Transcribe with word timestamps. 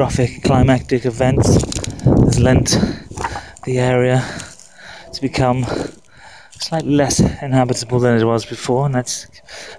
catastrophic 0.00 0.42
climactic 0.42 1.04
events 1.04 1.56
has 2.24 2.40
lent 2.40 2.78
the 3.64 3.78
area 3.78 4.24
to 5.12 5.20
become 5.20 5.62
slightly 6.52 6.94
less 6.94 7.20
inhabitable 7.20 8.00
than 8.00 8.18
it 8.18 8.24
was 8.24 8.46
before, 8.46 8.86
and 8.86 8.94
that's 8.94 9.26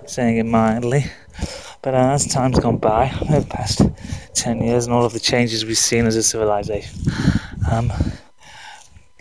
saying 0.05 0.37
it 0.37 0.45
mildly. 0.45 1.05
But 1.81 1.95
uh, 1.95 2.11
as 2.13 2.27
time's 2.27 2.59
gone 2.59 2.77
by, 2.77 3.11
over 3.23 3.39
the 3.39 3.47
past 3.47 3.81
10 4.35 4.61
years, 4.61 4.85
and 4.85 4.93
all 4.93 5.05
of 5.05 5.13
the 5.13 5.19
changes 5.19 5.65
we've 5.65 5.75
seen 5.75 6.05
as 6.05 6.15
a 6.15 6.21
civilization, 6.21 6.99
um, 7.71 7.91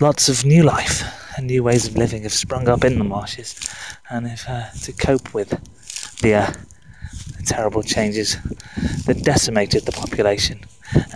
lots 0.01 0.29
of 0.29 0.45
new 0.45 0.63
life 0.63 1.03
and 1.39 1.47
new 1.47 1.63
ways 1.63 1.87
of 1.87 1.97
living 1.97 2.25
have 2.25 2.33
sprung 2.35 2.69
up 2.69 2.85
in 2.85 2.99
the 2.99 3.05
marshes, 3.05 3.59
and 4.11 4.27
if 4.27 4.47
uh, 4.47 4.69
to 4.83 4.93
cope 4.93 5.33
with 5.33 5.49
the, 6.21 6.35
uh, 6.35 6.53
the 7.39 7.43
terrible 7.47 7.83
changes 7.83 8.37
that 9.07 9.23
decimated 9.25 9.87
the 9.87 9.93
population 9.93 10.61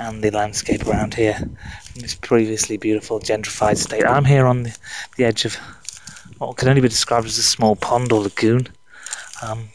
and 0.04 0.22
the 0.22 0.30
landscape 0.30 0.86
around 0.86 1.14
here 1.14 1.34
from 1.34 2.00
this 2.00 2.14
previously 2.14 2.76
beautiful 2.76 3.18
gentrified 3.18 3.76
state. 3.76 4.06
I'm 4.06 4.24
here 4.24 4.46
on 4.46 4.64
the, 4.64 4.78
the 5.16 5.24
edge 5.24 5.44
of 5.44 5.56
what 6.38 6.56
can 6.56 6.68
only 6.68 6.80
be 6.80 6.88
described 6.88 7.26
as 7.26 7.38
a 7.38 7.42
small 7.42 7.74
pond 7.74 8.12
or 8.12 8.22
lagoon. 8.22 8.68
Um, 9.42 9.68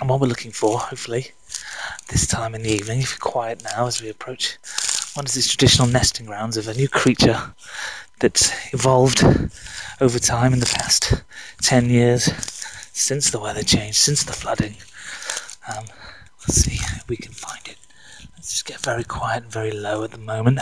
and 0.00 0.10
what 0.10 0.20
we're 0.20 0.26
looking 0.26 0.52
for, 0.52 0.78
hopefully, 0.78 1.30
this 2.10 2.26
time 2.26 2.54
in 2.54 2.62
the 2.62 2.70
evening, 2.70 3.00
if 3.00 3.12
you're 3.12 3.32
quiet 3.32 3.64
now 3.64 3.86
as 3.86 4.02
we 4.02 4.10
approach 4.10 4.58
one 5.14 5.24
of 5.24 5.32
these 5.32 5.48
traditional 5.48 5.88
nesting 5.88 6.26
grounds 6.26 6.56
of 6.58 6.68
a 6.68 6.74
new 6.74 6.88
creature 6.88 7.54
that's 8.20 8.52
evolved 8.74 9.24
over 10.00 10.18
time 10.18 10.52
in 10.52 10.60
the 10.60 10.66
past 10.66 11.22
10 11.62 11.88
years 11.88 12.24
since 12.92 13.30
the 13.30 13.40
weather 13.40 13.62
changed, 13.62 13.96
since 13.96 14.24
the 14.24 14.32
flooding. 14.32 14.74
Um, 15.74 15.86
let's 16.40 16.60
see 16.62 16.74
if 16.74 17.08
we 17.08 17.16
can 17.16 17.32
find 17.32 17.66
it. 17.66 17.78
Just 18.48 18.64
get 18.64 18.78
very 18.78 19.02
quiet 19.02 19.42
and 19.42 19.52
very 19.52 19.72
low 19.72 20.04
at 20.04 20.12
the 20.12 20.18
moment. 20.18 20.60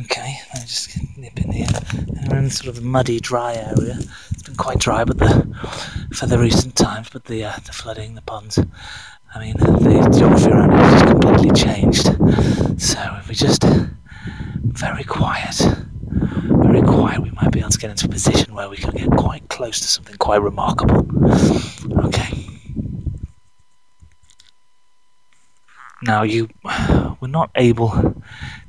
Okay, 0.00 0.38
me 0.54 0.60
just 0.62 0.96
nip 1.18 1.38
in 1.38 1.52
here. 1.52 1.66
And 1.92 2.28
we're 2.28 2.38
in 2.38 2.50
sort 2.50 2.74
of 2.74 2.82
a 2.82 2.86
muddy, 2.86 3.20
dry 3.20 3.52
area. 3.54 3.98
It's 4.30 4.42
been 4.42 4.56
quite 4.56 4.78
dry, 4.80 5.04
but 5.04 5.18
the 5.18 5.54
for 6.14 6.26
the 6.26 6.38
recent 6.38 6.76
times, 6.76 7.10
but 7.12 7.26
the 7.26 7.44
uh, 7.44 7.56
the 7.66 7.72
flooding, 7.72 8.14
the 8.14 8.22
ponds. 8.22 8.58
I 9.34 9.38
mean, 9.38 9.54
the 9.58 10.16
geography 10.16 10.50
around 10.50 10.70
here 10.70 10.80
has 10.80 11.02
just 11.02 11.12
completely 11.12 11.50
changed. 11.50 12.06
So 12.80 12.98
if 13.18 13.28
we 13.28 13.34
just 13.34 13.64
very 13.64 15.04
quiet, 15.04 15.56
very 16.00 16.80
quiet, 16.80 17.20
we 17.20 17.32
might 17.32 17.52
be 17.52 17.60
able 17.60 17.68
to 17.68 17.78
get 17.78 17.90
into 17.90 18.06
a 18.06 18.08
position 18.08 18.54
where 18.54 18.70
we 18.70 18.78
can 18.78 18.92
get 18.92 19.10
quite 19.10 19.46
close 19.48 19.78
to 19.78 19.86
something 19.86 20.16
quite 20.16 20.40
remarkable. 20.40 21.06
Okay. 22.06 22.43
Now 26.06 26.22
you 26.22 26.48
were 27.20 27.28
not 27.28 27.50
able 27.54 28.22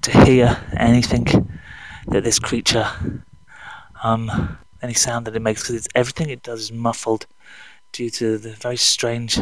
to 0.04 0.26
hear 0.26 0.58
anything 0.78 1.26
that 2.08 2.24
this 2.24 2.40
creature, 2.40 2.90
um, 4.04 4.58
any 4.82 4.94
sound 4.94 5.28
that 5.28 5.36
it 5.36 5.42
makes, 5.42 5.68
because 5.68 5.88
everything 5.96 6.30
it 6.30 6.44
does 6.44 6.62
is 6.62 6.72
muffled 6.72 7.28
due 7.92 8.10
to 8.12 8.38
the 8.38 8.52
very 8.52 8.78
strange 8.78 9.40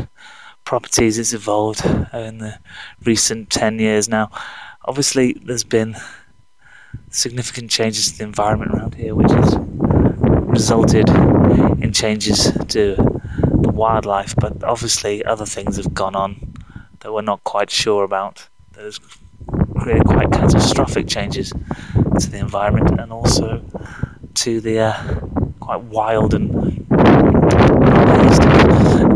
properties 0.65 1.19
it's 1.19 1.33
evolved 1.33 1.85
in 2.13 2.37
the 2.39 2.57
recent 3.03 3.49
10 3.49 3.79
years 3.79 4.09
now. 4.09 4.31
Obviously, 4.85 5.33
there's 5.43 5.63
been 5.63 5.95
significant 7.09 7.69
changes 7.69 8.11
to 8.11 8.17
the 8.17 8.23
environment 8.23 8.71
around 8.71 8.95
here, 8.95 9.13
which 9.13 9.31
has 9.31 9.55
resulted 9.59 11.09
in 11.09 11.91
changes 11.93 12.51
to 12.69 12.95
the 12.95 13.71
wildlife, 13.71 14.33
but 14.37 14.63
obviously, 14.63 15.23
other 15.25 15.45
things 15.45 15.77
have 15.77 15.93
gone 15.93 16.15
on 16.15 16.52
that 17.03 17.11
we're 17.11 17.21
not 17.21 17.43
quite 17.43 17.69
sure 17.69 18.03
about. 18.03 18.47
That 18.71 18.85
has 18.85 18.99
created 19.77 20.05
quite 20.05 20.31
catastrophic 20.31 21.07
changes 21.07 21.51
to 22.19 22.29
the 22.29 22.39
environment 22.39 22.99
and 22.99 23.11
also 23.11 23.63
to 24.35 24.61
the 24.61 24.79
uh, 24.79 25.19
quite 25.59 25.81
wild 25.81 26.33
and 26.33 26.63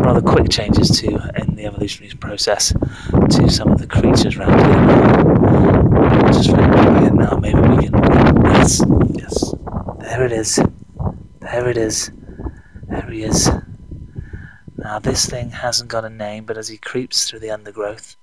rather 0.05 0.21
quick 0.21 0.49
changes 0.49 0.89
to 0.99 1.07
in 1.41 1.55
the 1.55 1.65
evolutionary 1.65 2.13
process 2.15 2.73
to 3.29 3.49
some 3.49 3.69
of 3.69 3.79
the 3.79 3.87
creatures 3.87 4.35
around 4.37 4.59
here. 4.59 6.31
Just 6.31 6.51
very 6.51 7.11
now, 7.11 7.37
maybe 7.37 7.59
we 7.59 7.87
can 7.87 7.93
yes, 8.45 8.81
yes. 9.15 9.53
There 9.99 10.25
it 10.25 10.31
is. 10.31 10.59
There 11.39 11.69
it 11.69 11.77
is. 11.77 12.11
There 12.89 13.09
he 13.09 13.23
is. 13.23 13.49
Now 14.87 14.99
this 14.99 15.25
thing 15.25 15.49
hasn't 15.49 15.89
got 15.89 16.05
a 16.05 16.09
name, 16.09 16.45
but 16.45 16.57
as 16.57 16.69
he 16.69 16.77
creeps 16.77 17.29
through 17.29 17.39
the 17.39 17.51
undergrowth, 17.51 18.15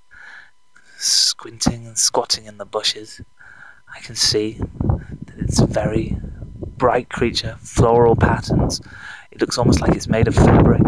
squinting 0.96 1.86
and 1.86 1.98
squatting 1.98 2.46
in 2.46 2.56
the 2.56 2.64
bushes, 2.64 3.20
I 3.94 4.00
can 4.00 4.14
see 4.14 4.52
that 4.80 5.34
it's 5.40 5.60
a 5.60 5.66
very 5.66 6.16
bright 6.78 7.10
creature, 7.10 7.58
floral 7.60 8.16
patterns. 8.16 8.80
It 9.30 9.42
looks 9.42 9.58
almost 9.58 9.82
like 9.82 9.94
it's 9.94 10.08
made 10.08 10.26
of 10.26 10.36
fabric. 10.36 10.80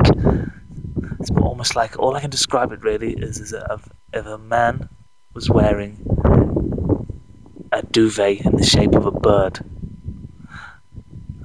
It's 1.21 1.31
almost 1.33 1.77
like 1.77 1.99
all 1.99 2.17
I 2.17 2.23
can 2.23 2.31
describe 2.31 2.73
it 2.73 2.81
really 2.81 3.13
is, 3.13 3.39
is 3.39 3.53
if, 3.53 3.89
if 4.15 4.25
a 4.25 4.39
man 4.39 4.89
was 5.35 5.51
wearing 5.51 5.99
a 7.73 7.83
duvet 7.83 8.47
in 8.47 8.57
the 8.57 8.65
shape 8.65 8.95
of 8.95 9.05
a 9.05 9.13
bird. 9.13 9.63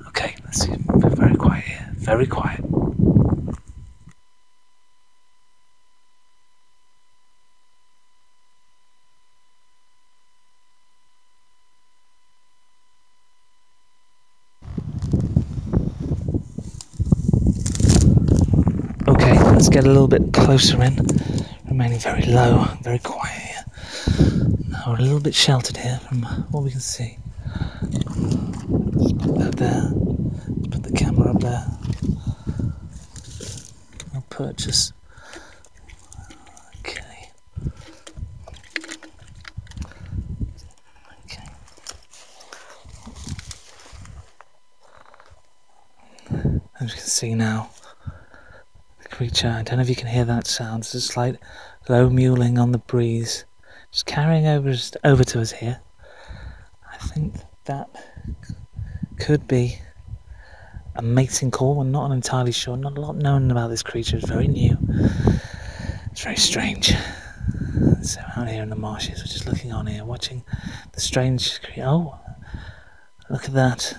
Okay, 0.08 0.38
let's 0.46 0.62
see. 0.62 0.74
Very 0.88 1.36
quiet 1.36 1.66
here. 1.66 1.90
Very 1.98 2.28
quiet. 2.28 2.62
Get 19.70 19.84
a 19.86 19.88
little 19.88 20.08
bit 20.08 20.34
closer 20.34 20.82
in, 20.82 20.96
remaining 21.68 22.00
very 22.00 22.24
low, 22.24 22.68
very 22.82 23.00
quiet 23.00 23.42
here. 23.42 23.64
Now 24.70 24.84
we're 24.88 24.98
a 24.98 25.02
little 25.02 25.20
bit 25.20 25.36
sheltered 25.36 25.78
here 25.78 26.00
from 26.08 26.24
what 26.52 26.64
we 26.64 26.72
can 26.72 26.80
see. 26.80 27.18
Let's 27.82 29.14
put 29.14 29.36
that 29.40 29.56
there. 29.58 29.92
Let's 29.94 30.68
put 30.68 30.84
the 30.84 30.92
camera 30.96 31.32
up 31.32 31.40
there. 31.42 31.66
I'll 34.14 34.22
purchase. 34.30 34.94
Okay. 36.80 37.30
Okay. 41.26 41.48
As 46.80 46.90
you 46.90 46.96
can 46.96 46.98
see 46.98 47.36
now, 47.36 47.70
creature, 49.22 49.50
I 49.50 49.62
don't 49.62 49.78
know 49.78 49.84
if 49.84 49.90
you 49.90 49.96
can 49.96 50.08
hear 50.08 50.26
that 50.26 50.48
sound, 50.48 50.82
it's 50.82 50.96
a 50.96 51.00
slight 51.00 51.38
low 51.88 52.10
mewling 52.10 52.60
on 52.60 52.72
the 52.72 52.80
breeze, 52.80 53.46
just 53.92 54.08
carrying 54.08 54.48
over, 54.48 54.74
over 55.04 55.24
to 55.24 55.40
us 55.40 55.52
here. 55.52 55.80
I 56.92 56.98
think 56.98 57.36
that 57.66 57.88
could 59.20 59.48
be 59.48 59.78
a 60.96 61.04
mating 61.04 61.52
call. 61.52 61.76
We're 61.76 61.84
not 61.84 62.10
entirely 62.12 62.52
sure. 62.52 62.76
Not 62.78 62.98
a 62.98 63.02
lot 63.02 63.16
known 63.16 63.52
about 63.52 63.70
this 63.70 63.84
creature. 63.84 64.18
It's 64.18 64.28
very 64.28 64.48
new. 64.48 64.76
It's 66.12 66.24
very 66.24 66.36
strange. 66.36 66.96
So 68.02 68.22
out 68.36 68.50
here 68.50 68.64
in 68.64 68.72
the 68.72 68.76
marshes, 68.76 69.20
we're 69.20 69.32
just 69.32 69.46
looking 69.46 69.72
on 69.72 69.86
here, 69.86 70.04
watching 70.04 70.44
the 70.94 71.00
strange. 71.00 71.62
creature. 71.62 71.84
oh, 71.86 72.18
look 73.30 73.46
at 73.46 73.54
that! 73.54 73.96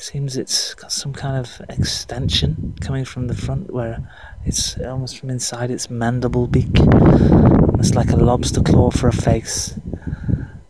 Seems 0.00 0.38
it's 0.38 0.72
got 0.72 0.90
some 0.90 1.12
kind 1.12 1.36
of 1.36 1.60
extension 1.68 2.74
coming 2.80 3.04
from 3.04 3.26
the 3.26 3.34
front, 3.34 3.70
where 3.70 4.10
it's 4.46 4.80
almost 4.80 5.18
from 5.18 5.28
inside 5.28 5.70
its 5.70 5.90
mandible 5.90 6.46
beak, 6.46 6.80
almost 6.80 7.94
like 7.94 8.10
a 8.10 8.16
lobster 8.16 8.62
claw 8.62 8.90
for 8.90 9.08
a 9.08 9.12
face, 9.12 9.78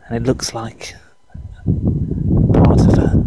and 0.09 0.17
it 0.17 0.25
looks 0.25 0.53
like 0.53 0.97
part 2.55 2.81
of 2.81 2.99
a 2.99 3.25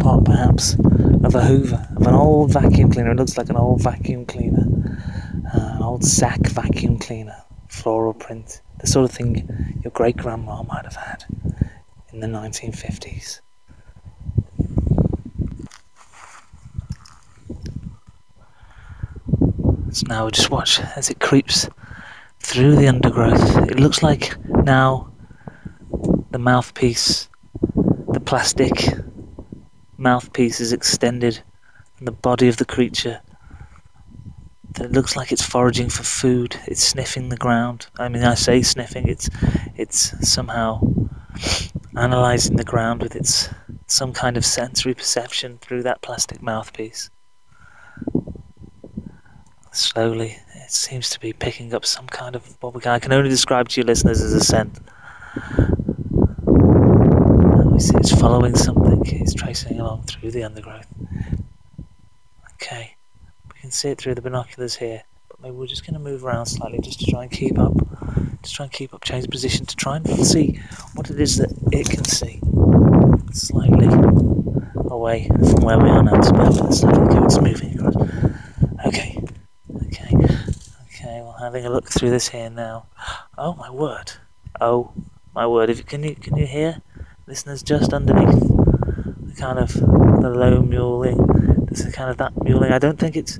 part 0.00 0.24
perhaps 0.24 0.74
of 1.22 1.36
a 1.36 1.42
hoover 1.42 1.86
of 1.94 2.04
an 2.04 2.14
old 2.14 2.52
vacuum 2.52 2.90
cleaner. 2.90 3.12
It 3.12 3.16
looks 3.16 3.38
like 3.38 3.48
an 3.48 3.56
old 3.56 3.80
vacuum 3.80 4.26
cleaner 4.26 4.98
uh, 5.54 5.74
an 5.76 5.82
old 5.82 6.04
sack 6.04 6.40
vacuum 6.48 6.98
cleaner 6.98 7.44
floral 7.68 8.14
print. 8.14 8.60
The 8.80 8.88
sort 8.88 9.04
of 9.04 9.12
thing 9.12 9.80
your 9.84 9.92
great 9.92 10.16
grandma 10.16 10.64
might 10.64 10.84
have 10.84 10.96
had 10.96 11.26
in 12.12 12.18
the 12.18 12.26
1950s 12.26 13.40
so 19.92 20.04
now 20.08 20.24
we 20.24 20.30
just 20.30 20.50
watch 20.50 20.80
as 20.96 21.10
it 21.10 21.20
creeps 21.20 21.68
through 22.40 22.76
the 22.76 22.88
undergrowth 22.88 23.56
it 23.70 23.78
looks 23.78 24.02
like 24.02 24.36
now 24.48 25.10
the 26.30 26.38
mouthpiece, 26.38 27.28
the 28.08 28.20
plastic 28.20 28.84
mouthpiece 29.96 30.60
is 30.60 30.72
extended 30.72 31.42
and 31.98 32.06
the 32.06 32.12
body 32.12 32.48
of 32.48 32.56
the 32.56 32.64
creature. 32.64 33.20
That 34.74 34.86
it 34.86 34.92
looks 34.92 35.16
like 35.16 35.32
it's 35.32 35.44
foraging 35.44 35.90
for 35.90 36.04
food. 36.04 36.56
It's 36.66 36.82
sniffing 36.82 37.28
the 37.28 37.36
ground. 37.36 37.88
I 37.98 38.08
mean, 38.08 38.22
I 38.22 38.34
say 38.34 38.62
sniffing. 38.62 39.08
It's 39.08 39.28
it's 39.76 40.28
somehow 40.28 40.80
analyzing 41.96 42.56
the 42.56 42.64
ground 42.64 43.02
with 43.02 43.16
its 43.16 43.48
some 43.88 44.12
kind 44.12 44.36
of 44.36 44.46
sensory 44.46 44.94
perception 44.94 45.58
through 45.58 45.82
that 45.82 46.02
plastic 46.02 46.40
mouthpiece. 46.40 47.10
Slowly, 49.80 50.36
it 50.56 50.70
seems 50.70 51.08
to 51.08 51.18
be 51.18 51.32
picking 51.32 51.72
up 51.72 51.86
some 51.86 52.06
kind 52.06 52.36
of 52.36 52.62
what 52.62 52.74
we 52.74 52.82
can, 52.82 52.92
I 52.92 52.98
can 52.98 53.14
only 53.14 53.30
describe 53.30 53.70
to 53.70 53.80
you 53.80 53.86
listeners 53.86 54.20
as 54.20 54.34
a 54.34 54.40
scent. 54.40 54.78
We 56.46 57.80
see 57.80 57.96
it's 57.96 58.14
following 58.20 58.54
something. 58.54 59.00
It's 59.06 59.32
tracing 59.32 59.80
along 59.80 60.02
through 60.02 60.32
the 60.32 60.44
undergrowth. 60.44 60.86
Okay, 62.56 62.94
we 63.48 63.58
can 63.58 63.70
see 63.70 63.88
it 63.88 63.96
through 63.96 64.16
the 64.16 64.20
binoculars 64.20 64.76
here, 64.76 65.02
but 65.28 65.40
maybe 65.40 65.56
we're 65.56 65.66
just 65.66 65.86
going 65.86 65.94
to 65.94 66.00
move 66.00 66.26
around 66.26 66.44
slightly 66.44 66.78
just 66.80 67.00
to 67.00 67.10
try 67.10 67.22
and 67.22 67.32
keep 67.32 67.58
up. 67.58 67.72
Just 68.42 68.54
try 68.54 68.64
and 68.64 68.72
keep 68.72 68.92
up, 68.92 69.02
change 69.02 69.30
position 69.30 69.64
to 69.64 69.76
try 69.76 69.96
and 69.96 70.06
see 70.26 70.60
what 70.94 71.08
it 71.08 71.18
is 71.18 71.38
that 71.38 71.50
it 71.72 71.88
can 71.88 72.04
see. 72.04 72.38
Slightly 73.32 73.88
away 74.88 75.26
from 75.28 75.64
where 75.64 75.78
we 75.78 75.88
are 75.88 76.02
now. 76.02 76.20
Go. 76.20 77.24
It's 77.24 77.40
moving 77.40 77.78
across. 77.78 77.96
Okay, 78.86 79.16
okay. 81.10 81.22
Well, 81.22 81.36
having 81.38 81.66
a 81.66 81.70
look 81.70 81.88
through 81.88 82.10
this 82.10 82.28
here 82.28 82.50
now. 82.50 82.86
Oh 83.36 83.54
my 83.54 83.70
word! 83.70 84.12
Oh 84.60 84.92
my 85.34 85.46
word! 85.46 85.70
If 85.70 85.78
you, 85.78 85.84
can 85.84 86.02
you 86.02 86.14
can 86.14 86.36
you 86.36 86.46
hear? 86.46 86.82
listeners 87.26 87.62
just 87.62 87.92
underneath 87.92 88.40
the 88.40 89.34
kind 89.38 89.60
of 89.60 89.72
the 89.72 90.30
low 90.30 90.62
mewling. 90.62 91.66
There's 91.66 91.86
a 91.86 91.92
kind 91.92 92.10
of 92.10 92.16
that 92.16 92.34
mewling. 92.34 92.72
I 92.72 92.78
don't 92.78 92.98
think 92.98 93.16
it's. 93.16 93.38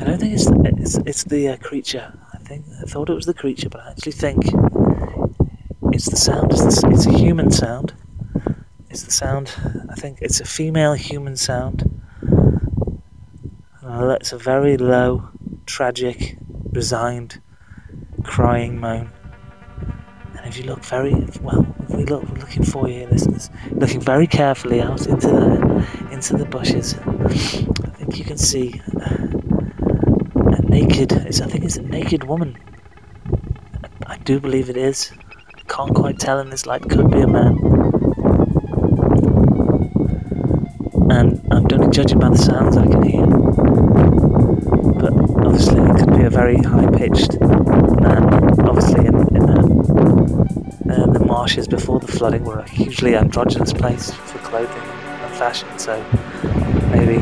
I 0.00 0.04
don't 0.04 0.18
think 0.18 0.32
it's 0.32 0.46
it's, 0.80 0.96
it's 1.06 1.24
the 1.24 1.48
uh, 1.48 1.56
creature. 1.58 2.18
I 2.32 2.38
think 2.38 2.64
I 2.80 2.84
thought 2.86 3.10
it 3.10 3.14
was 3.14 3.26
the 3.26 3.34
creature, 3.34 3.68
but 3.68 3.82
I 3.82 3.90
actually 3.90 4.12
think 4.12 4.42
it's 5.92 6.08
the 6.08 6.16
sound. 6.16 6.52
It's, 6.52 6.80
the, 6.80 6.90
it's 6.90 7.06
a 7.06 7.12
human 7.12 7.50
sound. 7.50 7.94
It's 8.88 9.02
the 9.02 9.10
sound. 9.10 9.54
I 9.90 9.94
think 9.94 10.18
it's 10.22 10.40
a 10.40 10.46
female 10.46 10.94
human 10.94 11.36
sound. 11.36 12.00
Uh, 13.84 14.16
it's 14.20 14.32
a 14.32 14.38
very 14.38 14.78
low, 14.78 15.28
tragic, 15.66 16.37
resigned, 16.72 17.40
crying 18.22 18.78
moan. 18.78 19.10
And 20.36 20.46
if 20.46 20.56
you 20.56 20.64
look 20.64 20.84
very 20.84 21.14
well, 21.40 21.66
if 21.88 21.90
we 21.90 22.04
look, 22.04 22.22
we're 22.28 22.38
looking 22.38 22.62
for 22.62 22.88
you, 22.88 23.06
listeners, 23.06 23.50
looking 23.72 24.00
very 24.00 24.26
carefully 24.26 24.80
out 24.80 25.06
into 25.06 25.26
the 25.26 26.08
into 26.12 26.36
the 26.36 26.44
bushes. 26.44 26.94
I 26.94 27.90
think 27.96 28.18
you 28.18 28.24
can 28.24 28.38
see 28.38 28.80
a 29.00 30.62
naked. 30.62 31.12
I 31.12 31.30
think 31.30 31.64
it's 31.64 31.76
a 31.76 31.82
naked 31.82 32.24
woman. 32.24 32.56
I 34.06 34.16
do 34.18 34.40
believe 34.40 34.70
it 34.70 34.76
is. 34.76 35.12
I 35.56 35.60
can't 35.68 35.94
quite 35.94 36.18
tell 36.18 36.38
in 36.38 36.50
this 36.50 36.66
light. 36.66 36.88
Could 36.88 37.10
be 37.10 37.20
a 37.20 37.26
man. 37.26 37.58
And 41.10 41.40
I'm 41.50 41.66
only 41.72 41.90
judging 41.90 42.18
by 42.18 42.28
the 42.28 42.38
sounds 42.38 42.76
I 42.76 42.86
can 42.86 43.02
hear. 43.02 44.27
Obviously, 45.48 45.80
it 45.80 45.96
could 45.96 46.14
be 46.14 46.24
a 46.24 46.30
very 46.30 46.58
high 46.58 46.86
pitched 46.90 47.40
man. 47.40 48.22
Obviously, 48.68 49.06
in, 49.06 49.14
in 49.34 49.48
a, 49.48 49.58
uh, 50.92 51.06
the 51.10 51.24
marshes 51.24 51.66
before 51.66 51.98
the 52.00 52.06
flooding 52.06 52.44
were 52.44 52.58
a 52.58 52.68
hugely 52.68 53.16
androgynous 53.16 53.72
place 53.72 54.12
for 54.12 54.36
clothing 54.40 54.82
and 54.82 55.34
fashion. 55.36 55.66
So 55.78 56.04
maybe, 56.90 57.16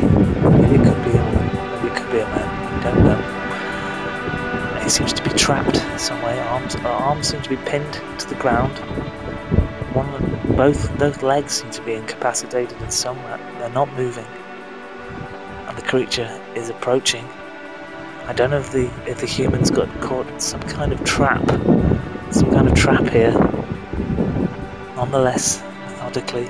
maybe 0.59 0.75
it 0.75 0.83
could 0.83 1.05
be 1.05 1.13
a. 1.17 1.23
Maybe 1.71 1.87
it 1.87 1.97
could 1.97 2.11
be 2.11 2.19
a 2.19 2.27
man. 2.27 2.83
Don't 2.83 3.05
know. 3.05 4.81
He 4.83 4.91
seems 4.91 5.13
to 5.13 5.23
be 5.23 5.31
trapped 5.31 5.77
some 6.01 6.21
way. 6.23 6.37
Arms, 6.41 6.75
arms 6.85 7.29
seem 7.29 7.43
to 7.43 7.49
be 7.49 7.59
pinned 7.59 7.95
to 8.19 8.29
the 8.29 8.35
ground. 8.35 8.77
One, 9.95 10.57
both, 10.57 10.99
both 10.99 11.23
legs 11.23 11.53
seem 11.63 11.71
to 11.71 11.83
be 11.83 11.95
incapacitated 11.95 12.83
in 12.83 12.91
some 12.91 13.17
way. 13.23 13.39
They're 13.61 13.71
not 13.71 13.93
moving. 13.93 14.27
And 15.69 15.79
the 15.79 15.83
creature 15.83 16.43
is 16.57 16.71
approaching. 16.71 17.25
I 18.29 18.33
don't 18.33 18.51
know 18.51 18.59
if 18.59 18.73
the 18.73 18.91
if 19.09 19.21
the 19.21 19.27
humans 19.27 19.71
got 19.71 19.89
caught 20.01 20.27
in 20.27 20.41
some 20.41 20.61
kind 20.63 20.93
of 20.93 21.05
trap, 21.05 21.49
some 22.33 22.51
kind 22.51 22.67
of 22.67 22.75
trap 22.75 23.09
here. 23.09 23.31
Nonetheless, 24.97 25.63
methodically, 25.87 26.49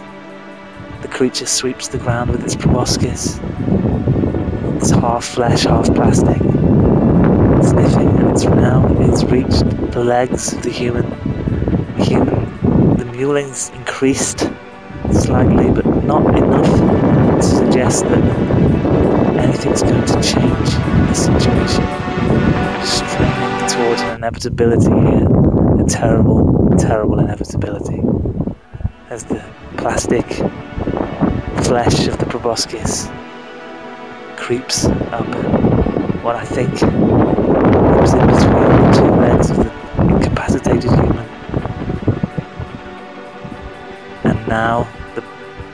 the 1.03 1.09
creature 1.09 1.45
sweeps 1.45 1.89
the 1.89 1.99
ground 1.99 2.31
with 2.31 2.43
its 2.43 2.57
proboscis. 2.57 3.39
It's 4.77 4.91
half 4.91 5.27
flesh, 5.27 5.65
half 5.65 5.95
plastic. 5.95 6.39
Sniffing, 7.63 8.09
and 8.21 8.31
it's 8.31 8.45
now 8.45 8.87
it's 9.01 9.25
reached 9.25 9.69
the 9.93 10.03
legs 10.03 10.55
of 10.55 10.63
the 10.63 10.71
human. 10.71 11.11
The 11.99 12.05
human, 12.05 12.97
the 12.97 13.05
mewling's 13.05 13.69
increased 13.71 14.49
slightly, 15.13 15.71
but 15.71 15.85
not 16.05 16.37
enough 16.39 16.67
to 17.37 17.43
suggest 17.43 18.05
that 18.05 19.26
anything's 19.47 19.83
going 19.83 20.05
to 20.05 20.21
change 20.23 20.71
this 21.09 21.27
situation. 21.27 21.85
Straining 22.85 23.69
towards 23.69 24.03
an 24.03 24.17
inevitability 24.17 24.91
here. 24.91 25.29
A 25.81 25.85
terrible, 25.89 26.75
terrible 26.77 27.21
inevitability. 27.21 28.03
As 29.09 29.25
the 29.25 29.45
plastic 29.77 30.27
flesh 31.65 32.09
of 32.09 32.19
the 32.19 32.27
proboscis 32.29 33.09
creeps 34.37 34.87
up 34.87 35.27
what 36.25 36.35
I 36.35 36.45
think 36.45 36.73
is 36.75 36.81
in 38.15 38.27
between 38.27 38.69
the 38.83 38.93
two 38.99 39.11
legs 39.15 39.51
of 39.51 39.57
the 39.59 39.73
incapacitated 40.15 40.91
human. 40.91 41.27
And 44.25 44.49
now 44.49 44.89
the 45.15 45.23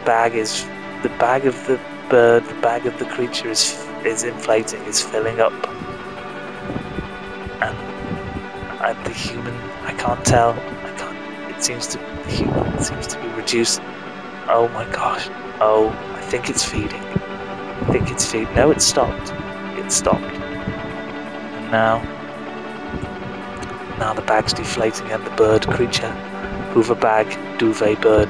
bag 0.05 0.35
is 0.35 0.65
the 1.03 1.11
bag 1.19 1.47
of 1.47 1.55
the 1.67 1.81
bird, 2.13 2.45
the 2.45 2.61
bag 2.61 2.85
of 2.85 2.99
the 2.99 3.07
creature 3.07 3.49
is 3.49 3.89
is 4.05 4.23
inflating, 4.23 4.83
is 4.83 5.01
filling 5.01 5.41
up. 5.41 5.55
And, 7.63 7.77
and 8.85 9.07
the 9.07 9.15
human, 9.15 9.55
I 9.91 9.95
can't 9.95 10.23
tell. 10.23 10.51
I 10.51 10.93
can't. 10.99 11.57
It 11.57 11.65
seems 11.65 11.87
to 11.87 11.97
the 11.97 12.31
human 12.31 12.79
seems 12.83 13.07
to 13.07 13.19
be 13.19 13.29
reduced. 13.29 13.81
Oh 14.57 14.69
my 14.75 14.85
gosh. 14.93 15.29
Oh, 15.59 15.89
I 16.15 16.21
think 16.21 16.51
it's 16.51 16.63
feeding. 16.63 17.03
I 17.03 17.89
think 17.93 18.11
it's 18.11 18.31
feeding. 18.31 18.55
No, 18.55 18.71
it 18.71 18.83
stopped. 18.83 19.33
It 19.79 19.91
stopped. 19.91 20.23
And 20.23 21.71
now, 21.73 22.03
now 23.99 24.13
the 24.13 24.21
bag's 24.21 24.53
deflating 24.53 25.11
and 25.11 25.25
the 25.25 25.31
bird 25.31 25.67
creature, 25.67 26.13
hoover 26.75 26.95
bag, 26.95 27.27
duvet 27.59 28.03
bird, 28.03 28.29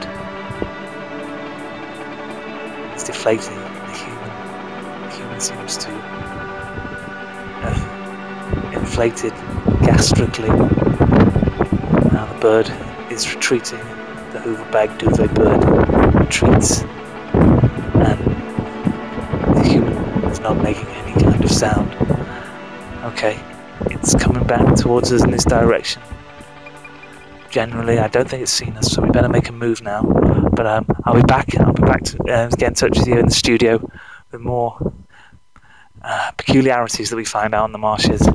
it's 2.95 3.03
deflating. 3.03 3.62
Seems 5.43 5.77
to 5.77 5.91
have 7.63 8.73
inflated 8.75 9.33
gastrically. 9.83 10.49
Now 12.13 12.33
the 12.33 12.39
bird 12.41 12.73
is 13.11 13.35
retreating. 13.35 13.81
The 14.31 14.41
hoover 14.41 14.65
bag 14.71 14.97
duvet 14.99 15.35
bird 15.35 15.65
retreats, 16.15 16.83
and 17.33 18.21
the 19.57 19.65
human 19.69 19.95
is 20.31 20.39
not 20.39 20.63
making 20.63 20.87
any 20.87 21.21
kind 21.21 21.43
of 21.43 21.51
sound. 21.51 21.93
Okay, 23.13 23.41
it's 23.87 24.15
coming 24.15 24.45
back 24.45 24.77
towards 24.77 25.13
us 25.13 25.25
in 25.25 25.33
this 25.33 25.45
direction. 25.45 26.03
Generally, 27.51 27.99
I 27.99 28.07
don't 28.07 28.29
think 28.29 28.43
it's 28.43 28.53
seen 28.53 28.77
us, 28.77 28.93
so 28.93 29.03
we 29.03 29.11
better 29.11 29.29
make 29.29 29.49
a 29.49 29.53
move 29.53 29.83
now. 29.83 30.03
But 30.55 30.67
um, 30.69 30.87
I'll 31.05 31.17
be 31.17 31.23
back. 31.23 31.57
I'll 31.59 31.73
be 31.73 31.83
back 31.83 32.05
to 32.05 32.23
uh, 32.33 32.49
get 32.51 32.69
in 32.69 32.75
touch 32.75 32.97
with 32.97 33.09
you 33.09 33.19
in 33.19 33.27
the 33.27 33.35
studio 33.35 33.81
with 34.31 34.41
more 34.41 34.92
uh, 36.05 36.31
peculiarities 36.37 37.11
that 37.11 37.17
we 37.17 37.25
find 37.25 37.55
out 37.55 37.67
in 37.67 37.73
the 37.73 37.79
marshes 37.79 38.27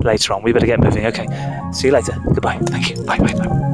later 0.00 0.32
on. 0.32 0.42
We 0.42 0.52
better 0.52 0.66
get 0.66 0.80
moving. 0.80 1.06
Okay. 1.06 1.26
See 1.72 1.88
you 1.88 1.92
later. 1.92 2.16
Goodbye. 2.32 2.58
Thank 2.66 2.90
you. 2.90 3.04
Bye. 3.04 3.18
Bye. 3.18 3.34
Bye. 3.34 3.65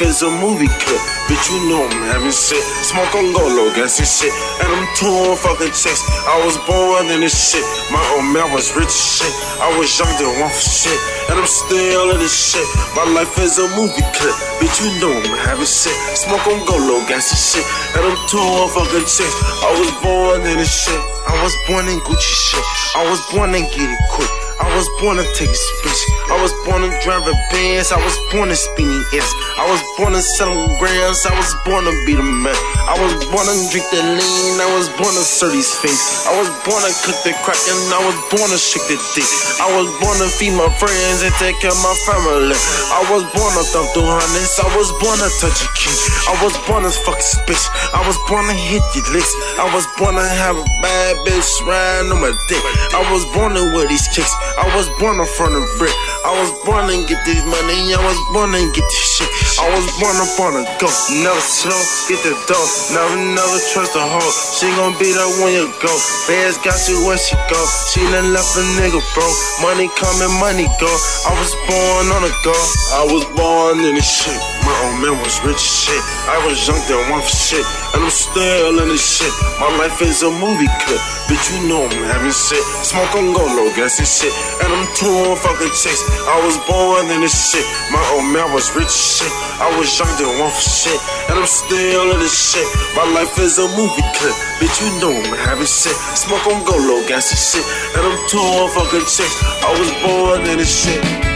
Life 0.00 0.08
is 0.08 0.22
a 0.22 0.30
movie 0.40 0.68
clip. 0.80 1.00
Bitch, 1.28 1.50
you 1.52 1.68
know 1.68 1.84
I'm 1.84 2.02
having 2.08 2.32
shit. 2.32 2.62
Smoke 2.88 3.14
on 3.14 3.32
go 3.32 3.44
low, 3.44 3.68
gas 3.74 3.98
and 3.98 4.08
shit. 4.08 4.32
And 4.60 4.68
I'm 4.72 4.86
touring 4.96 5.36
fucking 5.36 5.72
chicks. 5.76 6.02
I 6.26 6.40
was 6.44 6.56
born 6.64 7.10
in 7.12 7.20
this 7.20 7.36
shit. 7.36 7.64
My 7.92 8.00
old 8.16 8.32
man 8.32 8.52
was 8.52 8.74
rich 8.74 8.88
as 8.88 9.20
shit. 9.20 9.32
I 9.60 9.68
was 9.76 9.92
young, 9.98 10.10
then 10.16 10.40
one 10.40 10.50
for 10.50 10.68
shit. 10.68 11.00
And 11.28 11.36
I'm 11.38 11.46
still 11.46 12.10
in 12.12 12.18
this 12.18 12.32
shit. 12.32 12.64
My 12.96 13.04
life 13.12 13.36
is 13.38 13.58
a 13.58 13.68
movie 13.76 14.04
clip. 14.16 14.36
Bitch, 14.60 14.80
you 14.80 14.90
know 15.00 15.12
I'm 15.12 15.36
having 15.44 15.68
shit. 15.68 15.96
Smoke 16.16 16.46
on 16.48 16.64
go 16.64 16.76
low, 16.76 17.04
gas 17.04 17.28
and 17.30 17.40
shit. 17.40 17.66
And 17.96 18.02
I'm 18.08 18.16
touring 18.28 18.72
fucking 18.72 19.06
chicks. 19.06 19.36
I 19.60 19.70
was 19.76 19.90
born 20.00 20.40
in 20.48 20.56
this 20.56 20.72
shit. 20.72 21.00
I 21.28 21.36
was 21.44 21.54
born 21.68 21.88
in 21.88 22.00
Gucci 22.00 22.32
shit. 22.48 22.64
I 22.96 23.04
was 23.08 23.20
born 23.32 23.54
in 23.54 23.68
get 23.68 23.90
it 23.90 24.00
quick. 24.10 24.30
I 24.60 24.68
was 24.76 24.88
born 25.00 25.16
to 25.16 25.24
take 25.32 25.48
a 25.48 25.54
speech. 25.54 26.00
I 26.28 26.36
was 26.42 26.52
born 26.68 26.82
to 26.84 26.92
drive 27.00 27.24
a 27.24 27.32
Benz. 27.50 27.92
I 27.92 27.98
was 28.04 28.12
born 28.30 28.50
to 28.50 28.56
spinning 28.56 29.02
S. 29.12 29.32
I 29.60 29.68
was 29.68 29.84
born 30.00 30.16
to 30.16 30.24
sell 30.24 30.48
them 30.48 30.72
grams. 30.80 31.20
I 31.28 31.36
was 31.36 31.52
born 31.68 31.84
to 31.84 31.92
be 32.08 32.16
the 32.16 32.24
man. 32.24 32.56
I 32.88 32.96
was 32.96 33.12
born 33.28 33.44
to 33.44 33.52
drink 33.68 33.84
the 33.92 34.00
lean. 34.16 34.56
I 34.56 34.64
was 34.72 34.88
born 34.96 35.12
to 35.12 35.20
serve 35.20 35.52
these 35.52 35.68
face. 35.84 36.24
I 36.24 36.32
was 36.32 36.48
born 36.64 36.80
to 36.80 36.88
cook 37.04 37.20
the 37.28 37.36
crack 37.44 37.60
and 37.68 37.76
I 37.92 38.00
was 38.00 38.16
born 38.32 38.48
to 38.48 38.56
shake 38.56 38.88
the 38.88 38.96
dick. 39.12 39.28
I 39.60 39.68
was 39.68 39.84
born 40.00 40.16
to 40.24 40.32
feed 40.32 40.56
my 40.56 40.64
friends 40.80 41.20
and 41.20 41.28
take 41.36 41.60
care 41.60 41.76
of 41.76 41.80
my 41.84 41.92
family. 42.08 42.56
I 42.88 43.04
was 43.12 43.20
born 43.36 43.52
to 43.60 43.64
thump 43.68 43.92
through 43.92 44.08
hundreds. 44.08 44.56
I 44.56 44.64
was 44.80 44.88
born 44.96 45.20
to 45.20 45.28
touch 45.28 45.60
a 45.60 45.68
key. 45.76 45.92
I 46.24 46.40
was 46.40 46.56
born 46.64 46.88
to 46.88 46.92
fuck 47.04 47.20
a 47.20 47.36
bitch. 47.44 47.64
I 47.92 48.00
was 48.08 48.16
born 48.32 48.48
to 48.48 48.56
hit 48.56 48.80
your 48.96 49.04
licks. 49.12 49.28
I 49.60 49.68
was 49.76 49.84
born 50.00 50.16
to 50.16 50.24
have 50.24 50.56
a 50.56 50.64
bad 50.80 51.20
bitch 51.28 51.44
riding 51.68 52.08
on 52.08 52.24
my 52.24 52.32
dick. 52.48 52.64
I 52.96 53.04
was 53.12 53.28
born 53.36 53.52
to 53.60 53.76
wear 53.76 53.84
these 53.84 54.08
kicks. 54.16 54.32
I 54.56 54.64
was 54.72 54.88
born 54.96 55.20
in 55.20 55.28
front 55.36 55.52
of 55.52 55.68
brick. 55.76 55.92
I 56.30 56.38
was 56.38 56.54
born 56.62 56.86
to 56.86 56.94
get 57.10 57.18
this 57.26 57.42
money. 57.42 57.90
I 57.90 57.98
was 57.98 58.14
born 58.30 58.54
to 58.54 58.62
get 58.70 58.86
this 58.86 59.06
shit. 59.18 59.26
I 59.58 59.66
was 59.74 59.82
born 59.98 60.14
up 60.14 60.30
on 60.38 60.62
a 60.62 60.64
go. 60.78 60.86
Never 61.26 61.42
slow, 61.42 61.82
get 62.06 62.22
the 62.22 62.38
dough. 62.46 62.70
Never, 62.94 63.18
never 63.34 63.58
trust 63.74 63.98
a 63.98 64.04
hoe. 64.06 64.30
She 64.54 64.70
gon' 64.78 64.94
be 65.02 65.10
there 65.10 65.26
when 65.42 65.58
you 65.58 65.66
go. 65.82 65.90
Feds 66.30 66.54
got 66.62 66.78
you 66.86 67.02
where 67.02 67.18
she 67.18 67.34
go. 67.50 67.58
She 67.90 68.06
done 68.14 68.30
left 68.30 68.54
a 68.54 68.62
nigga, 68.78 69.02
bro. 69.10 69.26
Money 69.58 69.90
coming, 69.98 70.30
money 70.38 70.70
go. 70.78 70.92
I 71.26 71.34
was 71.34 71.50
born 71.66 72.14
on 72.14 72.22
a 72.22 72.32
go. 72.46 72.54
I 72.94 73.10
was 73.10 73.26
born 73.34 73.82
in 73.82 73.98
this 73.98 74.06
shit. 74.06 74.38
My 74.62 74.70
old 74.86 75.02
man 75.02 75.18
was 75.18 75.34
rich 75.42 75.58
as 75.58 75.74
shit. 75.90 76.02
I 76.30 76.38
was 76.46 76.62
young, 76.62 76.78
then 76.86 77.10
one 77.10 77.26
for 77.26 77.34
shit. 77.34 77.66
And 77.94 78.06
I'm 78.06 78.10
still 78.10 78.78
in 78.82 78.88
this 78.88 79.02
shit. 79.02 79.32
My 79.58 79.66
life 79.76 80.00
is 80.02 80.22
a 80.22 80.30
movie 80.30 80.70
clip. 80.86 81.02
Bitch, 81.26 81.46
you 81.50 81.68
know 81.68 81.86
I'm 81.86 82.04
having 82.06 82.30
shit. 82.30 82.62
Smoke 82.86 83.14
on 83.14 83.34
go 83.34 83.42
low, 83.42 83.70
gas 83.74 83.98
and 83.98 84.06
shit. 84.06 84.30
And 84.62 84.70
I'm 84.70 84.86
touring 84.94 85.38
fucking 85.38 85.74
chicks. 85.74 86.02
I 86.26 86.38
was 86.42 86.54
born 86.70 87.10
in 87.10 87.20
this 87.20 87.34
shit. 87.34 87.66
My 87.90 88.02
old 88.14 88.30
man 88.30 88.52
was 88.54 88.70
rich 88.74 88.90
as 88.90 89.06
shit. 89.18 89.32
I 89.58 89.70
was 89.78 89.90
young, 89.98 90.10
then 90.18 90.30
one 90.38 90.50
for 90.50 90.66
shit. 90.66 91.00
And 91.30 91.38
I'm 91.38 91.50
still 91.50 92.14
in 92.14 92.18
this 92.18 92.34
shit. 92.34 92.66
My 92.94 93.06
life 93.14 93.38
is 93.38 93.58
a 93.58 93.66
movie 93.74 94.06
clip. 94.18 94.34
Bitch, 94.58 94.76
you 94.82 94.90
know 95.02 95.14
I'm 95.14 95.38
having 95.46 95.70
shit. 95.70 95.94
Smoke 96.14 96.46
on 96.46 96.62
go 96.66 96.78
low, 96.78 97.06
gas 97.06 97.30
and 97.30 97.42
shit. 97.42 97.66
And 97.98 98.02
I'm 98.06 98.18
touring 98.30 98.70
fucking 98.74 99.06
chicks. 99.06 99.36
I 99.62 99.70
was 99.78 99.90
born 100.02 100.46
in 100.46 100.58
this 100.58 100.70
shit. 100.70 101.29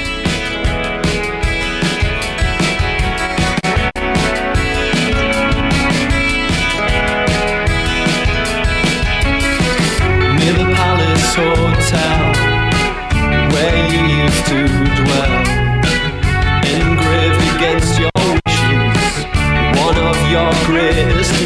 Your 20.35 20.53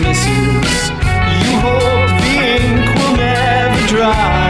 misses. 0.00 0.88
You 1.42 1.60
hope 1.60 2.08
the 2.24 2.34
ink 2.56 2.86
will 2.96 3.16
never 3.16 3.86
dry. 3.86 4.47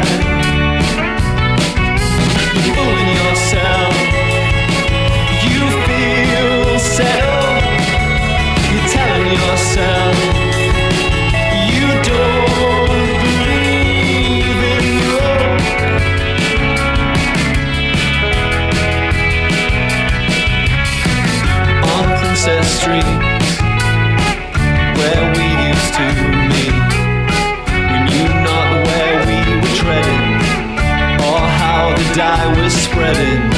Spreading. 32.98 33.57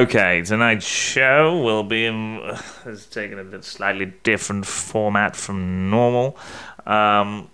Okay, 0.00 0.40
tonight's 0.40 0.86
show 0.86 1.60
will 1.62 1.82
be 1.82 2.06
in, 2.06 2.40
has 2.84 3.04
taken 3.04 3.38
a 3.38 3.62
slightly 3.62 4.14
different 4.22 4.64
format 4.64 5.36
from 5.36 5.90
normal. 5.90 6.38
Um, 6.86 7.50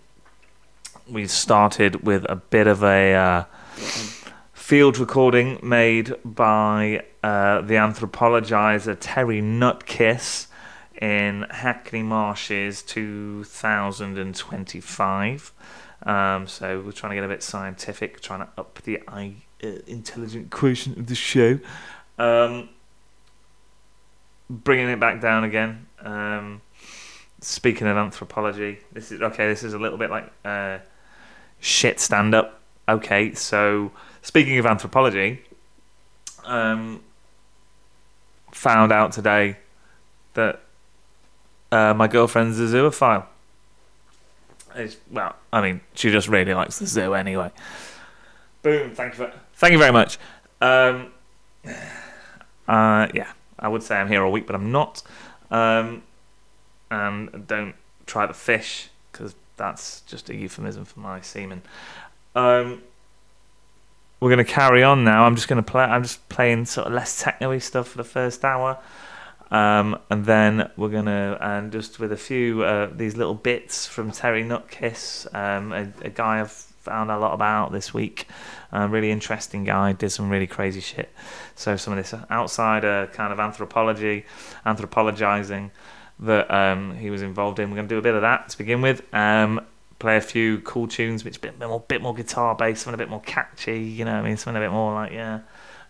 we 1.11 1.27
started 1.27 2.05
with 2.05 2.25
a 2.29 2.37
bit 2.37 2.69
of 2.69 2.85
a 2.85 3.15
uh, 3.15 3.43
field 4.53 4.99
recording 4.99 5.59
made 5.61 6.15
by 6.25 7.03
uh, 7.25 7.63
the 7.63 7.75
anthropologizer 7.75 8.97
Terry 9.01 9.43
Nutkiss 9.43 10.47
in 11.03 11.47
Hackney 11.51 12.05
Marshes 12.05 12.81
2025. 12.83 15.53
Um, 16.05 16.47
so 16.47 16.81
we're 16.81 16.93
trying 16.93 17.11
to 17.11 17.17
get 17.17 17.25
a 17.25 17.29
bit 17.29 17.43
scientific, 17.43 18.21
trying 18.21 18.47
to 18.47 18.49
up 18.57 18.83
the 18.85 19.03
I, 19.09 19.35
uh, 19.65 19.79
intelligent 19.89 20.53
quotient 20.53 20.97
of 20.97 21.09
the 21.09 21.17
show. 21.17 21.59
Um, 22.19 22.69
bringing 24.49 24.89
it 24.89 25.01
back 25.01 25.21
down 25.21 25.45
again. 25.45 25.87
Um, 26.01 26.61
speaking 27.41 27.87
of 27.87 27.97
anthropology, 27.97 28.79
this 28.93 29.13
is 29.13 29.23
okay. 29.23 29.49
This 29.49 29.63
is 29.63 29.75
a 29.75 29.79
little 29.79 29.99
bit 29.99 30.11
like 30.11 30.33
uh, 30.45 30.79
shit 31.61 32.01
stand 32.01 32.35
up. 32.35 32.61
Okay, 32.89 33.35
so 33.35 33.91
speaking 34.23 34.59
of 34.59 34.67
anthropology, 34.67 35.43
um, 36.45 37.03
found 38.53 38.93
out 38.93 39.13
today 39.13 39.57
that 40.35 40.61
uh, 41.73 41.95
my 41.95 42.07
girlfriend's 42.07 42.61
a 42.61 42.65
zoophile. 42.65 43.27
It's, 44.75 44.97
well, 45.11 45.35
I 45.53 45.63
mean, 45.63 45.81
she 45.95 46.11
just 46.11 46.29
really 46.29 46.55
likes 46.55 46.79
the 46.79 46.87
zoo 46.87 47.15
anyway. 47.15 47.51
Boom! 48.63 48.95
Thank 48.95 49.15
you, 49.15 49.27
for, 49.27 49.33
thank 49.55 49.73
you 49.73 49.79
very 49.79 49.93
much. 49.93 50.19
Um, 50.61 51.13
uh, 52.69 53.09
yeah, 53.15 53.33
I 53.59 53.69
would 53.69 53.83
say 53.83 53.97
I'm 53.97 54.09
here 54.09 54.23
all 54.23 54.33
week, 54.33 54.47
but 54.47 54.55
I'm 54.55 54.73
not. 54.73 55.03
Um, 55.51 56.03
and 56.91 57.47
don't 57.47 57.75
try 58.07 58.27
to 58.27 58.35
fish 58.35 58.89
because 59.11 59.35
that's 59.57 60.03
just 60.03 60.31
a 60.31 60.35
euphemism 60.35 60.85
for 60.85 61.01
my 61.01 61.21
semen. 61.21 61.63
Um, 62.35 62.83
we're 64.21 64.31
going 64.31 64.45
to 64.45 64.51
carry 64.51 64.83
on 64.83 65.05
now. 65.05 65.25
I'm 65.25 65.37
just 65.37 65.49
going 65.49 65.63
to 65.63 65.71
play. 65.71 65.83
I'm 65.83 66.03
just 66.03 66.29
playing 66.29 66.67
sort 66.67 66.87
of 66.87 66.93
less 66.93 67.23
techno 67.23 67.59
stuff 67.59 67.89
for 67.89 67.99
the 67.99 68.05
first 68.05 68.45
hour. 68.45 68.79
Um, 69.51 69.99
and 70.11 70.25
then 70.25 70.71
we're 70.77 70.89
gonna 70.89 71.39
and 71.41 71.71
just 71.71 72.01
with 72.01 72.11
a 72.11 72.17
few 72.17 72.65
uh, 72.65 72.91
these 72.93 73.17
little 73.17 73.35
bits 73.35 73.87
from 73.87 74.11
Terry 74.11 74.43
Nutkiss, 74.43 75.33
um, 75.35 75.73
a, 75.73 75.93
a 76.05 76.11
guy 76.11 76.41
I've 76.41 76.67
found 76.87 77.11
a 77.11 77.19
lot 77.19 77.35
about 77.35 77.73
this 77.73 77.93
week. 77.93 78.29
A 78.73 78.89
really 78.89 79.11
interesting 79.11 79.65
guy, 79.65 79.93
did 79.93 80.11
some 80.11 80.31
really 80.31 80.47
crazy 80.47 80.81
shit. 80.81 81.11
So 81.55 81.77
some 81.77 81.93
of 81.93 81.99
this 81.99 82.15
outsider 82.31 83.11
kind 83.13 83.33
of 83.33 83.41
anthropology, 83.41 84.25
anthropologizing 84.65 85.71
that 86.21 86.51
um, 86.51 86.97
he 86.97 87.11
was 87.11 87.23
involved 87.23 87.59
in. 87.59 87.71
We're 87.71 87.77
gonna 87.77 87.89
do 87.89 87.99
a 87.99 88.03
bit 88.03 88.15
of 88.15 88.23
that 88.23 88.49
to 88.51 88.59
begin 88.59 88.81
with. 88.81 89.03
Um, 89.15 89.61
play 89.99 90.17
a 90.17 90.21
few 90.21 90.61
cool 90.61 90.89
tunes, 90.89 91.25
which 91.25 91.37
a 91.37 91.41
bit 91.41 91.59
more, 91.59 91.81
bit 91.81 92.03
more 92.03 92.15
guitar 92.15 92.55
based, 92.55 92.83
something 92.83 92.95
a 92.95 93.03
bit 93.03 93.11
more 93.11 93.23
catchy. 93.23 93.81
You 93.81 94.05
know, 94.05 94.15
I 94.15 94.23
mean, 94.23 94.37
something 94.37 94.63
a 94.63 94.65
bit 94.65 94.73
more 94.73 94.95
like 94.95 95.13
yeah. 95.13 95.41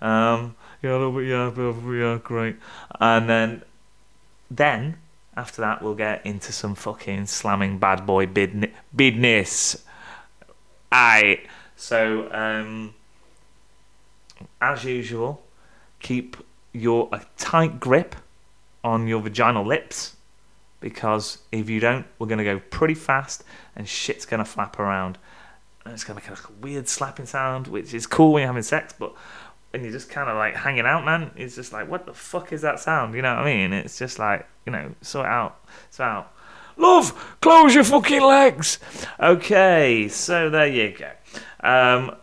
Um, 0.01 0.57
yeah, 0.83 0.91
a 0.91 0.99
little 0.99 1.13
bit, 1.13 1.27
yeah, 1.27 2.13
yeah, 2.13 2.19
great. 2.23 2.57
And 3.01 3.29
then, 3.29 3.63
then 4.51 4.99
after 5.37 5.63
that, 5.63 5.83
we'll 5.83 5.95
get 5.95 6.25
into 6.25 6.53
some 6.53 6.75
fucking 6.75 7.27
slamming 7.27 7.79
bad 7.79 8.07
boy 8.07 8.27
bid 8.27 8.73
bidness. 8.95 9.83
Aye. 10.93 11.41
So, 11.77 12.33
um, 12.33 12.95
as 14.61 14.85
usual, 14.85 15.43
keep 16.01 16.37
your 16.73 17.09
a 17.13 17.23
tight 17.37 17.81
grip 17.81 18.17
on 18.85 19.07
your 19.07 19.21
vaginal 19.21 19.65
lips 19.67 20.17
because 20.81 21.39
if 21.51 21.69
you 21.69 21.81
don't, 21.81 22.07
we're 22.19 22.27
gonna 22.27 22.45
go 22.45 22.61
pretty 22.71 22.95
fast 22.95 23.45
and 23.75 23.89
shit's 23.89 24.27
gonna 24.27 24.45
flap 24.45 24.79
around. 24.79 25.19
And 25.85 25.95
it's 25.95 26.05
gonna 26.05 26.21
make 26.21 26.29
like 26.29 26.49
a 26.49 26.53
weird 26.61 26.89
slapping 26.89 27.27
sound, 27.27 27.67
which 27.67 27.95
is 27.95 28.07
cool 28.07 28.33
when 28.33 28.43
you're 28.43 28.49
having 28.49 28.63
sex, 28.63 28.95
but 28.99 29.15
when 29.71 29.83
you're 29.83 29.93
just 29.93 30.11
kind 30.11 30.29
of 30.31 30.37
like 30.37 30.55
hanging 30.55 30.87
out, 30.87 31.05
man. 31.05 31.31
It's 31.37 31.55
just 31.55 31.73
like, 31.73 31.89
what 31.89 32.07
the 32.07 32.15
fuck 32.15 32.53
is 32.53 32.63
that 32.63 32.81
sound? 32.81 33.15
You 33.15 33.23
know 33.23 33.35
what 33.35 33.45
I 33.45 33.55
mean? 33.55 33.73
It's 33.73 33.99
just 33.99 34.19
like, 34.19 34.47
you 34.65 34.73
know, 34.73 34.95
sort 35.03 35.27
out, 35.27 35.61
sort 35.91 36.09
out. 36.09 36.33
Love, 36.77 37.37
close 37.41 37.75
your 37.75 37.85
fucking 37.85 38.23
legs. 38.23 38.79
Okay, 39.19 40.09
so 40.09 40.51
there 40.51 40.67
you 40.67 40.97
go. 40.97 41.11
Um, 41.67 42.15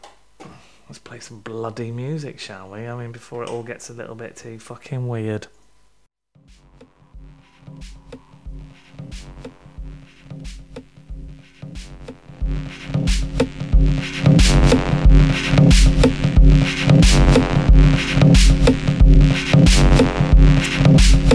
let's 0.87 0.99
play 0.99 1.19
some 1.19 1.39
bloody 1.39 1.91
music, 1.91 2.39
shall 2.39 2.69
we? 2.69 2.87
I 2.87 2.95
mean, 2.95 3.11
before 3.11 3.43
it 3.43 3.49
all 3.49 3.63
gets 3.63 3.89
a 3.89 3.93
little 3.93 4.15
bit 4.15 4.35
too 4.35 4.59
fucking 4.59 5.07
weird. 5.07 5.47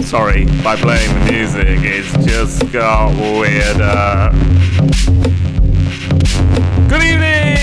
Sorry, 0.09 0.45
by 0.63 0.75
playing 0.75 1.13
the 1.13 1.31
music, 1.31 1.81
it's 1.83 2.11
just 2.25 2.71
got 2.71 3.11
weirder. 3.13 4.31
Good 6.89 7.03
evening 7.03 7.59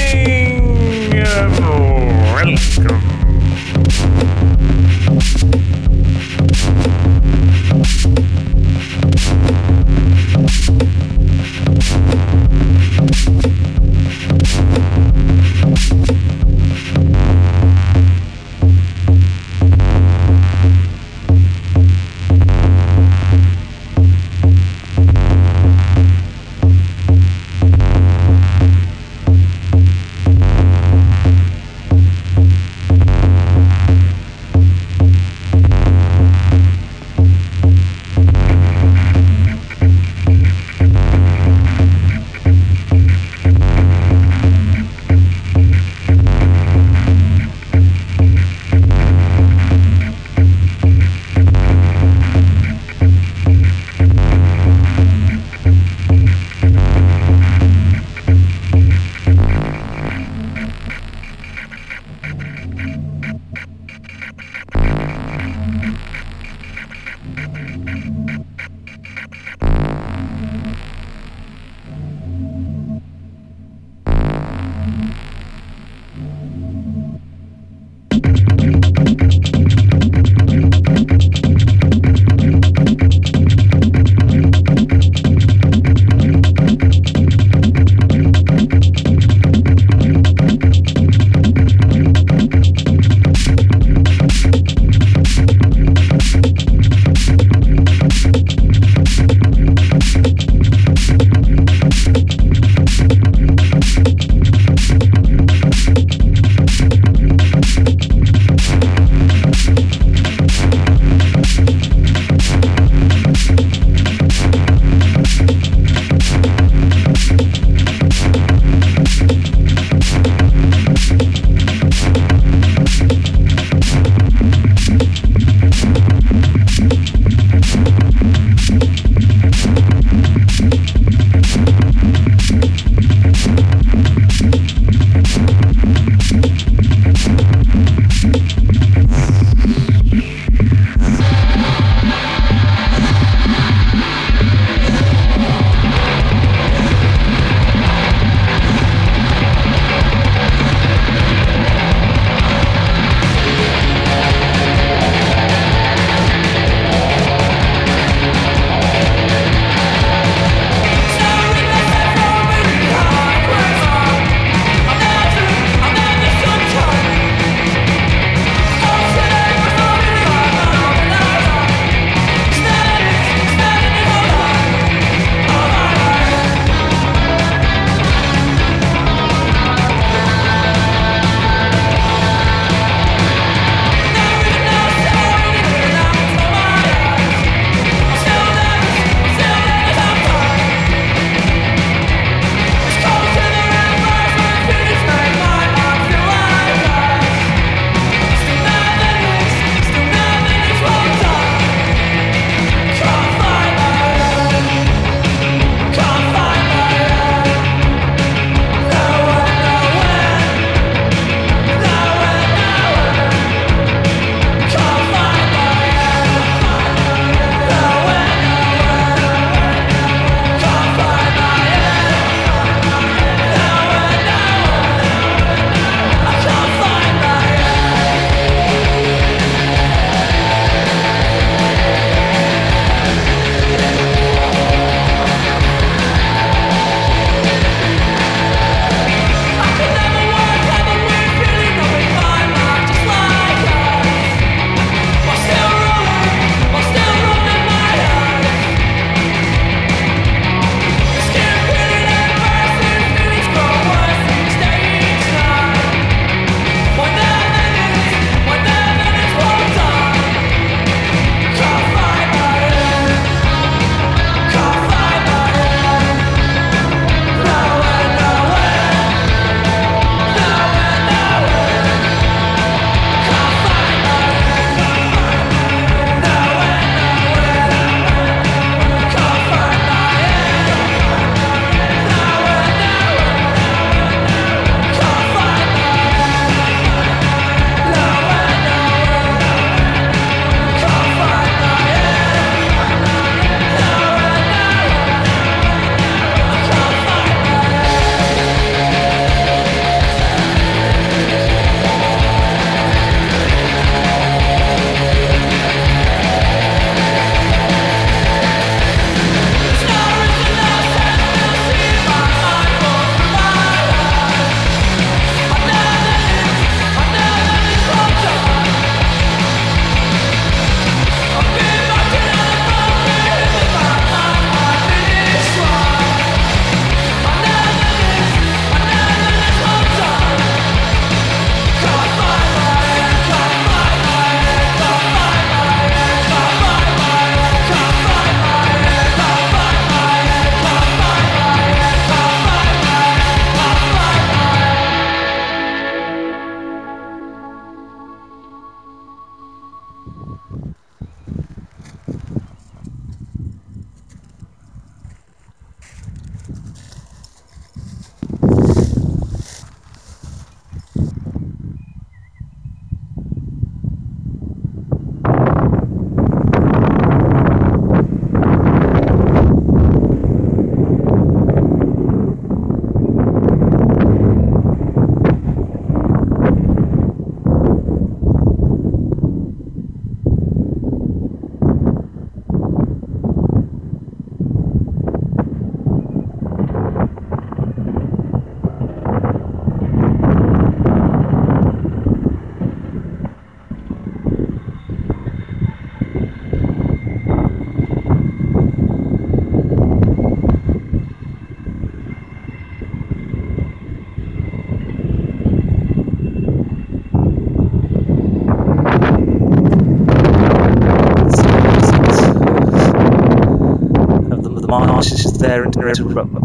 forever 415.94 416.35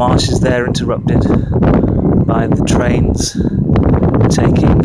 marches 0.00 0.40
there 0.40 0.66
interrupted 0.66 1.20
by 2.26 2.46
the 2.46 2.64
trains 2.66 3.32
taking 4.34 4.82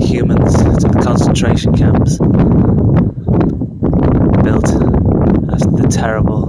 humans 0.00 0.56
to 0.56 0.88
the 0.88 1.00
concentration 1.04 1.76
camps 1.76 2.16
built 4.42 4.70
after 5.52 5.76
the 5.76 5.86
terrible, 5.90 6.46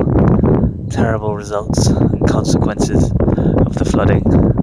terrible 0.89 1.35
results 1.35 1.87
and 1.87 2.25
consequences 2.29 3.11
of 3.11 3.75
the 3.75 3.83
flooding. 3.83 4.54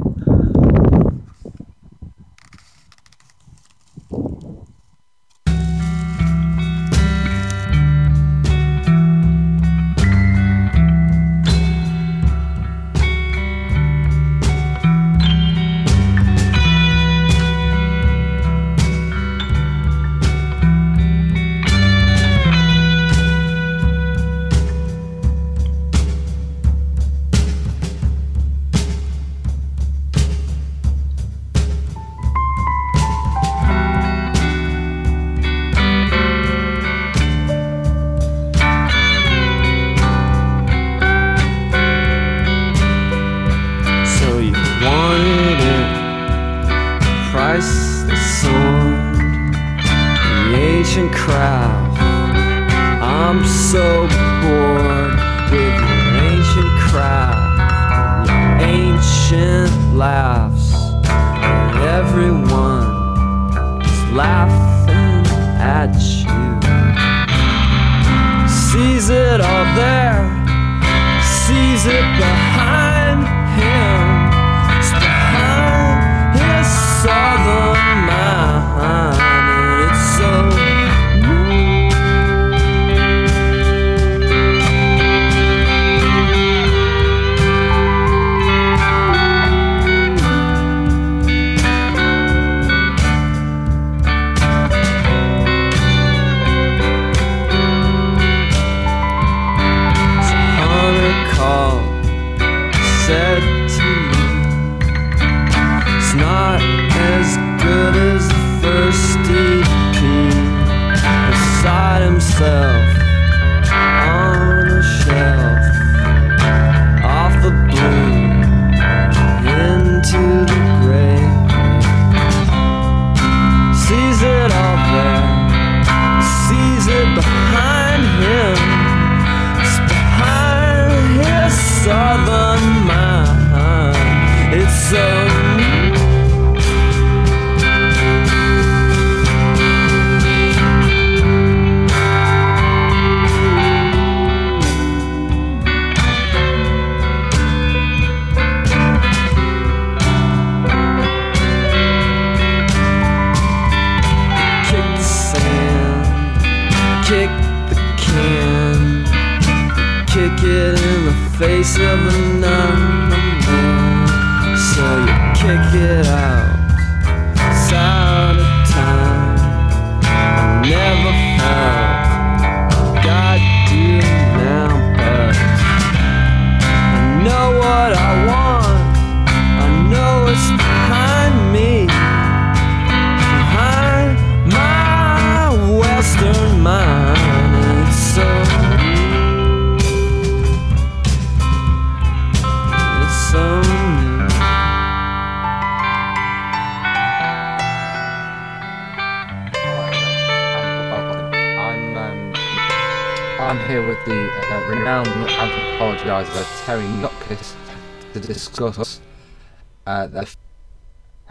Uh, 209.86 210.24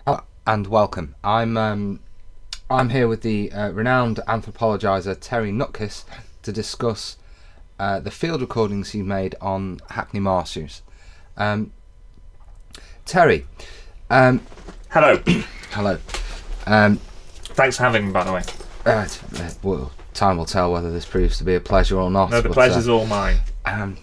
hello 0.05 0.21
and 0.47 0.67
welcome. 0.67 1.15
I'm 1.23 1.55
um, 1.55 1.99
I'm 2.69 2.89
here 2.89 3.07
with 3.07 3.21
the 3.21 3.51
uh, 3.51 3.69
renowned 3.69 4.19
anthropologizer 4.27 5.15
Terry 5.19 5.51
Nutkiss 5.51 6.03
to 6.41 6.51
discuss 6.51 7.17
uh, 7.79 7.99
the 7.99 8.09
field 8.09 8.41
recordings 8.41 8.91
he 8.91 9.03
made 9.03 9.35
on 9.39 9.81
Hackney 9.91 10.19
Marshes. 10.19 10.81
Um, 11.37 11.71
Terry, 13.05 13.45
um, 14.09 14.41
hello, 14.89 15.21
hello. 15.71 15.99
Um, 16.65 16.97
Thanks 17.43 17.77
for 17.77 17.83
having 17.83 18.07
me, 18.07 18.13
by 18.13 18.23
the 18.23 18.33
way. 18.33 18.41
Uh, 18.85 19.07
uh, 19.37 19.51
well, 19.61 19.91
time 20.15 20.37
will 20.37 20.45
tell 20.45 20.71
whether 20.71 20.91
this 20.91 21.05
proves 21.05 21.37
to 21.37 21.43
be 21.43 21.53
a 21.53 21.59
pleasure 21.59 21.99
or 21.99 22.09
not. 22.09 22.31
No, 22.31 22.41
the 22.41 22.49
but, 22.49 22.55
pleasure's 22.55 22.89
uh, 22.89 22.95
all 22.95 23.05
mine 23.05 23.37
um, 23.65 23.97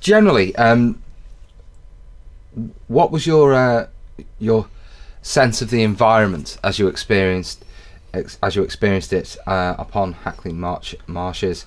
generally, 0.00 0.54
um, 0.56 1.02
what 2.88 3.10
was 3.10 3.26
your 3.26 3.54
uh, 3.54 3.86
your 4.38 4.66
sense 5.22 5.62
of 5.62 5.70
the 5.70 5.82
environment 5.82 6.58
as 6.64 6.78
you 6.78 6.88
experienced 6.88 7.64
ex- 8.14 8.38
as 8.42 8.56
you 8.56 8.62
experienced 8.62 9.12
it 9.12 9.36
uh, 9.46 9.74
upon 9.78 10.12
Hackney 10.12 10.52
March 10.52 10.94
Marshes 11.06 11.66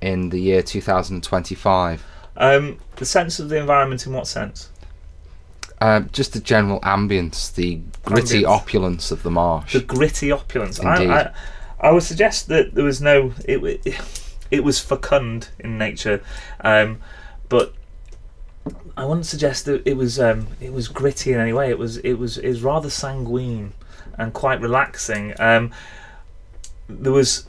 in 0.00 0.30
the 0.30 0.38
year 0.38 0.62
2025? 0.62 2.04
Um, 2.36 2.78
the 2.96 3.04
sense 3.04 3.38
of 3.38 3.48
the 3.48 3.58
environment 3.58 4.06
in 4.06 4.12
what 4.12 4.26
sense? 4.26 4.70
Uh, 5.80 6.00
just 6.12 6.32
the 6.32 6.40
general 6.40 6.80
ambience, 6.80 7.52
the 7.54 7.80
gritty 8.04 8.42
ambience. 8.42 8.48
opulence 8.48 9.10
of 9.10 9.22
the 9.22 9.30
marsh. 9.30 9.72
The 9.72 9.80
gritty 9.80 10.30
opulence. 10.30 10.78
Indeed. 10.78 11.10
I, 11.10 11.20
I, 11.20 11.88
I 11.88 11.90
would 11.90 12.04
suggest 12.04 12.48
that 12.48 12.74
there 12.74 12.84
was 12.84 13.00
no. 13.00 13.34
It, 13.44 13.62
it, 13.84 14.00
it 14.50 14.62
was 14.62 14.78
fecund 14.78 15.48
in 15.58 15.78
nature, 15.78 16.22
um, 16.60 17.00
but 17.48 17.74
I 18.96 19.04
wouldn't 19.04 19.26
suggest 19.26 19.64
that 19.66 19.86
it 19.86 19.96
was. 19.96 20.20
Um, 20.20 20.48
it 20.60 20.72
was 20.72 20.88
gritty 20.88 21.32
in 21.32 21.40
any 21.40 21.52
way. 21.52 21.70
It 21.70 21.78
was. 21.78 21.98
It 21.98 22.14
was. 22.14 22.38
Was 22.38 22.62
rather 22.62 22.90
sanguine 22.90 23.72
and 24.18 24.32
quite 24.32 24.60
relaxing. 24.60 25.34
Um, 25.38 25.70
there 26.88 27.12
was 27.12 27.46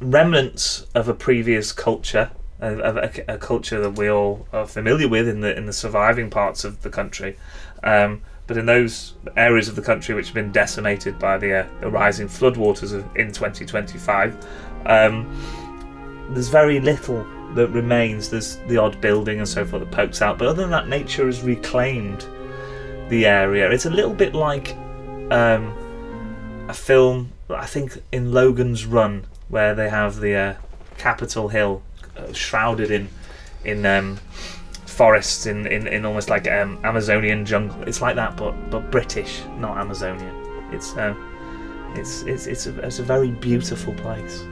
remnants 0.00 0.86
of 0.94 1.08
a 1.08 1.14
previous 1.14 1.72
culture, 1.72 2.30
of, 2.60 2.80
of 2.80 2.96
a, 2.96 3.34
a 3.34 3.38
culture 3.38 3.80
that 3.80 3.92
we 3.92 4.10
all 4.10 4.46
are 4.52 4.66
familiar 4.66 5.08
with 5.08 5.28
in 5.28 5.40
the 5.40 5.56
in 5.56 5.66
the 5.66 5.72
surviving 5.72 6.30
parts 6.30 6.64
of 6.64 6.82
the 6.82 6.90
country. 6.90 7.36
Um, 7.82 8.22
but 8.46 8.56
in 8.56 8.66
those 8.66 9.14
areas 9.36 9.68
of 9.68 9.74
the 9.74 9.82
country 9.82 10.14
which 10.14 10.26
have 10.26 10.34
been 10.34 10.52
decimated 10.52 11.18
by 11.18 11.36
the, 11.36 11.52
uh, 11.52 11.66
the 11.80 11.90
rising 11.90 12.28
floodwaters 12.28 12.92
of, 12.92 13.04
in 13.16 13.32
2025, 13.32 14.36
um, 14.86 16.28
there's 16.30 16.48
very 16.48 16.78
little 16.78 17.26
that 17.56 17.68
remains. 17.68 18.30
There's 18.30 18.56
the 18.68 18.76
odd 18.76 19.00
building 19.00 19.38
and 19.38 19.48
so 19.48 19.64
forth 19.64 19.82
that 19.82 19.90
pokes 19.90 20.22
out, 20.22 20.38
but 20.38 20.48
other 20.48 20.62
than 20.62 20.70
that, 20.70 20.88
nature 20.88 21.26
has 21.26 21.42
reclaimed 21.42 22.26
the 23.08 23.26
area. 23.26 23.70
It's 23.70 23.86
a 23.86 23.90
little 23.90 24.14
bit 24.14 24.34
like 24.34 24.74
um, 25.30 26.66
a 26.68 26.74
film, 26.74 27.32
I 27.50 27.66
think, 27.66 28.02
in 28.12 28.32
Logan's 28.32 28.86
Run, 28.86 29.26
where 29.48 29.74
they 29.74 29.88
have 29.88 30.20
the 30.20 30.34
uh, 30.34 30.54
Capitol 30.98 31.48
Hill 31.48 31.82
uh, 32.16 32.32
shrouded 32.32 32.90
in 32.90 33.08
in 33.64 33.84
um, 33.84 34.18
forests 34.86 35.46
in, 35.46 35.66
in, 35.66 35.86
in 35.86 36.06
almost 36.06 36.30
like 36.30 36.48
um, 36.48 36.78
Amazonian 36.84 37.44
jungle. 37.44 37.82
It's 37.82 38.00
like 38.00 38.16
that, 38.16 38.36
but 38.36 38.52
but 38.70 38.90
British, 38.90 39.42
not 39.58 39.76
Amazonian. 39.76 40.34
It's 40.72 40.96
uh, 40.96 41.14
it's 41.94 42.22
it's 42.22 42.46
it's 42.46 42.66
a, 42.66 42.78
it's 42.80 42.98
a 42.98 43.02
very 43.02 43.30
beautiful 43.30 43.94
place. 43.94 44.44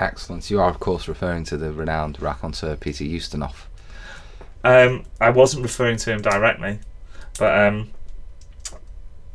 Excellent. 0.00 0.50
You 0.50 0.60
are, 0.60 0.68
of 0.68 0.80
course, 0.80 1.06
referring 1.08 1.44
to 1.44 1.56
the 1.56 1.72
renowned 1.72 2.20
raconteur 2.20 2.76
Peter 2.76 3.04
Ustinov. 3.04 3.54
Um, 4.64 5.04
I 5.20 5.30
wasn't 5.30 5.62
referring 5.62 5.98
to 5.98 6.12
him 6.12 6.22
directly, 6.22 6.80
but 7.38 7.66
um, 7.66 7.90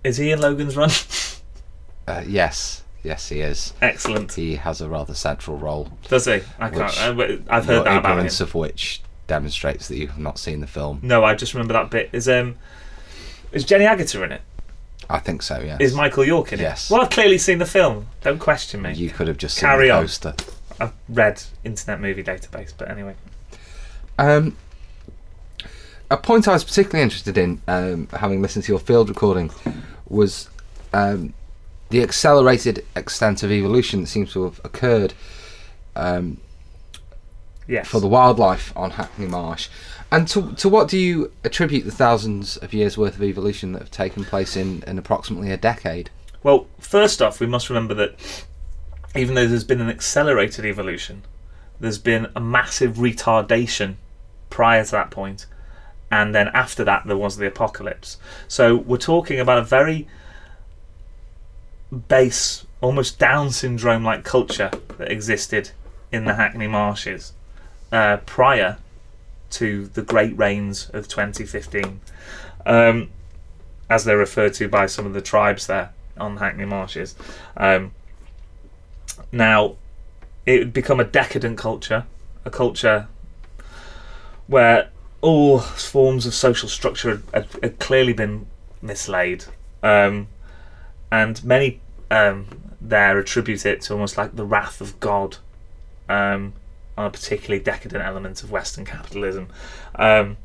is 0.03 0.17
he 0.17 0.31
in 0.31 0.41
Logan's 0.41 0.75
Run? 0.75 0.89
Uh, 2.07 2.23
yes, 2.25 2.81
yes, 3.03 3.29
he 3.29 3.39
is. 3.41 3.71
Excellent. 3.83 4.33
He 4.33 4.55
has 4.55 4.81
a 4.81 4.89
rather 4.89 5.13
central 5.13 5.57
role, 5.57 5.91
Does 6.07 6.25
he? 6.25 6.41
I 6.57 6.69
can't. 6.71 6.99
I, 6.99 7.09
I've 7.47 7.65
heard 7.67 7.85
that 7.85 7.97
about 7.99 8.17
him. 8.17 8.25
of 8.25 8.55
which 8.55 9.03
demonstrates 9.27 9.87
that 9.89 9.95
you've 9.95 10.17
not 10.17 10.39
seen 10.39 10.59
the 10.59 10.65
film. 10.65 11.01
No, 11.03 11.23
I 11.23 11.35
just 11.35 11.53
remember 11.53 11.73
that 11.73 11.91
bit. 11.91 12.09
Is 12.11 12.27
um, 12.27 12.55
is 13.51 13.63
Jenny 13.63 13.85
Agutter 13.85 14.25
in 14.25 14.31
it? 14.31 14.41
I 15.09 15.19
think 15.19 15.41
so. 15.41 15.59
Yes. 15.59 15.81
Is 15.81 15.95
Michael 15.95 16.23
York 16.25 16.53
in 16.53 16.59
it? 16.59 16.63
Yes. 16.63 16.89
Well, 16.91 17.01
I've 17.01 17.09
clearly 17.09 17.37
seen 17.39 17.57
the 17.57 17.65
film. 17.65 18.07
Don't 18.21 18.37
question 18.39 18.81
me. 18.81 18.93
You 18.93 19.09
could 19.09 19.27
have 19.27 19.37
just 19.37 19.57
Carry 19.59 19.85
seen 19.85 19.87
the 19.89 19.95
on. 19.95 20.03
poster. 20.03 20.35
I've 20.79 20.93
read 21.09 21.41
Internet 21.63 21.99
Movie 21.99 22.23
Database, 22.23 22.73
but 22.77 22.89
anyway. 22.89 23.15
Um, 24.19 24.55
a 26.11 26.17
point 26.17 26.47
I 26.47 26.53
was 26.53 26.63
particularly 26.63 27.03
interested 27.03 27.37
in, 27.37 27.61
um, 27.67 28.07
having 28.13 28.41
listened 28.41 28.65
to 28.65 28.71
your 28.71 28.79
field 28.79 29.09
recording, 29.09 29.51
was 30.07 30.49
um, 30.93 31.33
the 31.89 32.01
accelerated 32.03 32.85
extent 32.95 33.41
of 33.43 33.51
evolution 33.51 34.01
that 34.01 34.07
seems 34.07 34.31
to 34.33 34.43
have 34.43 34.61
occurred 34.63 35.13
um, 35.95 36.37
Yes. 37.67 37.87
for 37.87 37.99
the 37.99 38.07
wildlife 38.07 38.73
on 38.75 38.91
Hackney 38.91 39.27
Marsh. 39.27 39.69
And 40.11 40.27
to, 40.29 40.53
to 40.55 40.69
what 40.69 40.87
do 40.87 40.97
you 40.97 41.31
attribute 41.43 41.85
the 41.85 41.91
thousands 41.91 42.57
of 42.57 42.73
years 42.73 42.97
worth 42.97 43.15
of 43.15 43.23
evolution 43.23 43.73
that 43.73 43.79
have 43.79 43.91
taken 43.91 44.25
place 44.25 44.55
in, 44.55 44.83
in 44.87 44.97
approximately 44.97 45.51
a 45.51 45.57
decade? 45.57 46.09
Well, 46.41 46.67
first 46.79 47.21
off, 47.21 47.39
we 47.39 47.47
must 47.47 47.69
remember 47.69 47.93
that 47.95 48.45
even 49.15 49.35
though 49.35 49.47
there's 49.47 49.63
been 49.63 49.81
an 49.81 49.89
accelerated 49.89 50.65
evolution, 50.65 51.23
there's 51.79 51.97
been 51.97 52.27
a 52.35 52.39
massive 52.39 52.95
retardation 52.95 53.95
prior 54.49 54.83
to 54.83 54.91
that 54.91 55.11
point, 55.11 55.45
and 56.11 56.33
then 56.33 56.47
after 56.49 56.83
that, 56.83 57.05
there 57.05 57.17
was 57.17 57.37
the 57.37 57.45
apocalypse. 57.45 58.17
So 58.47 58.75
we're 58.75 58.97
talking 58.97 59.39
about 59.39 59.59
a 59.59 59.63
very 59.63 60.07
base, 62.07 62.65
almost 62.81 63.19
Down 63.19 63.51
syndrome 63.51 64.03
like 64.03 64.23
culture 64.23 64.71
that 64.97 65.11
existed 65.11 65.71
in 66.11 66.25
the 66.25 66.35
Hackney 66.35 66.67
Marshes 66.67 67.33
uh, 67.91 68.17
prior 68.25 68.77
to 69.51 69.87
the 69.87 70.01
Great 70.01 70.37
Rains 70.37 70.89
of 70.93 71.07
2015. 71.07 71.99
Um, 72.65 73.09
as 73.89 74.05
they're 74.05 74.17
referred 74.17 74.53
to 74.55 74.67
by 74.67 74.85
some 74.85 75.05
of 75.05 75.13
the 75.13 75.21
tribes 75.21 75.67
there 75.67 75.91
on 76.17 76.37
Hackney 76.37 76.65
Marshes. 76.65 77.15
Um, 77.57 77.91
now, 79.31 79.75
it 80.45 80.59
would 80.59 80.73
become 80.73 80.99
a 80.99 81.03
decadent 81.03 81.57
culture, 81.57 82.05
a 82.45 82.49
culture 82.49 83.07
where 84.47 84.89
all 85.21 85.59
forms 85.59 86.25
of 86.25 86.33
social 86.33 86.69
structure 86.69 87.21
had, 87.33 87.47
had, 87.61 87.79
clearly 87.79 88.13
been 88.13 88.47
mislaid, 88.81 89.45
um, 89.83 90.27
and 91.11 91.43
many 91.43 91.81
um, 92.09 92.47
there 92.79 93.19
attribute 93.19 93.65
it 93.65 93.81
to 93.81 93.93
almost 93.93 94.17
like 94.17 94.35
the 94.35 94.45
wrath 94.45 94.81
of 94.81 94.99
God 94.99 95.37
um, 96.07 96.53
on 96.99 97.05
a 97.05 97.09
particularly 97.09 97.63
decadent 97.63 98.03
element 98.03 98.43
of 98.43 98.51
Western 98.51 98.83
capitalism. 98.83 99.47
Um, 99.95 100.35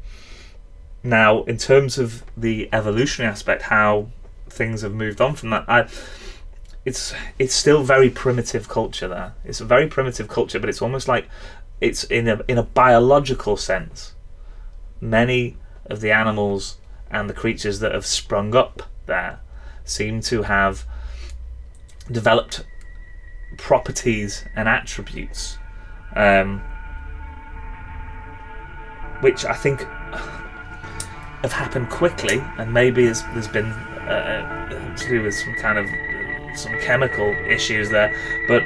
now, 1.02 1.42
in 1.42 1.58
terms 1.58 1.98
of 1.98 2.22
the 2.36 2.68
evolutionary 2.72 3.30
aspect, 3.30 3.62
how 3.62 4.08
things 4.48 4.82
have 4.82 4.94
moved 4.94 5.20
on 5.20 5.34
from 5.34 5.50
that, 5.50 5.64
I, 5.68 5.88
it's 6.84 7.12
it's 7.38 7.54
still 7.54 7.82
very 7.82 8.08
primitive 8.08 8.68
culture 8.68 9.08
there. 9.08 9.34
It's 9.44 9.60
a 9.60 9.64
very 9.64 9.88
primitive 9.88 10.28
culture, 10.28 10.60
but 10.60 10.68
it's 10.68 10.80
almost 10.80 11.08
like 11.08 11.28
it's 11.80 12.04
in 12.04 12.28
a 12.28 12.40
in 12.46 12.56
a 12.56 12.62
biological 12.62 13.56
sense. 13.56 14.14
Many 15.00 15.56
of 15.86 16.00
the 16.00 16.12
animals 16.12 16.78
and 17.10 17.28
the 17.28 17.34
creatures 17.34 17.80
that 17.80 17.92
have 17.92 18.06
sprung 18.06 18.54
up 18.54 18.84
there 19.06 19.40
seem 19.84 20.20
to 20.20 20.42
have 20.42 20.86
developed 22.10 22.64
properties 23.56 24.44
and 24.54 24.68
attributes, 24.68 25.58
um, 26.16 26.60
which 29.20 29.44
I 29.44 29.54
think 29.54 29.86
have 31.42 31.52
happened 31.52 31.90
quickly, 31.90 32.42
and 32.58 32.72
maybe 32.72 33.04
there's, 33.04 33.22
there's 33.34 33.48
been 33.48 33.66
uh, 33.66 34.68
uh, 34.70 34.96
to 34.96 35.08
do 35.08 35.22
with 35.22 35.34
some 35.34 35.54
kind 35.54 35.78
of 35.78 35.86
uh, 35.86 36.56
some 36.56 36.78
chemical 36.80 37.28
issues 37.46 37.90
there, 37.90 38.14
but 38.48 38.62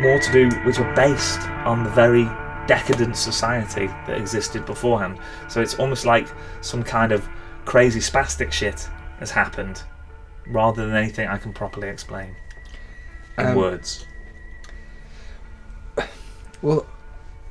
more 0.00 0.18
to 0.18 0.32
do 0.32 0.56
which 0.64 0.78
are 0.78 0.94
based 0.94 1.40
on 1.64 1.84
the 1.84 1.90
very 1.90 2.24
decadent 2.66 3.16
society 3.16 3.86
that 4.06 4.16
existed 4.16 4.64
beforehand. 4.66 5.18
So 5.48 5.60
it's 5.60 5.74
almost 5.74 6.04
like 6.06 6.28
some 6.60 6.82
kind 6.82 7.12
of 7.12 7.28
crazy 7.64 8.00
spastic 8.00 8.52
shit 8.52 8.88
has 9.18 9.30
happened, 9.30 9.82
rather 10.46 10.86
than 10.86 10.96
anything 10.96 11.28
I 11.28 11.38
can 11.38 11.52
properly 11.52 11.88
explain 11.88 12.36
in 13.38 13.46
Um, 13.46 13.54
words. 13.56 14.06
Well, 16.62 16.86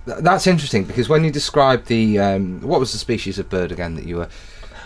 th- 0.06 0.20
that's 0.22 0.48
interesting 0.48 0.86
because 0.86 1.10
when 1.10 1.24
you 1.24 1.32
describe 1.32 1.86
the 1.86 2.18
um, 2.20 2.62
what 2.62 2.80
was 2.80 2.92
the 2.92 2.98
species 2.98 3.38
of 3.40 3.50
bird 3.50 3.72
again 3.72 3.96
that 3.96 4.06
you 4.06 4.18
were. 4.18 4.30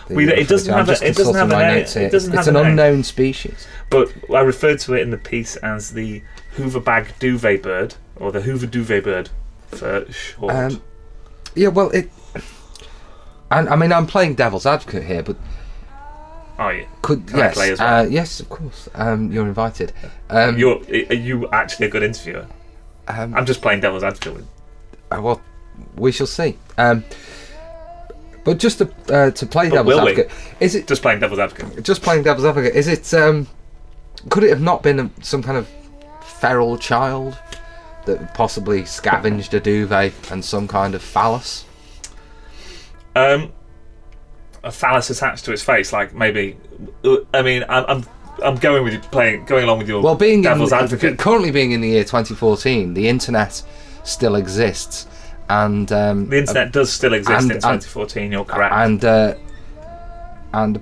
that 0.08 0.16
We- 0.16 0.24
you 0.24 0.30
it 0.30 0.48
doesn't 0.48 0.72
have 0.72 0.88
a- 0.88 1.06
it 1.06 1.16
doesn't 1.16 1.34
have 1.34 1.48
my 1.48 1.62
a 1.62 1.66
name. 1.68 1.76
notes 1.78 1.94
here. 1.94 2.06
It 2.06 2.12
doesn't 2.12 2.32
it's 2.34 2.46
have 2.46 2.54
an 2.54 2.56
a 2.56 2.62
name. 2.62 2.70
unknown 2.72 3.02
species. 3.04 3.66
But 3.90 4.12
I 4.34 4.40
referred 4.40 4.80
to 4.80 4.94
it 4.94 5.00
in 5.02 5.10
the 5.10 5.16
piece 5.18 5.56
as 5.56 5.92
the 5.92 6.22
Hoover 6.56 6.80
bag 6.80 7.12
duvet 7.18 7.62
bird, 7.62 7.94
or 8.16 8.32
the 8.32 8.40
Hoover 8.42 8.66
duvet 8.66 9.04
bird 9.04 9.30
for 9.70 10.04
short. 10.10 10.54
Um, 10.54 10.82
yeah, 11.54 11.68
well, 11.68 11.90
it. 11.90 12.10
And 13.50 13.68
I 13.68 13.76
mean, 13.76 13.92
I'm 13.92 14.06
playing 14.06 14.34
devil's 14.34 14.66
advocate 14.66 15.04
here, 15.04 15.22
but 15.22 15.36
Are 16.58 16.74
you? 16.74 16.86
could 17.02 17.26
Can 17.28 17.36
I 17.36 17.42
yes, 17.44 17.54
play 17.54 17.70
as 17.72 17.78
well? 17.78 18.00
uh, 18.00 18.06
yes, 18.08 18.40
of 18.40 18.48
course. 18.48 18.88
Um, 18.94 19.30
you're 19.30 19.46
invited. 19.46 19.92
Um, 20.30 20.58
You're 20.58 20.80
are 21.10 21.14
you 21.14 21.48
actually 21.50 21.86
a 21.86 21.90
good 21.90 22.02
interviewer? 22.02 22.46
Um, 23.08 23.34
I'm 23.34 23.46
just 23.46 23.62
playing 23.62 23.80
devil's 23.80 24.02
advocate. 24.02 24.34
With. 24.34 24.46
Uh, 25.10 25.20
well, 25.22 25.40
we 25.96 26.12
shall 26.12 26.26
see. 26.26 26.56
Um, 26.78 27.04
but 28.44 28.58
just 28.58 28.78
to 28.78 28.90
uh, 29.12 29.30
to 29.32 29.46
play 29.46 29.68
But 29.68 29.76
devil's 29.76 29.94
we? 29.96 30.10
advocate, 30.10 30.30
is 30.60 30.74
it 30.74 30.86
Just 30.86 31.02
playing 31.02 31.20
devil's 31.20 31.40
advocate. 31.40 31.82
just 31.84 32.02
playing 32.02 32.22
devil's 32.22 32.44
advocate? 32.46 32.74
Is 32.74 32.88
it 32.88 33.12
um, 33.14 33.46
could 34.30 34.44
it 34.44 34.50
have 34.50 34.60
not 34.62 34.82
been 34.82 35.00
a, 35.00 35.10
some 35.22 35.42
kind 35.42 35.58
of 35.58 35.68
feral 36.22 36.78
child 36.78 37.36
that 38.04 38.34
possibly 38.34 38.84
scavenged 38.84 39.52
a 39.54 39.60
duvet 39.60 40.12
and 40.30 40.44
some 40.44 40.68
kind 40.68 40.94
of 40.94 41.02
phallus? 41.02 41.64
Um, 43.16 43.52
a 44.62 44.70
phallus 44.70 45.10
attached 45.10 45.44
to 45.46 45.52
its 45.52 45.62
face, 45.62 45.92
like 45.92 46.14
maybe. 46.14 46.56
I 47.34 47.42
mean, 47.42 47.64
I'm 47.68 47.84
I'm, 47.88 48.04
I'm 48.42 48.56
going 48.56 48.84
with 48.84 48.92
you 48.92 48.98
playing, 49.00 49.44
going 49.46 49.64
along 49.64 49.78
with 49.78 49.88
your 49.88 50.02
Well, 50.02 50.14
being 50.14 50.42
devil's 50.42 50.72
in, 50.72 50.78
advocate. 50.78 51.18
currently 51.18 51.50
being 51.50 51.72
in 51.72 51.80
the 51.80 51.88
year 51.88 52.04
2014, 52.04 52.94
the 52.94 53.08
internet 53.08 53.62
still 54.04 54.36
exists, 54.36 55.06
and 55.48 55.90
um, 55.92 56.28
The 56.28 56.38
internet 56.38 56.72
does 56.72 56.92
still 56.92 57.14
exist 57.14 57.42
and- 57.42 57.50
in 57.50 57.56
and- 57.56 57.80
2014. 57.82 58.32
You're 58.32 58.44
correct. 58.44 58.74
and 58.74 59.04
uh, 59.04 59.34
and 60.52 60.76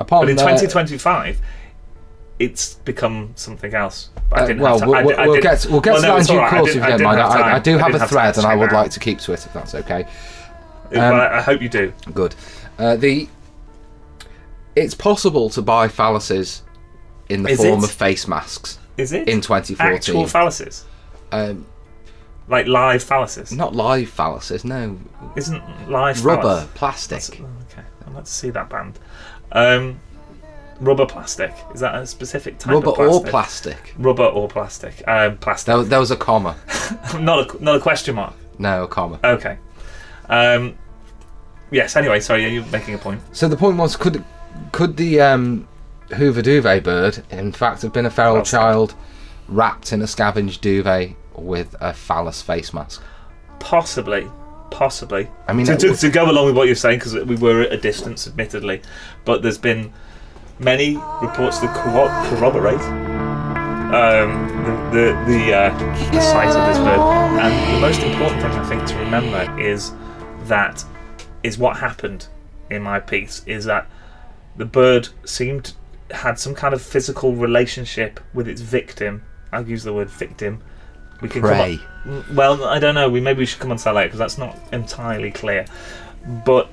upon 0.00 0.22
but 0.22 0.28
in 0.30 0.38
uh, 0.38 0.42
2025, 0.42 1.40
it's 2.38 2.74
become 2.74 3.32
something 3.36 3.74
else. 3.74 4.10
I 4.32 4.40
uh, 4.40 4.46
didn't 4.46 4.62
well, 4.62 4.78
have 4.78 4.80
to, 4.80 4.86
we'll, 4.88 4.96
I 4.96 5.02
did- 5.02 5.28
we'll 5.28 5.40
get 5.42 5.66
we'll 5.70 5.80
get 5.80 5.92
well, 5.92 6.02
to 6.02 6.08
no, 6.08 6.14
that 6.14 6.20
in 6.20 6.26
due 6.26 6.38
right. 6.38 6.50
Course 6.50 6.68
if 6.70 6.74
you 6.76 6.80
don't 6.80 7.02
mind. 7.02 7.20
have 7.20 7.30
I, 7.32 7.52
I 7.54 7.58
do 7.58 7.78
have 7.78 7.94
a 7.94 7.98
have 7.98 8.08
thread, 8.10 8.34
to 8.34 8.40
and 8.40 8.46
I 8.48 8.56
would 8.56 8.70
that 8.70 8.74
like 8.76 8.90
to 8.92 9.00
keep 9.00 9.18
to 9.20 9.32
it 9.32 9.44
if 9.46 9.52
that's 9.52 9.74
okay. 9.74 10.04
Um, 10.92 11.00
I, 11.00 11.38
I 11.38 11.40
hope 11.42 11.60
you 11.62 11.68
do. 11.68 11.92
Good. 12.12 12.34
Uh, 12.78 12.96
the 12.96 13.28
it's 14.76 14.94
possible 14.94 15.48
to 15.50 15.62
buy 15.62 15.86
phalluses 15.86 16.62
in 17.34 17.42
the 17.42 17.50
Is 17.50 17.58
form 17.58 17.80
it? 17.80 17.84
of 17.84 17.90
face 17.90 18.26
masks 18.28 18.78
Is 18.96 19.12
it 19.12 19.28
in 19.28 19.40
2014. 19.40 19.94
actual 19.96 20.24
phalluses? 20.24 20.84
um, 21.32 21.66
Like 22.48 22.66
live 22.66 23.04
phalluses? 23.04 23.52
not 23.56 23.74
live 23.74 24.08
phalluses, 24.14 24.64
no, 24.64 24.96
Isn't 25.36 25.62
live 25.90 26.24
rubber, 26.24 26.42
phallus- 26.42 26.68
plastic. 26.74 27.40
Okay, 27.72 27.82
I'd 28.06 28.14
like 28.14 28.24
to 28.24 28.30
see 28.30 28.50
that 28.50 28.68
band. 28.70 28.98
Um, 29.52 29.98
rubber 30.80 31.06
plastic. 31.06 31.52
Is 31.74 31.80
that 31.80 31.94
a 31.94 32.06
specific 32.06 32.58
type 32.58 32.72
Rubber 32.74 32.90
of 32.90 32.94
plastic? 32.96 33.12
Rubber 33.12 33.26
or 33.26 33.30
plastic. 33.30 33.94
Rubber 33.98 34.24
or 34.24 34.48
plastic? 34.48 35.02
Um, 35.08 35.36
plastic. 35.38 35.66
There, 35.66 35.82
there 35.84 36.00
was 36.00 36.10
a 36.10 36.16
comma. 36.16 36.56
not 37.20 37.54
a 37.54 37.62
not 37.64 37.76
a 37.76 37.80
question 37.80 38.14
mark. 38.16 38.34
No, 38.58 38.84
a 38.84 38.88
comma. 38.88 39.18
Okay. 39.24 39.58
Um, 40.28 40.74
yes. 41.70 41.96
Anyway, 41.96 42.20
sorry. 42.20 42.46
You're 42.48 42.64
making 42.66 42.94
a 42.94 42.98
point. 42.98 43.20
So 43.32 43.48
the 43.48 43.56
point 43.56 43.76
was, 43.76 43.96
could 43.96 44.24
could 44.72 44.96
the 44.96 45.20
um, 45.20 45.66
Hoover 46.12 46.42
duvet 46.42 46.82
bird, 46.82 47.22
in 47.30 47.52
fact, 47.52 47.82
have 47.82 47.92
been 47.92 48.06
a 48.06 48.10
feral 48.10 48.36
Plastic. 48.36 48.58
child 48.58 48.94
wrapped 49.48 49.92
in 49.92 50.02
a 50.02 50.06
scavenged 50.06 50.60
duvet 50.60 51.16
with 51.36 51.74
a 51.80 51.92
phallus 51.92 52.42
face 52.42 52.72
mask? 52.72 53.02
Possibly. 53.58 54.28
Possibly. 54.70 55.28
I 55.46 55.52
mean, 55.52 55.66
to, 55.66 55.76
to, 55.76 55.94
to 55.94 56.10
go 56.10 56.30
along 56.30 56.46
with 56.46 56.56
what 56.56 56.66
you're 56.66 56.74
saying, 56.76 56.98
because 56.98 57.14
we 57.14 57.36
were 57.36 57.62
at 57.62 57.72
a 57.72 57.76
distance, 57.76 58.26
admittedly, 58.26 58.82
but 59.24 59.42
there's 59.42 59.58
been 59.58 59.92
many 60.58 60.96
reports 61.22 61.58
that 61.60 61.74
corro- 61.76 62.28
corroborate 62.28 62.80
um, 63.94 64.48
the 64.64 64.72
the 64.92 65.32
the, 65.32 65.54
uh, 65.54 66.10
the 66.10 66.20
size 66.20 66.56
of 66.56 66.66
this 66.66 66.78
bird. 66.78 66.98
And 66.98 67.76
the 67.76 67.80
most 67.80 68.00
important 68.00 68.42
thing 68.42 68.50
I 68.52 68.68
think 68.68 68.86
to 68.88 68.96
remember 68.96 69.60
is 69.60 69.92
that 70.44 70.84
is 71.42 71.56
what 71.58 71.76
happened 71.76 72.26
in 72.70 72.82
my 72.82 72.98
piece 72.98 73.42
is 73.46 73.66
that 73.66 73.88
the 74.56 74.64
bird 74.64 75.08
seemed 75.24 75.74
had 76.10 76.38
some 76.38 76.54
kind 76.54 76.74
of 76.74 76.82
physical 76.82 77.34
relationship 77.34 78.20
with 78.34 78.48
its 78.48 78.60
victim. 78.60 79.22
I'll 79.52 79.66
use 79.66 79.84
the 79.84 79.92
word 79.92 80.10
victim. 80.10 80.62
We 81.20 81.28
can 81.28 81.40
come 81.42 81.50
Prey. 81.50 81.74
up- 81.74 81.80
Mm, 82.04 82.34
well, 82.34 82.64
I 82.64 82.78
don't 82.78 82.94
know. 82.94 83.08
We 83.08 83.20
maybe 83.20 83.38
we 83.38 83.46
should 83.46 83.60
come 83.60 83.70
on 83.70 83.78
to 83.78 83.84
that 83.84 83.94
later 83.94 84.08
because 84.08 84.18
that's 84.18 84.36
not 84.36 84.58
entirely 84.72 85.30
clear. 85.30 85.64
But 86.44 86.68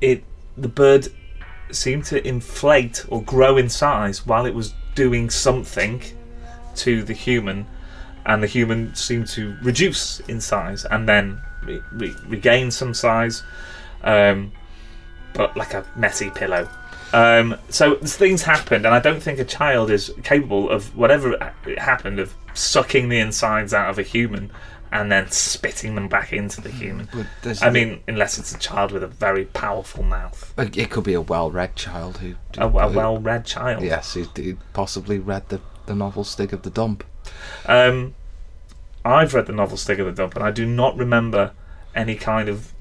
it 0.00 0.22
the 0.56 0.68
bird 0.68 1.08
seemed 1.70 2.04
to 2.06 2.26
inflate 2.26 3.04
or 3.08 3.22
grow 3.22 3.56
in 3.56 3.68
size 3.68 4.26
while 4.26 4.46
it 4.46 4.54
was 4.54 4.74
doing 4.94 5.30
something 5.30 6.02
to 6.76 7.02
the 7.02 7.12
human, 7.12 7.66
and 8.26 8.42
the 8.42 8.46
human 8.46 8.94
seemed 8.94 9.26
to 9.28 9.56
reduce 9.62 10.20
in 10.20 10.40
size 10.40 10.84
and 10.84 11.08
then 11.08 11.40
re- 11.64 11.80
re- 11.92 12.14
regain 12.28 12.70
some 12.70 12.92
size, 12.94 13.42
um, 14.04 14.52
but 15.36 15.56
like 15.56 15.74
a 15.74 15.84
messy 15.96 16.30
pillow. 16.30 16.68
Um, 17.12 17.56
so 17.68 17.94
things 17.96 18.42
happened, 18.42 18.84
and 18.84 18.94
I 18.94 18.98
don't 19.00 19.22
think 19.22 19.38
a 19.38 19.44
child 19.44 19.90
is 19.90 20.12
capable 20.24 20.70
of 20.70 20.96
whatever 20.96 21.52
happened 21.78 22.18
of 22.18 22.34
sucking 22.54 23.08
the 23.08 23.18
insides 23.18 23.72
out 23.72 23.90
of 23.90 23.98
a 23.98 24.02
human 24.02 24.50
and 24.92 25.10
then 25.10 25.30
spitting 25.30 25.94
them 25.94 26.08
back 26.08 26.32
into 26.32 26.60
the 26.60 26.70
human. 26.70 27.08
But 27.12 27.26
there's- 27.42 27.62
I 27.62 27.70
mean, 27.70 28.00
unless 28.08 28.38
it's 28.38 28.54
a 28.54 28.58
child 28.58 28.92
with 28.92 29.02
a 29.02 29.08
very 29.08 29.44
powerful 29.46 30.02
mouth, 30.02 30.52
It 30.58 30.90
could 30.90 31.04
be 31.04 31.14
a 31.14 31.20
well-read 31.20 31.76
child 31.76 32.18
who, 32.18 32.34
a, 32.58 32.66
a 32.66 32.88
well-read 32.88 33.44
child. 33.44 33.82
yes, 33.82 34.14
who, 34.14 34.24
who 34.24 34.56
possibly 34.72 35.18
read 35.18 35.48
the, 35.48 35.60
the 35.86 35.94
novel 35.94 36.24
Stig 36.24 36.52
of 36.52 36.62
the 36.62 36.70
Dump. 36.70 37.04
Um, 37.66 38.14
I've 39.04 39.34
read 39.34 39.46
the 39.46 39.52
novel 39.52 39.76
Stig 39.76 40.00
of 40.00 40.06
the 40.06 40.12
Dump, 40.12 40.34
and 40.34 40.44
I 40.44 40.50
do 40.50 40.66
not 40.66 40.96
remember 40.96 41.52
any 41.94 42.14
kind 42.16 42.48
of 42.48 42.72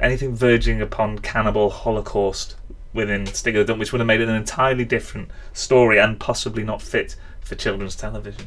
anything 0.00 0.34
verging 0.34 0.80
upon 0.80 1.18
cannibal 1.20 1.70
holocaust 1.70 2.56
within 2.92 3.26
Stig 3.26 3.56
of 3.56 3.66
the 3.66 3.72
Dump, 3.72 3.80
which 3.80 3.92
would 3.92 4.00
have 4.00 4.06
made 4.06 4.20
it 4.20 4.28
an 4.28 4.34
entirely 4.34 4.84
different 4.84 5.30
story 5.52 5.98
and 5.98 6.18
possibly 6.18 6.64
not 6.64 6.80
fit 6.82 7.16
for 7.40 7.54
children's 7.54 7.94
television. 7.96 8.46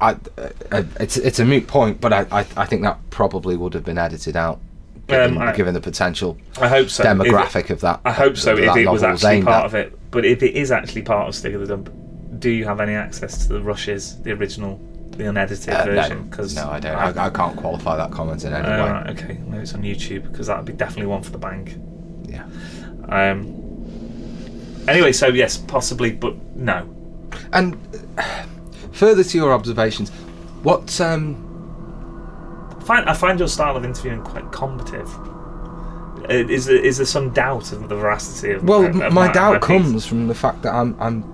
I, 0.00 0.16
uh, 0.72 0.82
it's 1.00 1.18
it's 1.18 1.38
a 1.38 1.44
moot 1.44 1.66
point, 1.66 2.00
but 2.00 2.12
I, 2.12 2.20
I 2.32 2.46
I 2.56 2.64
think 2.66 2.82
that 2.82 2.98
probably 3.10 3.56
would 3.56 3.74
have 3.74 3.84
been 3.84 3.98
edited 3.98 4.36
out, 4.36 4.58
given, 5.06 5.36
Um, 5.36 5.42
I- 5.42 5.52
given 5.52 5.74
the 5.74 5.80
potential 5.82 6.38
I 6.58 6.68
hope 6.68 6.88
so. 6.88 7.02
It- 7.02 7.06
demographic 7.06 7.68
of 7.70 7.80
that. 7.82 8.00
I 8.04 8.12
hope 8.12 8.38
so. 8.38 8.56
If 8.56 8.74
it 8.74 8.88
was 8.88 9.02
actually 9.02 9.42
part 9.42 9.60
at. 9.60 9.66
of 9.66 9.74
it, 9.74 10.10
but 10.10 10.24
if 10.24 10.42
it 10.42 10.54
is 10.56 10.70
actually 10.70 11.02
part 11.02 11.28
of 11.28 11.34
Stig 11.34 11.54
of 11.54 11.60
the 11.60 11.66
Dump, 11.66 11.90
do 12.38 12.48
you 12.48 12.64
have 12.64 12.80
any 12.80 12.94
access 12.94 13.46
to 13.46 13.52
the 13.52 13.60
rushes, 13.60 14.16
the 14.22 14.32
original, 14.32 14.80
the 15.16 15.28
unedited 15.28 15.68
Uh, 15.74 15.84
version? 15.84 16.30
no, 16.36 16.44
no, 16.64 16.70
I 16.70 16.80
don't. 16.80 16.96
I, 17.18 17.26
I 17.26 17.30
can't 17.30 17.56
qualify 17.56 17.96
that 17.96 18.10
comment 18.10 18.44
in 18.44 18.52
any 18.52 18.66
Uh, 18.66 18.84
way. 18.84 18.90
right, 18.90 19.10
okay, 19.10 19.38
maybe 19.46 19.62
it's 19.62 19.74
on 19.74 19.82
YouTube 19.82 20.30
because 20.30 20.46
that 20.46 20.56
would 20.56 20.66
be 20.66 20.72
definitely 20.72 21.06
one 21.06 21.22
for 21.22 21.30
the 21.32 21.38
bank. 21.38 21.76
Yeah. 22.26 22.44
Um. 23.08 23.58
Anyway, 24.88 25.12
so 25.12 25.28
yes, 25.28 25.56
possibly, 25.58 26.10
but 26.12 26.34
no. 26.56 26.88
And 27.52 27.76
uh, 28.18 28.44
further 28.92 29.22
to 29.24 29.38
your 29.38 29.52
observations, 29.52 30.10
what 30.62 31.00
um 31.00 31.36
I 32.80 32.84
find 32.84 33.08
I 33.08 33.14
find 33.14 33.38
your 33.38 33.48
style 33.48 33.76
of 33.76 33.84
interviewing 33.84 34.22
quite 34.22 34.50
combative. 34.50 35.08
Is 36.28 36.66
there, 36.66 36.76
is 36.76 36.96
there 36.98 37.06
some 37.06 37.30
doubt 37.30 37.72
of 37.72 37.88
the 37.88 37.96
veracity 37.96 38.52
of? 38.52 38.62
well, 38.64 38.84
of- 38.84 38.94
of 39.00 39.12
my 39.12 39.26
my 39.26 39.32
doubt 39.32 39.60
piece? 39.60 39.66
comes 39.66 40.06
from 40.06 40.28
the 40.28 40.34
fact 40.34 40.62
that 40.62 40.72
I'm 40.74 40.96
I'm 41.00 41.24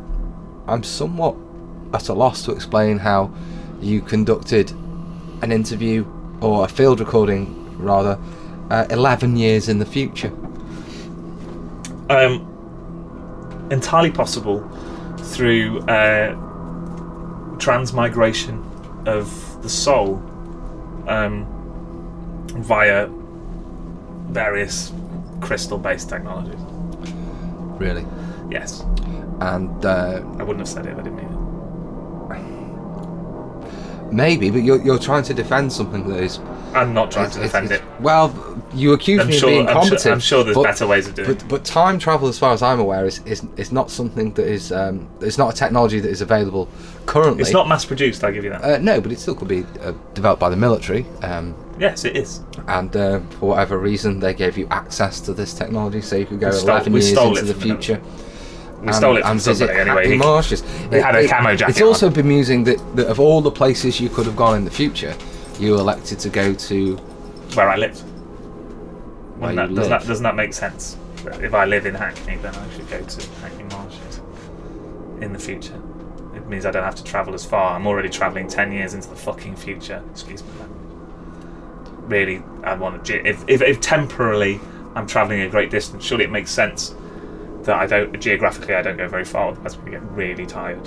I'm 0.67 0.83
somewhat 0.83 1.35
at 1.95 2.09
a 2.09 2.15
loss 2.15 2.45
to 2.45 2.53
explain 2.53 2.99
how 2.99 3.31
you 3.81 4.01
conducted 4.01 4.71
an 5.43 5.53
interview 5.53 6.05
or 6.41 6.65
a 6.65 6.69
field 6.69 7.01
recording 7.01 7.77
rather 7.79 8.19
uh, 8.71 8.87
11 8.91 9.37
years 9.37 9.69
in 9.69 9.79
the 9.79 9.87
future. 9.87 10.33
um, 12.11 13.69
entirely 13.71 14.11
possible 14.11 14.67
through 15.19 15.81
uh, 15.81 16.35
transmigration 17.59 18.65
of 19.07 19.63
the 19.63 19.69
soul 19.69 20.17
um, 21.07 21.47
via 22.59 23.09
various 24.31 24.93
crystal-based 25.41 26.09
technologies. 26.09 26.61
Really. 27.79 28.07
Yes, 28.51 28.83
And 29.41 29.85
uh, 29.85 30.23
I 30.39 30.43
wouldn't 30.43 30.59
have 30.61 30.69
said 30.69 30.87
it 30.87 30.93
if 30.93 30.99
I 30.99 31.03
didn't 31.03 31.17
mean. 31.17 31.28
Maybe, 34.13 34.51
but 34.51 34.59
you're, 34.63 34.81
you're 34.83 34.99
trying 34.99 35.23
to 35.25 35.35
defend 35.35 35.73
something 35.73 36.09
that 36.09 36.23
is. 36.23 36.39
I'm 36.75 36.93
not 36.93 37.11
trying 37.11 37.31
to 37.31 37.41
defend 37.41 37.71
it. 37.73 37.83
Well, 38.01 38.63
you 38.75 38.93
accuse 38.93 39.21
I'm 39.23 39.29
me 39.29 39.39
sure, 39.39 39.49
of 39.49 39.67
being 39.67 39.69
I'm, 39.69 39.99
sure, 39.99 40.13
I'm 40.13 40.21
sure 40.21 40.45
there's 40.45 40.55
but- 40.55 40.65
better 40.65 40.87
ways 40.87 41.07
of 41.09 41.15
doing 41.15 41.31
it. 41.31 41.39
But, 41.39 41.49
but 41.49 41.65
time 41.65 41.99
travel, 41.99 42.29
as 42.29 42.39
far 42.39 42.53
as 42.53 42.63
I'm 42.63 42.79
aware, 42.79 43.07
is, 43.07 43.21
is 43.25 43.47
is 43.57 43.73
not 43.73 43.91
something 43.91 44.35
that 44.35 44.47
is 44.47 44.71
um, 44.71 45.09
it's 45.21 45.39
not 45.39 45.55
a 45.55 45.57
technology 45.57 45.99
that 46.01 46.11
is 46.11 46.21
available 46.21 46.69
currently. 47.07 47.41
It's 47.43 47.53
not 47.53 47.69
mass-produced. 47.69 48.23
I 48.23 48.27
will 48.29 48.35
give 48.35 48.45
you 48.45 48.51
that. 48.51 48.63
Uh, 48.63 48.79
no, 48.79 49.01
but 49.01 49.13
it 49.13 49.19
still 49.19 49.35
could 49.35 49.49
be 49.49 49.65
uh, 49.81 49.93
developed 50.15 50.41
by 50.41 50.51
the 50.51 50.57
military, 50.57 51.07
um, 51.23 51.55
yes, 51.79 52.05
it 52.05 52.17
is. 52.17 52.41
and 52.67 52.95
uh, 52.97 53.21
for 53.39 53.51
whatever 53.51 53.79
reason, 53.79 54.21
they 54.21 54.35
gave 54.35 54.59
you 54.59 54.67
access 54.71 55.21
to 55.23 55.33
this 55.33 55.55
technology, 55.55 56.03
so 56.03 56.17
you 56.17 56.27
could 56.27 56.41
go 56.41 56.51
We 56.51 56.57
11 56.59 56.93
we 56.93 57.01
years 57.01 57.13
stole 57.13 57.29
into 57.31 57.41
it 57.41 57.45
the 57.47 57.55
from 57.55 57.69
the 57.69 57.75
future. 57.77 58.03
We 58.83 58.93
stole 58.93 59.17
it 59.17 59.25
from 59.25 59.39
somebody 59.41 59.73
anyway. 59.79 60.09
He- 60.11 60.17
Marshes. 60.17 60.63
they 60.89 61.01
had 61.01 61.15
a 61.17 61.27
camo 61.27 61.57
jacket 61.57 61.73
It's 61.73 61.81
on. 61.81 61.89
also 61.89 62.11
bemusing 62.11 62.65
that, 62.65 62.79
that 62.97 63.09
of 63.09 63.19
all 63.19 63.41
the 63.41 63.51
places 63.51 64.01
you 64.01 64.09
could 64.09 64.27
have 64.27 64.37
gone 64.37 64.57
in 64.57 64.65
the 64.65 64.71
future, 64.71 65.15
you 65.59 65.75
elected 65.75 66.19
to 66.21 66.29
go 66.29 66.55
to. 66.55 66.97
where 67.55 67.69
I 67.69 67.77
lived. 67.77 68.01
Where 69.39 69.55
that, 69.55 69.69
does 69.69 69.77
live. 69.79 69.89
that 69.89 70.07
doesn't 70.07 70.23
that 70.23 70.37
make 70.37 70.53
sense? 70.53 70.97
If 71.27 71.55
I 71.55 71.65
live 71.65 71.87
in 71.87 71.95
Hackney, 71.95 72.37
then 72.37 72.55
I 72.55 72.71
should 72.71 72.89
go 72.89 73.03
to 73.03 73.31
Hackney 73.41 73.65
Marshes 73.65 74.21
in 75.21 75.33
the 75.33 75.39
future. 75.39 75.81
It 76.35 76.47
means 76.47 76.65
I 76.65 76.71
don't 76.71 76.85
have 76.85 76.95
to 76.97 77.05
travel 77.05 77.35
as 77.35 77.45
far. 77.45 77.75
I'm 77.75 77.87
already 77.87 78.09
travelling 78.09 78.47
ten 78.49 78.71
years 78.73 78.95
into 78.95 79.09
the 79.09 79.17
fucking 79.17 79.57
future. 79.57 80.03
Excuse 80.13 80.43
me. 80.45 80.51
Really, 82.07 82.43
I 82.63 82.75
want 82.75 83.05
to. 83.07 83.29
If, 83.29 83.45
if, 83.49 83.61
if 83.61 83.81
temporarily 83.81 84.61
I'm 84.95 85.07
travelling 85.07 85.41
a 85.43 85.49
great 85.49 85.71
distance, 85.71 86.05
surely 86.05 86.25
it 86.25 86.31
makes 86.31 86.51
sense 86.51 86.95
that 87.69 87.77
I 87.81 87.87
don't 87.87 88.19
geographically 88.21 88.75
I 88.75 88.83
don't 88.83 88.97
go 88.97 89.07
very 89.09 89.25
far. 89.25 89.49
Otherwise, 89.51 89.79
we 89.79 89.93
get 89.93 90.03
really 90.11 90.45
tired. 90.47 90.87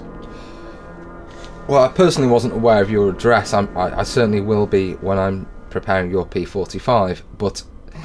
Well, 1.68 1.84
I 1.84 1.88
personally 1.90 2.28
wasn't 2.30 2.54
aware 2.54 2.82
of 2.82 2.90
your 2.92 3.10
address. 3.10 3.54
I'm, 3.54 3.76
I, 3.78 4.00
I 4.00 4.04
certainly 4.04 4.42
will 4.42 4.68
be 4.68 4.94
when 4.96 5.18
I'm 5.18 5.48
preparing 5.70 6.12
your 6.12 6.26
P45. 6.26 7.22
But 7.38 7.64
Do 7.94 7.98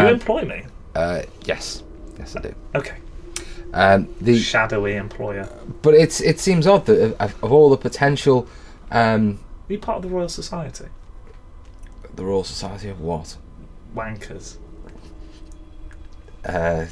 you 0.00 0.06
Um, 0.08 0.14
employ 0.14 0.44
me? 0.44 0.64
uh, 0.94 1.22
yes, 1.44 1.82
yes, 2.18 2.36
I 2.36 2.40
do. 2.42 2.54
Okay. 2.74 2.96
Um, 3.72 4.08
the 4.20 4.38
shadowy 4.38 4.96
employer. 4.96 5.48
but 5.82 5.94
it's 5.94 6.20
it 6.20 6.40
seems 6.40 6.66
odd 6.66 6.86
that 6.86 7.16
of, 7.20 7.42
of 7.44 7.52
all 7.52 7.70
the 7.70 7.76
potential, 7.76 8.46
um, 8.90 9.38
Are 9.68 9.72
you 9.74 9.78
part 9.78 9.96
of 9.98 10.02
the 10.02 10.08
Royal 10.14 10.28
Society? 10.28 10.86
the 12.14 12.24
Royal 12.24 12.44
Society 12.44 12.88
of 12.88 13.00
what? 13.00 13.36
Wankers. 13.94 14.56
Uh, 16.44 16.86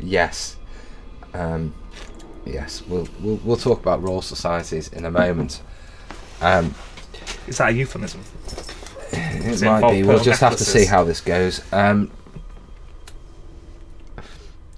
yes, 0.00 0.56
um, 1.34 1.74
yes. 2.44 2.82
We'll, 2.86 3.08
we'll 3.20 3.36
we'll 3.44 3.56
talk 3.56 3.80
about 3.80 4.02
Royal 4.02 4.22
Societies 4.22 4.88
in 4.88 5.04
a 5.04 5.10
moment. 5.10 5.62
Um, 6.40 6.74
Is 7.46 7.58
that 7.58 7.70
a 7.70 7.72
euphemism? 7.72 8.22
it 9.12 9.62
it 9.62 9.64
might 9.64 9.90
be. 9.90 10.02
We'll 10.02 10.18
just 10.22 10.40
have 10.40 10.56
to 10.56 10.64
see 10.64 10.84
how 10.86 11.04
this 11.04 11.20
goes. 11.20 11.60
Um, 11.72 12.10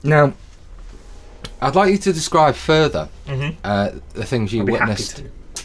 now, 0.03 0.35
I'd 1.61 1.75
like 1.75 1.93
you 1.93 1.99
to 1.99 2.13
describe 2.13 2.55
further 2.55 3.09
Mm-hmm. 3.27 3.57
uh, 3.65 3.91
the 4.13 4.25
things 4.27 4.53
you 4.53 4.65
witnessed 4.67 5.23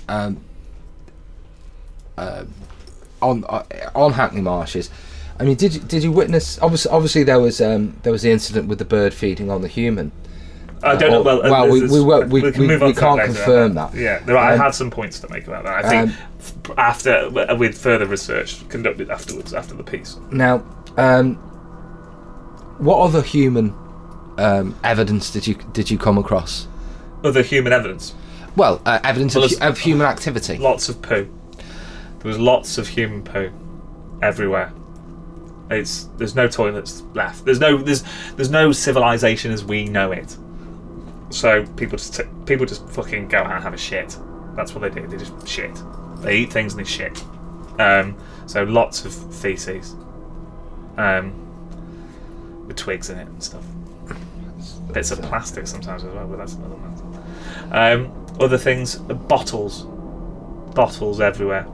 um, 0.08 0.40
uh, 2.18 2.46
on 3.22 3.44
uh, 3.50 3.64
on 3.94 4.14
Hackney 4.14 4.40
Marshes. 4.42 4.90
I 5.40 5.44
mean, 5.46 5.56
did 5.56 5.74
you, 5.74 5.80
did 5.82 6.04
you 6.04 6.12
witness? 6.12 6.60
Obviously, 6.62 6.92
obviously 6.92 7.24
there 7.24 7.40
was 7.40 7.62
um, 7.62 7.96
there 8.04 8.12
was 8.12 8.22
the 8.24 8.32
incident 8.32 8.68
with 8.68 8.78
the 8.80 8.86
bird 8.86 9.14
feeding 9.14 9.50
on 9.50 9.62
the 9.62 9.68
human. 9.70 10.12
I 10.82 10.96
don't 10.96 11.12
know. 11.12 11.22
Well, 11.22 11.42
well, 11.44 11.70
we- 11.70 11.88
we 11.88 12.02
won't- 12.02 12.30
we- 12.30 12.52
can 12.54 12.62
we, 12.62 12.68
move 12.68 12.82
on 12.84 12.90
we 12.90 12.96
can't 12.96 13.22
confirm 13.22 13.74
that. 13.74 13.94
Yeah, 13.94 14.20
there 14.20 14.38
are, 14.38 14.52
I 14.52 14.54
Um, 14.54 14.60
had 14.60 14.72
some 14.76 14.90
points 14.90 15.20
to 15.20 15.30
make 15.30 15.46
about 15.46 15.66
that. 15.66 15.84
I 15.86 15.90
think 15.90 16.12
Um, 16.70 16.76
after 16.78 17.30
with 17.58 17.78
further 17.78 18.06
research 18.06 18.68
conducted 18.70 19.10
afterwards 19.10 19.54
after 19.54 19.74
the 19.76 19.84
piece. 19.84 20.16
Now, 20.32 20.64
um, 20.98 21.36
what 22.78 22.98
other 23.00 23.22
human 23.22 23.74
um, 24.38 24.74
evidence 24.86 25.32
did 25.32 25.48
you 25.48 25.56
did 25.74 25.92
you 25.92 25.98
come 25.98 26.18
across? 26.18 26.68
Other 27.26 27.42
human 27.42 27.74
evidence. 27.74 28.14
Well, 28.56 28.82
uh, 28.86 29.00
evidence 29.04 29.36
Well, 29.36 29.44
of, 29.46 29.54
of 29.62 29.80
human 29.80 30.08
activity. 30.08 30.58
Lots 30.58 30.88
of 30.90 31.02
poo. 31.02 31.28
There 31.58 32.28
was 32.30 32.40
lots 32.40 32.78
of 32.78 32.88
human 32.90 33.22
poo 33.24 33.50
everywhere. 34.22 34.72
It's 35.70 36.06
there's 36.18 36.36
no 36.36 36.48
toilets 36.48 37.04
left. 37.14 37.46
There's 37.46 37.60
no 37.60 37.78
there's 37.78 38.04
there's 38.36 38.50
no 38.50 38.72
civilization 38.72 39.52
as 39.52 39.64
we 39.64 39.86
know 39.86 40.12
it. 40.12 40.38
So 41.30 41.66
people 41.76 41.98
just 41.98 42.16
t- 42.16 42.24
people 42.46 42.66
just 42.66 42.88
fucking 42.90 43.28
go 43.28 43.38
out 43.38 43.52
and 43.52 43.64
have 43.64 43.74
a 43.74 43.78
shit. 43.78 44.18
That's 44.56 44.74
what 44.74 44.82
they 44.82 45.02
do. 45.02 45.08
They 45.08 45.18
just 45.18 45.48
shit. 45.48 45.82
They 46.18 46.38
eat 46.38 46.52
things 46.52 46.74
and 46.74 46.84
they 46.84 46.90
shit. 46.90 47.24
Um, 47.80 48.18
so 48.48 48.64
lots 48.64 49.06
of 49.06 49.14
feces. 49.36 49.96
Um, 50.98 51.46
with 52.68 52.78
twigs 52.78 53.10
in 53.10 53.18
it 53.18 53.28
and 53.28 53.44
stuff. 53.44 53.64
Bits 54.92 55.12
of 55.12 55.22
plastic 55.22 55.68
sometimes 55.68 56.04
as 56.04 56.14
well, 56.14 56.28
but 56.28 56.38
that's 56.38 56.54
another 56.54 56.78
matter. 56.78 57.04
Um, 57.72 58.26
other 58.40 58.58
things, 58.58 58.96
bottles, 58.96 59.84
bottles 60.74 61.22
everywhere. 61.22 61.68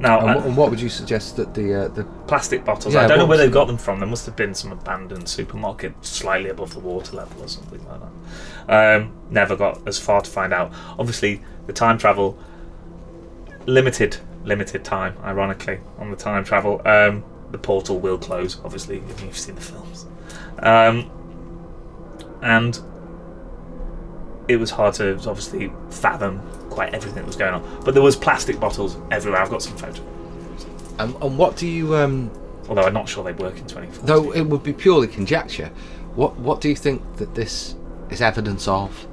Now, 0.00 0.20
And, 0.20 0.34
what, 0.34 0.46
and 0.46 0.56
what 0.56 0.70
would 0.70 0.80
you 0.80 0.88
suggest 0.88 1.36
that 1.36 1.52
the 1.52 1.84
uh, 1.84 1.88
the 1.88 2.04
plastic 2.26 2.64
bottles. 2.64 2.94
Yeah, 2.94 3.02
I 3.02 3.06
don't 3.06 3.18
know 3.18 3.26
where 3.26 3.36
they've 3.36 3.52
got 3.52 3.66
them 3.66 3.76
from. 3.76 4.00
There 4.00 4.08
must 4.08 4.24
have 4.24 4.34
been 4.34 4.54
some 4.54 4.72
abandoned 4.72 5.28
supermarket 5.28 5.92
slightly 6.00 6.48
above 6.48 6.72
the 6.72 6.80
water 6.80 7.16
level 7.16 7.44
or 7.44 7.48
something 7.48 7.84
like 7.86 8.00
that. 8.00 8.96
Um, 8.96 9.12
never 9.30 9.56
got 9.56 9.86
as 9.86 9.98
far 9.98 10.22
to 10.22 10.30
find 10.30 10.54
out. 10.54 10.72
Obviously, 10.98 11.42
the 11.66 11.74
time 11.74 11.98
travel 11.98 12.38
limited, 13.66 14.16
limited 14.42 14.84
time. 14.84 15.18
Ironically, 15.22 15.80
on 15.98 16.10
the 16.10 16.16
time 16.16 16.44
travel, 16.44 16.80
um, 16.86 17.22
the 17.50 17.58
portal 17.58 17.98
will 17.98 18.16
close. 18.18 18.58
Obviously, 18.64 19.02
if 19.10 19.22
you've 19.22 19.36
seen 19.36 19.54
the 19.56 19.60
films, 19.60 20.06
um, 20.60 21.10
and 22.42 22.80
it 24.48 24.56
was 24.56 24.70
hard 24.70 24.94
to 24.94 25.12
obviously 25.28 25.70
fathom 25.90 26.40
quite 26.80 26.94
everything 26.94 27.16
that 27.16 27.26
was 27.26 27.36
going 27.36 27.52
on. 27.52 27.82
But 27.84 27.92
there 27.92 28.02
was 28.02 28.16
plastic 28.16 28.58
bottles 28.58 28.96
everywhere. 29.10 29.42
I've 29.42 29.50
got 29.50 29.62
some 29.62 29.76
photos. 29.76 30.00
and, 30.98 31.14
and 31.22 31.36
what 31.36 31.56
do 31.56 31.66
you 31.66 31.94
um, 31.94 32.30
Although 32.70 32.84
I'm 32.84 32.94
not 32.94 33.06
sure 33.06 33.22
they 33.22 33.32
work 33.32 33.58
in 33.58 33.66
2014. 33.66 34.06
though 34.06 34.32
it 34.32 34.42
would 34.42 34.62
be 34.62 34.72
purely 34.72 35.06
conjecture. 35.06 35.70
What 36.14 36.36
what 36.36 36.60
do 36.62 36.68
you 36.70 36.76
think 36.76 37.02
that 37.16 37.34
this 37.34 37.74
is 38.08 38.22
evidence 38.22 38.66
of? 38.66 39.06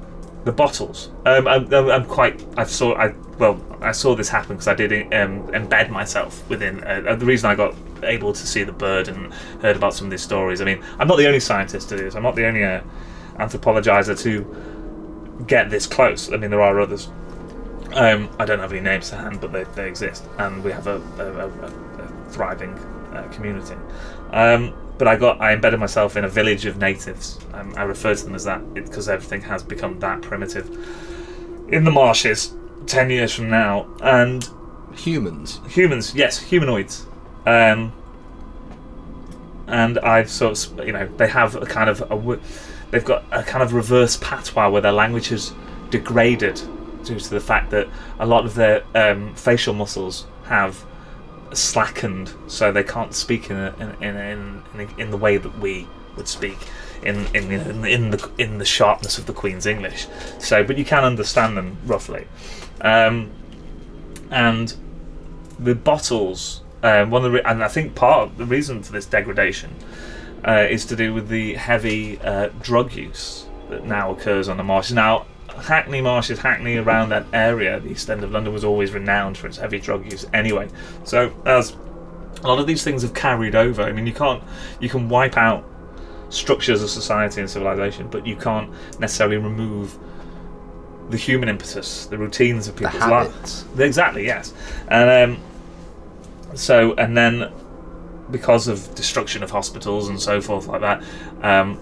the 0.46 0.52
bottles. 0.54 1.10
Um, 1.26 1.46
I'm, 1.46 1.74
I'm 1.74 1.90
I'm 1.90 2.06
quite. 2.06 2.46
I 2.56 2.64
saw. 2.64 2.96
I 2.96 3.08
well, 3.38 3.62
I 3.82 3.92
saw 3.92 4.16
this 4.16 4.30
happen 4.30 4.56
because 4.56 4.70
I 4.70 4.76
did 4.76 4.92
um, 5.14 5.46
embed 5.60 5.90
myself 5.90 6.48
within. 6.50 6.82
Uh, 6.86 7.16
the 7.16 7.26
reason 7.26 7.50
I 7.50 7.56
got 7.56 7.76
able 8.04 8.32
to 8.32 8.48
see 8.48 8.64
the 8.64 8.72
bird 8.72 9.10
and 9.10 9.34
heard 9.62 9.76
about 9.76 9.94
some 9.94 10.08
of 10.08 10.12
these 10.12 10.22
stories. 10.22 10.62
I 10.62 10.66
mean, 10.66 10.82
I'm 11.00 11.08
not 11.10 11.18
the 11.18 11.28
only 11.28 11.42
scientist 11.42 11.90
to 11.90 11.98
do 11.98 12.04
this. 12.06 12.16
I'm 12.16 12.24
not 12.24 12.36
the 12.36 12.46
only 12.46 12.64
uh, 12.64 12.80
anthropologizer 13.40 14.18
to 14.22 14.32
get 15.46 15.70
this 15.70 15.86
close. 15.86 16.32
I 16.32 16.38
mean, 16.38 16.50
there 16.50 16.62
are 16.62 16.80
others. 16.80 17.10
Um, 17.98 18.30
I 18.38 18.46
don't 18.46 18.60
have 18.60 18.72
any 18.72 18.82
names 18.82 19.10
to 19.10 19.16
hand, 19.16 19.42
but 19.42 19.52
they, 19.52 19.64
they 19.76 19.88
exist, 19.88 20.24
and 20.38 20.64
we 20.64 20.72
have 20.72 20.86
a, 20.86 21.02
a, 21.18 21.48
a, 21.48 22.04
a 22.04 22.30
thriving 22.30 22.74
uh, 23.14 23.28
community. 23.32 23.76
Um, 24.32 24.74
but 25.00 25.08
I 25.08 25.16
got 25.16 25.42
I 25.42 25.54
embedded 25.54 25.80
myself 25.80 26.16
in 26.16 26.24
a 26.24 26.30
village 26.30 26.66
of 26.66 26.78
natives. 26.78 27.40
Um, 27.54 27.74
I 27.76 27.84
refer 27.84 28.14
to 28.14 28.24
them 28.24 28.36
as 28.36 28.44
that 28.44 28.74
because 28.76 29.10
everything 29.10 29.42
has 29.42 29.64
become 29.64 30.00
that 30.00 30.22
primitive 30.22 30.70
in 31.70 31.84
the 31.84 31.92
marshes. 31.92 32.54
Ten 32.86 33.10
years 33.10 33.34
from 33.34 33.50
now, 33.50 33.88
and 34.02 34.48
Humans. 34.96 35.60
humans, 35.68 36.16
yes, 36.16 36.40
humanoids. 36.40 37.06
Um, 37.46 37.92
and 39.68 40.00
I've 40.00 40.30
sort 40.30 40.66
of, 40.66 40.86
you 40.86 40.94
know, 40.94 41.08
they 41.18 41.28
have 41.28 41.56
a 41.56 41.66
kind 41.66 41.90
of 41.90 42.02
a, 42.12 42.40
they've 42.92 43.04
got 43.04 43.26
a 43.32 43.44
kind 43.44 43.64
of 43.64 43.74
reverse 43.74 44.18
patois 44.18 44.70
where 44.70 44.82
their 44.82 44.92
language 44.94 45.28
has 45.30 45.54
degraded 45.90 46.62
due 47.04 47.20
to 47.20 47.30
the 47.30 47.40
fact 47.40 47.72
that 47.72 47.88
a 48.20 48.26
lot 48.26 48.46
of 48.46 48.56
their 48.56 48.84
um, 48.96 49.34
facial 49.36 49.74
muscles 49.74 50.26
have 50.46 50.86
slackened, 51.54 52.34
so 52.48 52.72
they 52.72 52.84
can't 52.84 53.14
speak 53.14 53.50
in 53.50 53.58
a, 53.58 53.76
in, 53.80 54.04
in, 54.04 54.64
in, 54.76 55.00
in, 55.00 55.12
the 55.12 55.18
way 55.18 55.38
that 55.38 55.60
we 55.60 55.88
would 56.16 56.28
speak. 56.28 56.58
In 57.04 57.28
in, 57.36 57.52
in 57.52 57.86
in 57.86 58.10
the 58.10 58.32
in 58.40 58.58
the 58.58 58.66
sharpness 58.66 59.20
of 59.20 59.28
the 59.28 59.34
Queen's 59.34 59.68
English, 59.68 60.08
so 60.40 60.64
but 60.64 60.80
you 60.80 60.84
can 60.84 61.04
understand 61.04 61.56
them 61.56 61.78
roughly, 61.86 62.28
um, 62.82 63.30
and 64.32 64.74
the 65.60 65.76
bottles. 65.76 66.64
Um, 66.82 67.12
one 67.12 67.24
of 67.24 67.32
the 67.32 67.38
re- 67.38 67.44
and 67.46 67.64
I 67.64 67.68
think 67.68 67.94
part 67.94 68.30
of 68.30 68.38
the 68.38 68.46
reason 68.46 68.82
for 68.82 68.92
this 68.92 69.06
degradation 69.06 69.76
uh, 70.48 70.66
is 70.70 70.86
to 70.86 70.96
do 70.96 71.14
with 71.14 71.28
the 71.30 71.54
heavy 71.54 72.20
uh, 72.20 72.50
drug 72.62 72.94
use 72.94 73.46
that 73.70 73.86
now 73.86 74.12
occurs 74.12 74.50
on 74.50 74.58
the 74.58 74.64
marshes. 74.64 74.94
Now, 74.94 75.26
Hackney 75.58 76.02
Marshes, 76.02 76.40
Hackney 76.40 76.78
around 76.78 77.10
that 77.10 77.26
area, 77.34 77.80
the 77.80 77.90
east 77.90 78.10
end 78.10 78.24
of 78.24 78.32
London, 78.32 78.54
was 78.54 78.64
always 78.64 78.92
renowned 78.92 79.38
for 79.38 79.48
its 79.48 79.58
heavy 79.58 79.80
drug 79.80 80.12
use 80.12 80.26
anyway. 80.34 80.70
So 81.04 81.34
as 81.46 81.76
a 82.44 82.48
lot 82.48 82.60
of 82.60 82.68
these 82.68 82.84
things 82.84 83.02
have 83.02 83.14
carried 83.14 83.56
over. 83.56 83.82
I 83.82 83.92
mean, 83.92 84.08
you 84.08 84.14
can't 84.14 84.44
you 84.80 84.90
can 84.90 85.10
wipe 85.10 85.38
out 85.38 85.66
structures 86.30 86.84
of 86.84 86.90
society 86.90 87.42
and 87.42 87.50
civilization, 87.50 88.08
but 88.10 88.26
you 88.28 88.36
can't 88.36 88.72
necessarily 89.00 89.38
remove 89.38 89.98
the 91.10 91.18
human 91.18 91.50
impetus, 91.50 92.06
the 92.08 92.18
routines 92.18 92.68
of 92.68 92.76
people's 92.76 93.02
lives. 93.02 93.66
Exactly, 93.78 94.26
yes. 94.26 94.54
And 94.90 95.38
um, 95.38 95.44
so, 96.54 96.94
and 96.96 97.16
then 97.16 97.52
because 98.30 98.68
of 98.68 98.94
destruction 98.94 99.42
of 99.42 99.52
hospitals 99.52 100.10
and 100.10 100.20
so 100.22 100.42
forth 100.42 100.68
like 100.68 100.82
that, 100.82 101.04
um, 101.42 101.80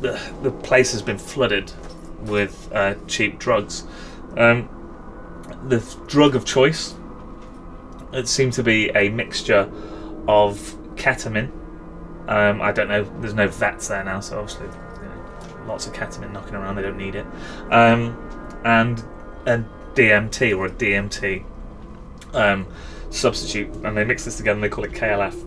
the 0.00 0.20
the 0.42 0.50
place 0.50 0.92
has 0.92 1.02
been 1.02 1.18
flooded 1.18 1.72
with 2.20 2.70
uh, 2.72 2.94
cheap 3.06 3.38
drugs. 3.38 3.84
Um, 4.36 4.68
the 5.68 5.78
drug 6.06 6.36
of 6.36 6.44
choice 6.44 6.94
it 8.12 8.28
seemed 8.28 8.52
to 8.54 8.62
be 8.62 8.88
a 8.90 9.08
mixture 9.10 9.70
of 10.26 10.58
ketamine. 10.96 11.50
Um, 12.28 12.60
I 12.60 12.72
don't 12.72 12.88
know. 12.88 13.04
There's 13.20 13.34
no 13.34 13.48
vets 13.48 13.88
there 13.88 14.04
now, 14.04 14.20
so 14.20 14.38
obviously, 14.40 14.66
you 14.66 15.08
know, 15.08 15.66
lots 15.66 15.86
of 15.86 15.92
ketamine 15.92 16.32
knocking 16.32 16.54
around. 16.54 16.76
They 16.76 16.82
don't 16.82 16.96
need 16.96 17.14
it. 17.14 17.26
Um, 17.70 18.16
and 18.64 18.98
a 19.46 19.64
DMT 19.94 20.56
or 20.56 20.66
a 20.66 20.70
DMT 20.70 21.44
um, 22.34 22.66
substitute, 23.10 23.72
and 23.84 23.96
they 23.96 24.04
mix 24.04 24.24
this 24.24 24.36
together 24.36 24.56
and 24.56 24.64
they 24.64 24.68
call 24.68 24.84
it 24.84 24.92
KLF. 24.92 25.44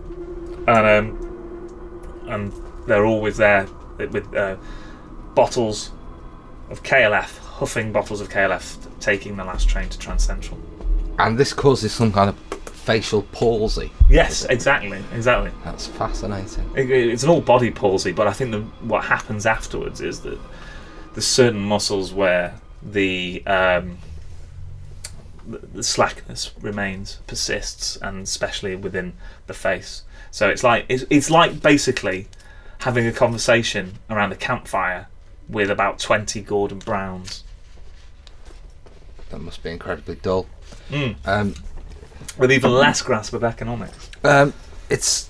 And 0.67 0.87
um, 0.87 2.23
and 2.27 2.53
they're 2.87 3.05
always 3.05 3.37
there 3.37 3.67
with 3.97 4.33
uh, 4.33 4.57
bottles 5.35 5.91
of 6.71 6.83
KLF, 6.83 7.37
huffing 7.39 7.91
bottles 7.91 8.21
of 8.21 8.29
KLF, 8.29 8.77
taking 8.99 9.35
the 9.37 9.43
last 9.45 9.67
train 9.67 9.89
to 9.89 9.97
Trancentral. 9.97 10.57
And 11.19 11.37
this 11.37 11.53
causes 11.53 11.91
some 11.91 12.11
kind 12.11 12.29
of 12.29 12.37
facial 12.69 13.21
palsy. 13.23 13.91
Yes, 14.09 14.45
exactly, 14.45 15.03
exactly. 15.13 15.51
That's 15.63 15.85
fascinating. 15.87 16.69
It- 16.75 16.89
It's 16.89 17.23
an 17.23 17.29
all 17.29 17.41
body 17.41 17.69
palsy, 17.71 18.11
but 18.11 18.27
I 18.27 18.33
think 18.33 18.51
the, 18.51 18.61
what 18.87 19.03
happens 19.05 19.45
afterwards 19.45 20.01
is 20.01 20.21
that 20.21 20.39
there's 21.13 21.27
certain 21.27 21.59
muscles 21.61 22.13
where 22.13 22.55
the 22.81 23.43
um, 23.45 23.97
the, 25.47 25.57
the 25.73 25.83
slackness 25.83 26.51
remains, 26.61 27.19
persists, 27.27 27.97
and 27.97 28.23
especially 28.23 28.75
within 28.75 29.13
the 29.47 29.53
face. 29.53 30.03
So 30.31 30.49
it's 30.49 30.63
like 30.63 30.85
it's, 30.89 31.03
it's 31.09 31.29
like 31.29 31.61
basically 31.61 32.27
having 32.79 33.05
a 33.05 33.11
conversation 33.11 33.99
around 34.09 34.31
a 34.31 34.35
campfire 34.35 35.07
with 35.51 35.69
about 35.69 35.99
20 35.99 36.41
Gordon 36.41 36.79
Browns. 36.79 37.43
That 39.29 39.39
must 39.39 39.61
be 39.63 39.69
incredibly 39.69 40.15
dull. 40.15 40.47
Mm. 40.89 41.15
Um, 41.25 41.55
With 42.37 42.51
even 42.51 42.71
less 42.71 43.01
grasp 43.01 43.33
of 43.33 43.43
economics. 43.43 44.09
um, 44.23 44.53
it's. 44.89 45.29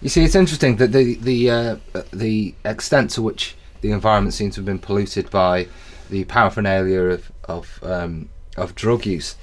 You 0.00 0.10
see, 0.10 0.22
it's 0.22 0.34
interesting 0.34 0.76
that 0.76 0.92
the 0.92 1.14
the 1.14 1.50
uh, 1.50 1.76
the 2.12 2.54
extent 2.66 3.10
to 3.12 3.22
which 3.22 3.56
the 3.80 3.90
environment 3.90 4.34
seems 4.34 4.54
to 4.54 4.60
have 4.60 4.66
been 4.66 4.78
polluted 4.78 5.30
by 5.30 5.66
the 6.10 6.24
paraphernalia 6.24 7.00
of 7.00 7.32
of 7.44 7.80
um, 7.82 8.28
of 8.58 8.74
drug 8.74 9.06
use, 9.06 9.36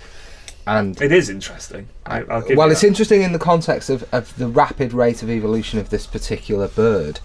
and 0.67 1.01
It 1.01 1.11
is 1.11 1.29
interesting. 1.29 1.87
I, 2.05 2.21
well, 2.53 2.69
it's 2.69 2.83
interesting 2.83 3.23
in 3.23 3.33
the 3.33 3.39
context 3.39 3.89
of, 3.89 4.07
of 4.13 4.37
the 4.37 4.47
rapid 4.47 4.93
rate 4.93 5.23
of 5.23 5.31
evolution 5.31 5.79
of 5.79 5.89
this 5.89 6.05
particular 6.05 6.67
bird. 6.67 7.21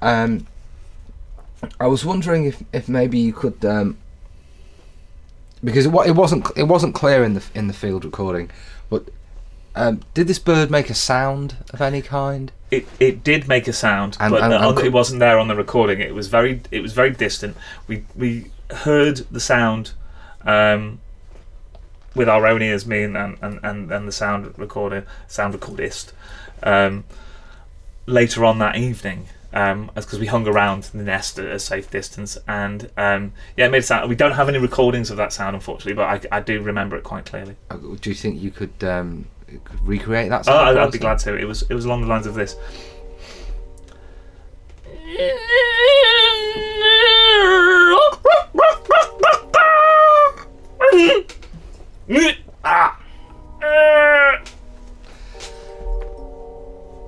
Um, 0.00 0.46
I 1.80 1.86
was 1.86 2.04
wondering 2.04 2.44
if, 2.44 2.62
if 2.72 2.88
maybe 2.88 3.18
you 3.18 3.32
could, 3.32 3.64
um, 3.64 3.98
because 5.62 5.86
it, 5.86 5.94
it 6.06 6.12
wasn't 6.14 6.46
it 6.56 6.64
wasn't 6.64 6.94
clear 6.94 7.24
in 7.24 7.34
the 7.34 7.44
in 7.54 7.66
the 7.66 7.72
field 7.74 8.04
recording, 8.04 8.50
but 8.88 9.04
um, 9.74 10.00
did 10.14 10.28
this 10.28 10.38
bird 10.38 10.70
make 10.70 10.88
a 10.90 10.94
sound 10.94 11.56
of 11.72 11.80
any 11.80 12.02
kind? 12.02 12.52
it, 12.70 12.86
it 13.00 13.24
did 13.24 13.48
make 13.48 13.66
a 13.66 13.72
sound, 13.72 14.16
And- 14.20 14.30
but 14.30 14.42
and- 14.42 14.52
the- 14.52 14.56
and 14.56 14.78
on- 14.78 14.84
it 14.84 14.92
wasn't 14.92 15.18
there 15.20 15.38
on 15.38 15.48
the 15.48 15.56
recording. 15.56 16.00
It 16.00 16.14
was 16.14 16.28
very 16.28 16.60
it 16.70 16.80
was 16.80 16.92
very 16.92 17.10
distant. 17.10 17.56
We 17.88 18.04
we 18.14 18.50
heard 18.70 19.18
the 19.30 19.40
sound 19.40 19.92
um, 20.42 21.00
with 22.14 22.28
our 22.28 22.46
own 22.46 22.62
ears, 22.62 22.86
me 22.86 23.02
and 23.02 23.16
and, 23.16 23.38
and, 23.42 23.90
and 23.90 24.06
the 24.06 24.12
sound 24.12 24.56
recorder, 24.58 25.04
sound 25.26 25.54
recordist. 25.54 26.12
Um, 26.62 27.04
later 28.06 28.44
on 28.44 28.58
that 28.60 28.76
evening, 28.76 29.26
um, 29.52 29.90
because 29.94 30.18
we 30.18 30.26
hung 30.26 30.46
around 30.46 30.84
the 30.84 31.02
nest 31.02 31.38
at 31.38 31.46
a 31.46 31.58
safe 31.58 31.90
distance, 31.90 32.36
and 32.46 32.90
um, 32.96 33.32
yeah, 33.56 33.66
it 33.66 33.70
made 33.70 33.78
a 33.78 33.82
sound. 33.82 34.08
We 34.08 34.14
don't 34.16 34.32
have 34.32 34.48
any 34.48 34.58
recordings 34.58 35.10
of 35.10 35.16
that 35.16 35.32
sound, 35.32 35.56
unfortunately, 35.56 35.94
but 35.94 36.26
I, 36.32 36.38
I 36.38 36.40
do 36.40 36.60
remember 36.62 36.96
it 36.96 37.04
quite 37.04 37.24
clearly. 37.26 37.56
Uh, 37.70 37.76
Do 37.76 38.10
you 38.10 38.14
think 38.14 38.40
you 38.40 38.50
could, 38.50 38.84
um, 38.84 39.26
could 39.46 39.86
recreate 39.86 40.28
that? 40.30 40.40
Oh, 40.40 40.44
sound 40.44 40.68
I'd, 40.70 40.76
I'd 40.76 40.92
be 40.92 40.98
glad 40.98 41.18
to. 41.20 41.34
It 41.36 41.44
was 41.46 41.62
it 41.62 41.74
was 41.74 41.84
along 41.84 42.02
the 42.02 42.08
lines 42.08 42.26
of 42.26 42.34
this. 42.34 42.56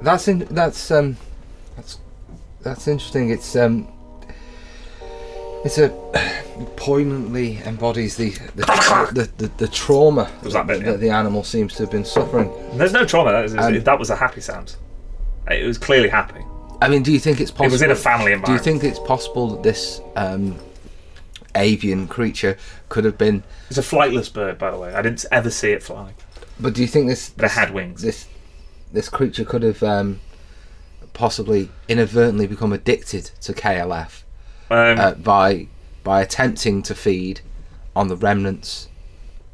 That's 0.03 0.27
in, 0.29 0.39
that's 0.51 0.91
um 0.91 1.17
that's 1.19 1.30
that's 2.63 2.89
interesting. 2.89 3.31
It's 3.31 3.57
um 3.57 3.89
it's 5.65 5.79
a 5.79 5.89
poignantly 6.77 7.59
embodies 7.65 8.17
the 8.17 8.31
the, 8.55 9.11
the, 9.13 9.31
the, 9.37 9.49
the 9.59 9.69
trauma 9.69 10.31
that 10.43 10.67
bit, 10.67 10.81
yeah. 10.81 10.93
that 10.93 11.01
the 11.01 11.11
animal 11.11 11.43
seems 11.45 11.75
to 11.75 11.83
have 11.83 11.91
been 11.91 12.05
suffering. 12.05 12.53
There's 12.75 12.93
no 12.93 13.05
trauma. 13.05 13.33
That 13.33 13.43
was, 13.43 13.57
Um, 13.57 13.81
that 13.81 13.99
was 13.99 14.11
a 14.11 14.17
happy 14.17 14.41
sound. 14.41 14.77
It 15.51 15.67
was 15.67 15.79
clearly 15.79 16.09
happy. 16.09 16.45
I 16.83 16.89
mean, 16.89 17.03
do 17.03 17.13
you 17.13 17.19
think 17.19 17.41
it's 17.41 17.51
possible? 17.51 17.67
It 17.67 17.73
was 17.73 17.83
in 17.83 17.91
a 17.91 17.97
family 17.97 18.35
Do 18.45 18.53
you 18.53 18.59
think 18.59 18.85
it's 18.85 18.99
possible 18.99 19.49
that 19.49 19.63
this 19.63 20.01
um, 20.17 20.57
avian 21.55 22.09
creature 22.09 22.57
could 22.89 23.05
have 23.05 23.19
been? 23.19 23.43
It's 23.69 23.79
a 23.79 23.83
flightless 23.83 24.33
bird, 24.33 24.59
by 24.59 24.71
the 24.71 24.79
way. 24.79 24.95
I 24.95 25.03
didn't 25.03 25.25
ever 25.31 25.51
see 25.51 25.73
it 25.73 25.83
fly. 25.83 26.15
But 26.59 26.75
do 26.75 26.81
you 26.81 26.87
think 26.87 27.09
this? 27.09 27.31
But 27.31 27.47
it 27.47 27.51
had 27.53 27.75
wings. 27.75 28.03
This 28.03 28.27
this 28.93 29.09
creature 29.09 29.45
could 29.45 29.63
have 29.63 29.83
um, 29.83 30.21
possibly 31.21 31.69
inadvertently 31.87 32.47
become 32.47 32.73
addicted 32.73 33.27
to 33.43 33.53
KLF 33.53 34.23
Um, 34.71 34.99
uh, 34.99 35.13
by 35.15 35.67
by 36.03 36.23
attempting 36.23 36.83
to 36.85 36.95
feed 36.95 37.43
on 37.95 38.09
the 38.09 38.17
remnants 38.17 38.89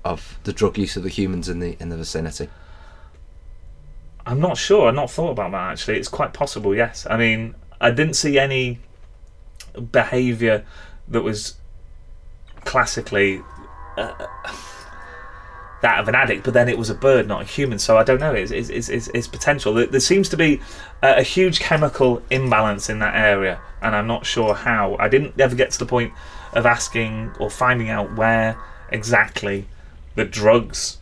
of 0.04 0.38
the 0.44 0.52
drug 0.52 0.78
use 0.78 0.96
of 0.96 1.02
the 1.02 1.08
humans 1.08 1.48
in 1.48 1.58
the 1.58 1.76
in 1.80 1.88
the 1.88 1.96
vicinity. 1.96 2.48
I'm 4.24 4.38
not 4.38 4.56
sure. 4.56 4.86
I've 4.86 4.94
not 4.94 5.10
thought 5.10 5.30
about 5.30 5.50
that 5.50 5.72
actually. 5.72 5.98
It's 5.98 6.08
quite 6.08 6.32
possible. 6.32 6.72
Yes. 6.72 7.04
I 7.10 7.16
mean, 7.16 7.56
I 7.80 7.90
didn't 7.90 8.14
see 8.14 8.38
any 8.38 8.78
behaviour 9.90 10.64
that 11.08 11.22
was 11.22 11.56
classically 12.64 13.42
uh, 13.96 14.26
that 15.86 16.00
of 16.00 16.08
an 16.08 16.16
addict, 16.16 16.42
but 16.42 16.52
then 16.52 16.68
it 16.68 16.76
was 16.76 16.90
a 16.90 16.94
bird, 16.94 17.28
not 17.28 17.42
a 17.42 17.44
human. 17.44 17.78
So 17.78 17.96
I 17.96 18.02
don't 18.02 18.18
know. 18.18 18.34
It's 18.34 18.50
it's 18.50 18.88
it's, 18.88 19.06
it's, 19.08 19.28
potential. 19.28 19.72
There, 19.72 19.86
there 19.86 20.00
seems 20.00 20.28
to 20.30 20.36
be 20.36 20.60
a, 21.00 21.18
a 21.18 21.22
huge 21.22 21.60
chemical 21.60 22.20
imbalance 22.28 22.90
in 22.90 22.98
that 22.98 23.14
area, 23.14 23.60
and 23.80 23.94
I'm 23.94 24.08
not 24.08 24.26
sure 24.26 24.52
how. 24.54 24.96
I 24.98 25.08
didn't 25.08 25.40
ever 25.40 25.54
get 25.54 25.70
to 25.70 25.78
the 25.78 25.86
point 25.86 26.12
of 26.54 26.66
asking 26.66 27.30
or 27.38 27.50
finding 27.50 27.88
out 27.88 28.16
where 28.16 28.58
exactly 28.90 29.66
the 30.16 30.24
drugs 30.24 30.98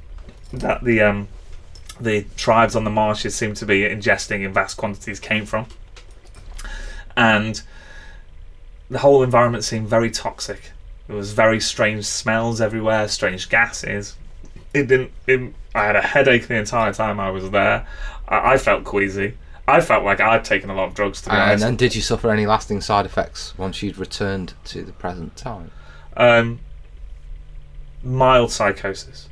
that 0.53 0.85
the 0.85 1.01
um 1.01 1.29
the 1.99 2.27
tribes 2.37 2.77
on 2.77 2.85
the 2.85 2.91
marshes 2.91 3.35
seem 3.35 3.55
to 3.55 3.65
be 3.65 3.83
ingesting 3.83 4.45
in 4.45 4.53
vast 4.53 4.77
quantities 4.77 5.19
came 5.19 5.47
from. 5.47 5.65
And 7.17 7.63
the 8.91 8.99
whole 8.99 9.23
environment 9.23 9.65
seemed 9.65 9.89
very 9.89 10.11
toxic. 10.11 10.73
There 11.07 11.17
was 11.17 11.33
very 11.33 11.61
strange 11.61 12.05
smells 12.05 12.61
everywhere, 12.61 13.09
strange 13.09 13.49
gases. 13.49 14.17
It 14.75 14.89
didn't. 14.89 15.13
It, 15.27 15.55
I 15.75 15.85
had 15.85 15.97
a 15.97 16.03
headache 16.03 16.47
the 16.49 16.57
entire 16.57 16.93
time 16.93 17.19
I 17.21 17.31
was 17.31 17.49
there. 17.51 17.87
I, 18.29 18.55
I 18.55 18.59
felt 18.59 18.85
queasy. 18.85 19.35
I 19.67 19.81
felt 19.81 20.05
like 20.05 20.21
I'd 20.21 20.45
taken 20.45 20.69
a 20.69 20.75
lot 20.75 20.89
of 20.89 20.95
drugs 20.95 21.23
to 21.23 21.31
be 21.31 21.35
And 21.37 21.43
honest. 21.43 21.65
then, 21.65 21.77
did 21.77 21.95
you 21.95 22.03
suffer 22.03 22.31
any 22.31 22.45
lasting 22.45 22.81
side 22.83 23.07
effects 23.07 23.57
once 23.57 23.83
you'd 23.83 23.97
returned 23.97 24.53
to 24.67 24.83
the 24.83 24.93
present 24.93 25.37
time? 25.37 25.71
Um, 26.17 26.61
mild 28.03 28.51
psychosis, 28.53 29.29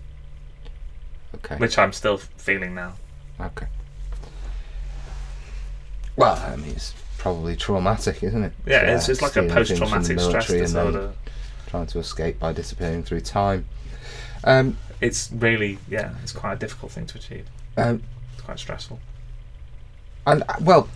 Okay. 1.34 1.56
which 1.56 1.76
I'm 1.76 1.92
still 1.92 2.16
feeling 2.16 2.74
now. 2.74 2.94
Okay. 3.40 3.66
Well, 6.16 6.36
I 6.36 6.56
mean, 6.56 6.70
it's 6.70 6.94
probably 7.18 7.56
traumatic, 7.56 8.22
isn't 8.22 8.42
it? 8.42 8.52
Yeah, 8.66 8.82
To, 8.82 8.94
it's, 8.94 9.08
uh, 9.08 9.12
it's 9.12 9.22
like 9.22 9.30
a 9.36 9.48
stealing 9.48 9.48
things 9.50 9.68
from 9.78 9.78
the 9.78 9.84
post-traumatic 9.96 10.20
stress 10.20 10.46
disorder. 10.48 11.12
Trying 11.66 11.86
to 11.86 11.98
escape 11.98 12.38
by 12.38 12.52
disappearing 12.52 13.02
through 13.02 13.20
time. 13.20 13.66
Um, 14.44 14.76
It's 15.02 15.30
really, 15.32 15.78
yeah, 15.88 16.14
it's 16.22 16.32
quite 16.32 16.52
a 16.54 16.56
difficult 16.56 16.92
thing 16.92 17.06
to 17.06 17.18
achieve. 17.18 17.46
um, 17.76 18.02
It's 18.32 18.42
quite 18.42 18.58
stressful. 18.58 19.00
and 20.26 20.42
uh, 20.48 20.54
well, 20.60 20.88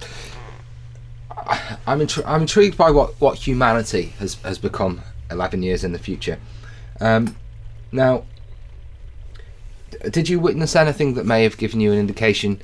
I'm 1.86 2.00
intri- 2.00 2.22
I'm 2.24 2.42
intrigued 2.42 2.76
by 2.78 2.90
what, 2.90 3.20
what 3.20 3.36
humanity 3.46 4.14
has 4.20 4.34
has 4.44 4.58
become 4.58 5.02
11 5.30 5.62
years 5.62 5.84
in 5.84 5.92
the 5.92 5.98
future. 5.98 6.38
Um, 7.00 7.36
now, 7.92 8.24
did 10.10 10.28
you 10.28 10.38
witness 10.40 10.76
anything 10.76 11.14
that 11.14 11.26
may 11.26 11.42
have 11.42 11.56
given 11.56 11.80
you 11.80 11.92
an 11.92 11.98
indication 11.98 12.62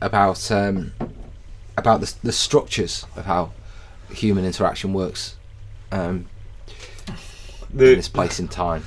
about 0.00 0.50
um, 0.52 0.92
about 1.76 2.00
the, 2.00 2.14
the 2.22 2.32
structures 2.32 3.06
of 3.16 3.24
how 3.24 3.52
human 4.10 4.44
interaction 4.44 4.92
works 4.92 5.36
um, 5.90 6.26
in 7.72 7.78
this 7.78 8.08
place 8.08 8.38
in 8.38 8.48
time? 8.48 8.84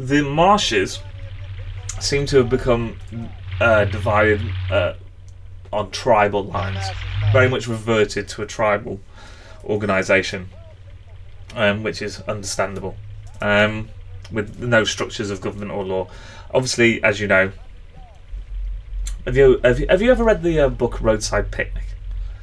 The 0.00 0.22
marshes 0.22 1.00
seem 2.00 2.24
to 2.26 2.38
have 2.38 2.48
become 2.48 2.98
uh, 3.60 3.84
divided 3.84 4.40
uh, 4.70 4.94
on 5.72 5.90
tribal 5.90 6.44
lines, 6.44 6.82
very 7.32 7.48
much 7.48 7.68
reverted 7.68 8.26
to 8.28 8.42
a 8.42 8.46
tribal 8.46 8.98
organisation, 9.64 10.48
um, 11.54 11.82
which 11.82 12.00
is 12.00 12.22
understandable, 12.22 12.96
um, 13.42 13.90
with 14.32 14.58
no 14.58 14.84
structures 14.84 15.30
of 15.30 15.42
government 15.42 15.70
or 15.70 15.84
law. 15.84 16.08
Obviously, 16.54 17.02
as 17.04 17.20
you 17.20 17.28
know, 17.28 17.52
have 19.26 19.36
you 19.36 19.60
have 19.62 19.78
you, 19.78 19.86
have 19.88 20.00
you 20.00 20.10
ever 20.10 20.24
read 20.24 20.42
the 20.42 20.60
uh, 20.60 20.68
book 20.70 21.00
Roadside 21.02 21.50
Picnic? 21.50 21.84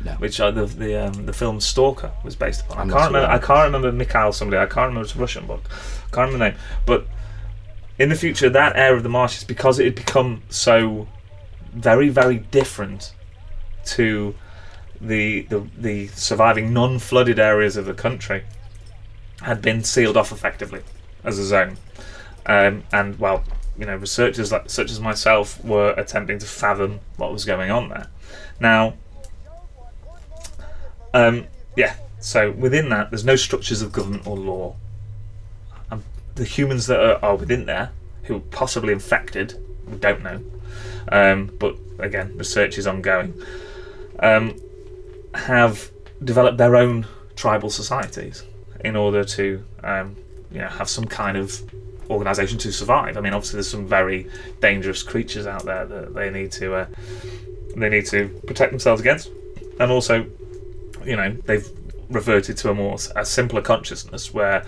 No. 0.05 0.11
Which 0.13 0.39
uh, 0.39 0.51
the 0.51 0.65
the 0.65 1.07
um, 1.07 1.25
the 1.25 1.33
film 1.33 1.59
Stalker 1.59 2.11
was 2.23 2.35
based 2.35 2.61
upon. 2.61 2.81
I'm 2.81 2.89
I 2.91 2.99
can't 2.99 3.13
remember. 3.13 3.33
I 3.33 3.37
can't 3.39 3.65
remember 3.65 3.91
Mikhail 3.91 4.31
somebody. 4.31 4.61
I 4.61 4.67
can't 4.67 4.89
remember. 4.89 5.01
It's 5.01 5.15
a 5.15 5.19
Russian 5.19 5.47
book. 5.47 5.63
I 5.71 6.15
Can't 6.15 6.31
remember 6.31 6.37
the 6.37 6.49
name. 6.51 6.59
But 6.85 7.07
in 7.99 8.09
the 8.09 8.15
future, 8.15 8.49
that 8.49 8.75
area 8.75 8.97
of 8.97 9.03
the 9.03 9.09
marshes, 9.09 9.43
because 9.43 9.79
it 9.79 9.85
had 9.85 9.95
become 9.95 10.43
so 10.49 11.07
very, 11.73 12.09
very 12.09 12.37
different 12.37 13.13
to 13.85 14.35
the 14.99 15.41
the, 15.43 15.67
the 15.77 16.07
surviving 16.07 16.73
non-flooded 16.73 17.39
areas 17.39 17.77
of 17.77 17.85
the 17.85 17.93
country, 17.93 18.43
had 19.41 19.61
been 19.61 19.83
sealed 19.83 20.17
off 20.17 20.31
effectively 20.31 20.81
as 21.23 21.37
a 21.39 21.43
zone. 21.43 21.77
Um, 22.45 22.83
and 22.91 23.19
well, 23.19 23.43
you 23.77 23.85
know, 23.85 23.95
researchers 23.95 24.51
like, 24.51 24.69
such 24.69 24.89
as 24.89 24.99
myself 24.99 25.63
were 25.63 25.93
attempting 25.97 26.39
to 26.39 26.45
fathom 26.45 26.99
what 27.17 27.31
was 27.31 27.45
going 27.45 27.69
on 27.69 27.89
there. 27.89 28.07
Now, 28.59 28.93
um, 31.13 31.45
yeah. 31.75 31.95
So 32.19 32.51
within 32.51 32.89
that, 32.89 33.11
there's 33.11 33.25
no 33.25 33.35
structures 33.35 33.81
of 33.81 33.91
government 33.91 34.25
or 34.25 34.35
law. 34.35 34.75
The 36.37 36.45
humans 36.45 36.87
that 36.87 36.99
are, 36.99 37.23
are 37.23 37.35
within 37.35 37.65
there, 37.65 37.91
who 38.23 38.37
are 38.37 38.45
possibly 38.51 38.93
infected, 38.93 39.63
we 39.87 39.97
don't 39.97 40.23
know. 40.23 40.41
Um, 41.11 41.51
but 41.59 41.75
again, 41.99 42.37
research 42.37 42.77
is 42.77 42.87
ongoing. 42.87 43.33
um, 44.19 44.55
have 45.33 45.91
developed 46.23 46.57
their 46.57 46.75
own 46.75 47.05
tribal 47.35 47.69
societies 47.69 48.43
in 48.83 48.95
order 48.95 49.23
to 49.23 49.63
um, 49.83 50.15
you 50.51 50.59
know 50.59 50.67
have 50.67 50.89
some 50.89 51.05
kind 51.05 51.37
of 51.37 51.61
organization 52.09 52.57
to 52.59 52.71
survive. 52.71 53.17
I 53.17 53.21
mean, 53.21 53.33
obviously, 53.33 53.57
there's 53.57 53.69
some 53.69 53.85
very 53.85 54.29
dangerous 54.61 55.03
creatures 55.03 55.45
out 55.45 55.65
there 55.65 55.85
that 55.85 56.13
they 56.13 56.29
need 56.29 56.51
to 56.53 56.73
uh, 56.73 56.87
they 57.75 57.89
need 57.89 58.05
to 58.07 58.29
protect 58.47 58.71
themselves 58.71 59.01
against, 59.01 59.29
and 59.79 59.91
also, 59.91 60.25
you 61.05 61.15
know, 61.15 61.31
they've 61.45 61.67
reverted 62.09 62.57
to 62.57 62.69
a 62.69 62.73
more 62.73 62.97
a 63.15 63.25
simpler 63.25 63.61
consciousness 63.61 64.33
where 64.33 64.65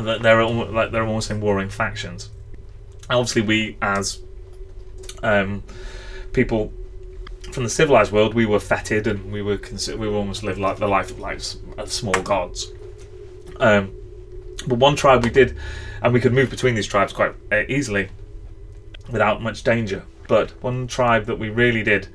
that 0.00 0.22
they're 0.22 0.40
almost, 0.40 0.70
like 0.72 0.90
they're 0.90 1.06
almost 1.06 1.30
in 1.30 1.40
warring 1.40 1.70
factions. 1.70 2.30
And 3.08 3.18
obviously, 3.18 3.42
we 3.42 3.76
as 3.80 4.20
um, 5.22 5.62
people 6.32 6.72
from 7.52 7.62
the 7.62 7.70
civilized 7.70 8.10
world, 8.10 8.34
we 8.34 8.46
were 8.46 8.60
feted 8.60 9.06
and 9.06 9.30
we 9.32 9.40
were 9.40 9.56
consider- 9.56 9.96
we 9.98 10.08
were 10.08 10.16
almost 10.16 10.42
lived 10.42 10.58
like 10.58 10.78
the 10.78 10.88
life 10.88 11.10
of 11.10 11.20
like 11.20 11.40
small 11.40 12.20
gods. 12.22 12.72
Um, 13.60 13.92
but 14.66 14.78
one 14.78 14.96
tribe 14.96 15.22
we 15.22 15.30
did, 15.30 15.56
and 16.02 16.12
we 16.12 16.20
could 16.20 16.32
move 16.32 16.50
between 16.50 16.74
these 16.74 16.86
tribes 16.86 17.12
quite 17.12 17.34
uh, 17.52 17.62
easily 17.68 18.08
without 19.10 19.42
much 19.42 19.62
danger. 19.62 20.02
But 20.26 20.50
one 20.62 20.86
tribe 20.86 21.26
that 21.26 21.38
we 21.38 21.50
really 21.50 21.82
did 21.82 22.08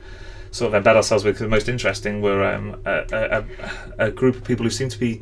sort 0.52 0.74
of 0.74 0.84
embed 0.84 0.96
ourselves 0.96 1.24
with, 1.24 1.38
the 1.38 1.48
most 1.48 1.70
interesting, 1.70 2.22
were 2.22 2.44
um, 2.44 2.82
a, 2.86 3.06
a, 3.12 4.08
a 4.08 4.12
group 4.12 4.36
of 4.36 4.44
people 4.44 4.64
who 4.64 4.70
seemed 4.72 4.92
to 4.92 5.00
be 5.00 5.22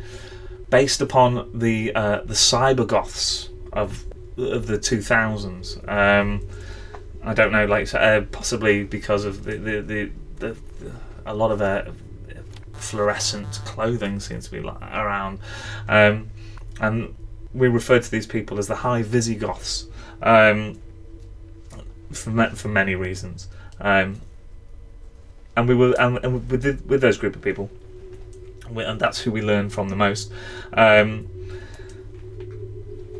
based 0.69 1.01
upon 1.01 1.57
the 1.57 1.93
uh, 1.95 2.21
the 2.21 2.33
cyber 2.33 2.85
goths 2.85 3.49
of 3.73 4.05
of 4.37 4.67
the 4.67 4.77
2000s. 4.77 5.87
Um, 5.89 6.47
I 7.23 7.33
don't 7.33 7.51
know, 7.51 7.65
like 7.65 7.93
uh, 7.93 8.21
possibly 8.31 8.83
because 8.83 9.25
of 9.25 9.43
the 9.43 9.57
the, 9.57 9.81
the, 9.81 10.11
the, 10.37 10.57
the 10.79 10.91
a 11.25 11.33
lot 11.33 11.51
of 11.51 11.61
uh, 11.61 11.85
fluorescent 12.73 13.59
clothing 13.65 14.19
seems 14.19 14.45
to 14.45 14.51
be 14.51 14.59
around, 14.59 15.39
um, 15.89 16.29
and 16.79 17.15
we 17.53 17.67
refer 17.67 17.99
to 17.99 18.11
these 18.11 18.27
people 18.27 18.59
as 18.59 18.67
the 18.67 18.75
high 18.75 19.01
Visigoths 19.01 19.87
um, 20.21 20.79
for 22.11 22.49
for 22.51 22.67
many 22.67 22.95
reasons. 22.95 23.49
Um, 23.79 24.21
and 25.55 25.67
we 25.67 25.75
were 25.75 25.93
and, 25.99 26.17
and 26.23 26.49
with 26.49 26.85
with 26.85 27.01
those 27.01 27.17
group 27.17 27.35
of 27.35 27.41
people, 27.41 27.69
and 28.75 28.99
that's 28.99 29.19
who 29.19 29.31
we 29.31 29.41
learn 29.41 29.69
from 29.69 29.89
the 29.89 29.95
most. 29.95 30.31
Um, 30.73 31.27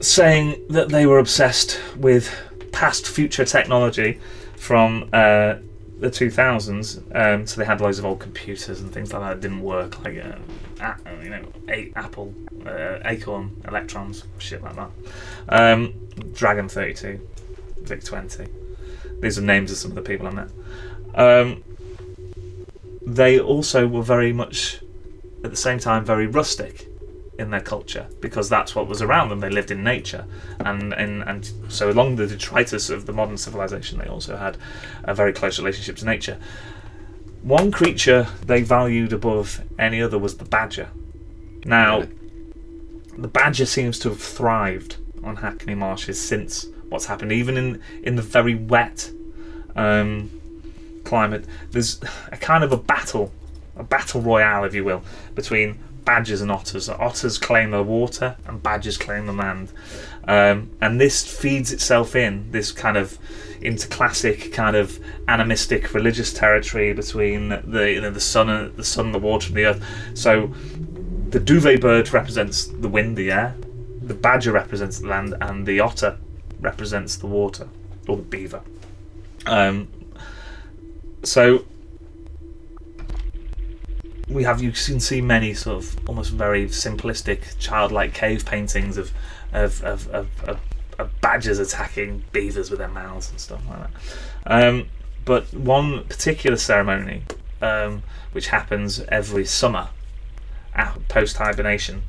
saying 0.01 0.63
that 0.69 0.89
they 0.89 1.05
were 1.05 1.19
obsessed 1.19 1.79
with 1.97 2.33
past 2.71 3.07
future 3.07 3.45
technology 3.45 4.19
from 4.55 5.09
uh, 5.13 5.55
the 5.99 6.09
2000s. 6.09 7.15
Um, 7.15 7.47
so 7.47 7.59
they 7.59 7.65
had 7.65 7.81
loads 7.81 7.99
of 7.99 8.05
old 8.05 8.19
computers 8.19 8.81
and 8.81 8.91
things 8.91 9.13
like 9.13 9.21
that 9.21 9.29
that 9.35 9.41
didn't 9.41 9.61
work, 9.63 10.03
like 10.03 10.17
uh, 10.17 10.93
you 11.23 11.29
know, 11.29 11.43
a- 11.69 11.91
Apple, 11.95 12.33
uh, 12.65 12.99
Acorn, 13.05 13.61
Electrons, 13.67 14.23
shit 14.37 14.61
like 14.61 14.75
that. 14.75 14.89
Um, 15.49 15.93
Dragon 16.33 16.69
32, 16.69 17.19
Vic 17.81 18.03
20. 18.03 18.47
These 19.21 19.39
are 19.39 19.41
names 19.41 19.71
of 19.71 19.77
some 19.77 19.91
of 19.91 19.95
the 19.95 20.01
people 20.01 20.27
I 20.27 20.31
met. 20.31 20.49
Um, 21.15 21.63
they 23.05 23.39
also 23.39 23.87
were 23.87 24.03
very 24.03 24.33
much, 24.33 24.81
at 25.43 25.51
the 25.51 25.57
same 25.57 25.79
time, 25.79 26.03
very 26.03 26.27
rustic 26.27 26.87
in 27.37 27.51
their 27.51 27.61
culture 27.61 28.07
because 28.19 28.49
that's 28.49 28.73
what 28.75 28.87
was 28.87 29.01
around 29.01 29.29
them. 29.29 29.39
They 29.39 29.49
lived 29.49 29.71
in 29.71 29.83
nature, 29.83 30.25
and 30.59 30.93
and, 30.93 31.23
and 31.23 31.51
so 31.69 31.89
along 31.89 32.15
the 32.15 32.27
detritus 32.27 32.89
of 32.89 33.05
the 33.05 33.13
modern 33.13 33.37
civilization, 33.37 33.99
they 33.99 34.07
also 34.07 34.37
had 34.37 34.57
a 35.03 35.13
very 35.13 35.33
close 35.33 35.59
relationship 35.59 35.95
to 35.97 36.05
nature. 36.05 36.37
One 37.43 37.71
creature 37.71 38.27
they 38.45 38.63
valued 38.63 39.13
above 39.13 39.61
any 39.77 40.01
other 40.01 40.17
was 40.17 40.37
the 40.37 40.45
badger. 40.45 40.89
Now, 41.65 42.07
the 43.17 43.27
badger 43.27 43.65
seems 43.65 43.99
to 43.99 44.09
have 44.09 44.21
thrived 44.21 44.97
on 45.23 45.37
Hackney 45.37 45.75
Marshes 45.75 46.19
since 46.19 46.67
what's 46.89 47.05
happened, 47.05 47.31
even 47.31 47.57
in 47.57 47.81
in 48.03 48.15
the 48.15 48.21
very 48.21 48.55
wet 48.55 49.11
um, 49.75 50.31
climate. 51.03 51.45
There's 51.71 52.01
a 52.31 52.37
kind 52.37 52.63
of 52.63 52.71
a 52.71 52.77
battle, 52.77 53.31
a 53.77 53.83
battle 53.83 54.21
royale, 54.21 54.63
if 54.63 54.73
you 54.73 54.83
will, 54.83 55.03
between 55.35 55.79
badgers 56.05 56.41
and 56.41 56.49
otters. 56.49 56.87
Otters 56.87 57.37
claim 57.37 57.71
the 57.71 57.83
water, 57.83 58.37
and 58.45 58.63
badgers 58.63 58.97
claim 58.97 59.25
the 59.25 59.33
land. 59.33 59.71
Um, 60.27 60.71
and 60.81 60.99
this 60.99 61.25
feeds 61.25 61.71
itself 61.71 62.15
in 62.15 62.51
this 62.51 62.71
kind 62.71 62.97
of 62.97 63.17
into 63.61 63.87
classic 63.87 64.53
kind 64.53 64.75
of 64.75 64.99
animistic 65.27 65.93
religious 65.93 66.31
territory 66.31 66.93
between 66.93 67.49
the 67.49 67.91
you 67.91 68.01
know, 68.01 68.11
the 68.11 68.21
sun 68.21 68.49
and 68.49 68.75
the 68.75 68.83
sun, 68.83 69.11
the 69.11 69.19
water, 69.19 69.47
and 69.47 69.57
the 69.57 69.65
earth. 69.65 69.83
So 70.13 70.53
the 71.29 71.39
duvet 71.39 71.81
bird 71.81 72.11
represents 72.13 72.67
the 72.67 72.87
wind, 72.87 73.17
the 73.17 73.31
air. 73.31 73.55
The 74.01 74.13
badger 74.13 74.53
represents 74.53 74.99
the 74.99 75.07
land, 75.07 75.35
and 75.41 75.65
the 75.65 75.81
otter 75.81 76.17
represents 76.61 77.17
the 77.17 77.27
water 77.27 77.67
or 78.07 78.15
the 78.15 78.23
beaver. 78.23 78.61
Um, 79.45 79.89
so 81.23 81.65
we 84.29 84.43
have 84.43 84.61
you 84.61 84.71
can 84.71 84.99
see 84.99 85.21
many 85.21 85.53
sort 85.53 85.83
of 85.83 86.09
almost 86.09 86.31
very 86.31 86.65
simplistic 86.67 87.57
childlike 87.59 88.13
cave 88.13 88.45
paintings 88.45 88.97
of 88.97 89.11
of 89.53 89.83
of, 89.83 90.07
of, 90.09 90.43
of, 90.43 90.59
of 90.99 91.21
badgers 91.21 91.59
attacking 91.59 92.23
beavers 92.31 92.69
with 92.69 92.79
their 92.79 92.87
mouths 92.87 93.29
and 93.29 93.39
stuff 93.39 93.61
like 93.69 93.79
that. 93.79 94.67
Um, 94.67 94.87
but 95.25 95.53
one 95.53 96.05
particular 96.05 96.57
ceremony, 96.57 97.23
um, 97.61 98.03
which 98.31 98.47
happens 98.47 99.01
every 99.09 99.45
summer, 99.45 99.89
post 101.09 101.37
hibernation, 101.37 102.03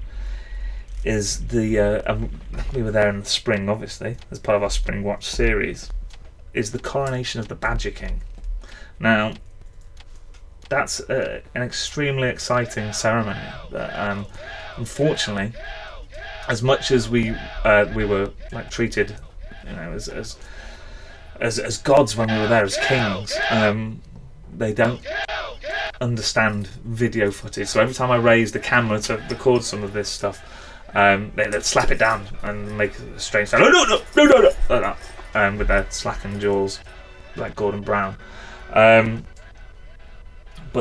is 1.05 1.49
the 1.49 1.79
uh, 1.79 2.15
and 2.15 2.41
we 2.75 2.83
were 2.83 2.91
there 2.91 3.09
in 3.09 3.21
the 3.21 3.27
spring, 3.27 3.69
obviously, 3.69 4.17
as 4.31 4.39
part 4.39 4.57
of 4.57 4.63
our 4.63 4.71
Spring 4.71 5.03
Watch 5.03 5.25
series, 5.25 5.91
is 6.55 6.73
the 6.73 6.79
coronation 6.79 7.41
of 7.41 7.49
the 7.49 7.55
Badger 7.55 7.91
King. 7.91 8.23
Now, 9.01 9.35
that's 10.69 11.01
uh, 11.09 11.41
an 11.55 11.63
extremely 11.63 12.29
exciting 12.29 12.93
ceremony. 12.93 13.41
That, 13.71 13.99
um, 13.99 14.27
unfortunately, 14.77 15.53
as 16.49 16.63
much 16.63 16.91
as 16.91 17.09
we 17.09 17.35
uh, 17.65 17.87
we 17.95 18.05
were 18.05 18.31
like 18.53 18.71
treated, 18.71 19.17
you 19.67 19.73
know, 19.73 19.93
as 19.93 20.09
as 20.09 20.37
as, 21.41 21.59
as 21.59 21.79
gods 21.79 22.17
when 22.17 22.29
we 22.29 22.39
were 22.39 22.49
there 22.49 22.65
as 22.65 22.77
kings, 22.79 23.37
um, 23.51 24.01
they 24.57 24.73
don't 24.73 25.01
understand 26.01 26.67
video 26.85 27.31
footage. 27.31 27.69
So 27.69 27.81
every 27.81 27.95
time 27.95 28.11
I 28.11 28.17
raise 28.17 28.53
the 28.53 28.59
camera 28.59 29.01
to 29.03 29.17
record 29.31 29.63
some 29.63 29.83
of 29.83 29.93
this 29.93 30.09
stuff, 30.09 30.43
um, 30.95 31.33
they, 31.37 31.49
they'd 31.49 31.65
slap 31.65 31.91
it 31.91 31.99
down 31.99 32.27
and 32.43 32.77
make 32.77 32.99
a 32.99 33.21
strange 33.21 33.49
sound. 33.49 33.65
No, 33.65 33.71
no, 33.71 33.85
no, 33.85 34.03
no, 34.17 34.25
no, 34.25 34.41
no, 34.41 34.51
like 34.69 34.81
that, 34.81 34.99
um, 35.35 35.59
with 35.59 35.69
their 35.69 35.87
slackened 35.91 36.41
jaws, 36.41 36.81
like 37.37 37.55
Gordon 37.55 37.83
Brown. 37.83 38.17
Um, 38.73 39.25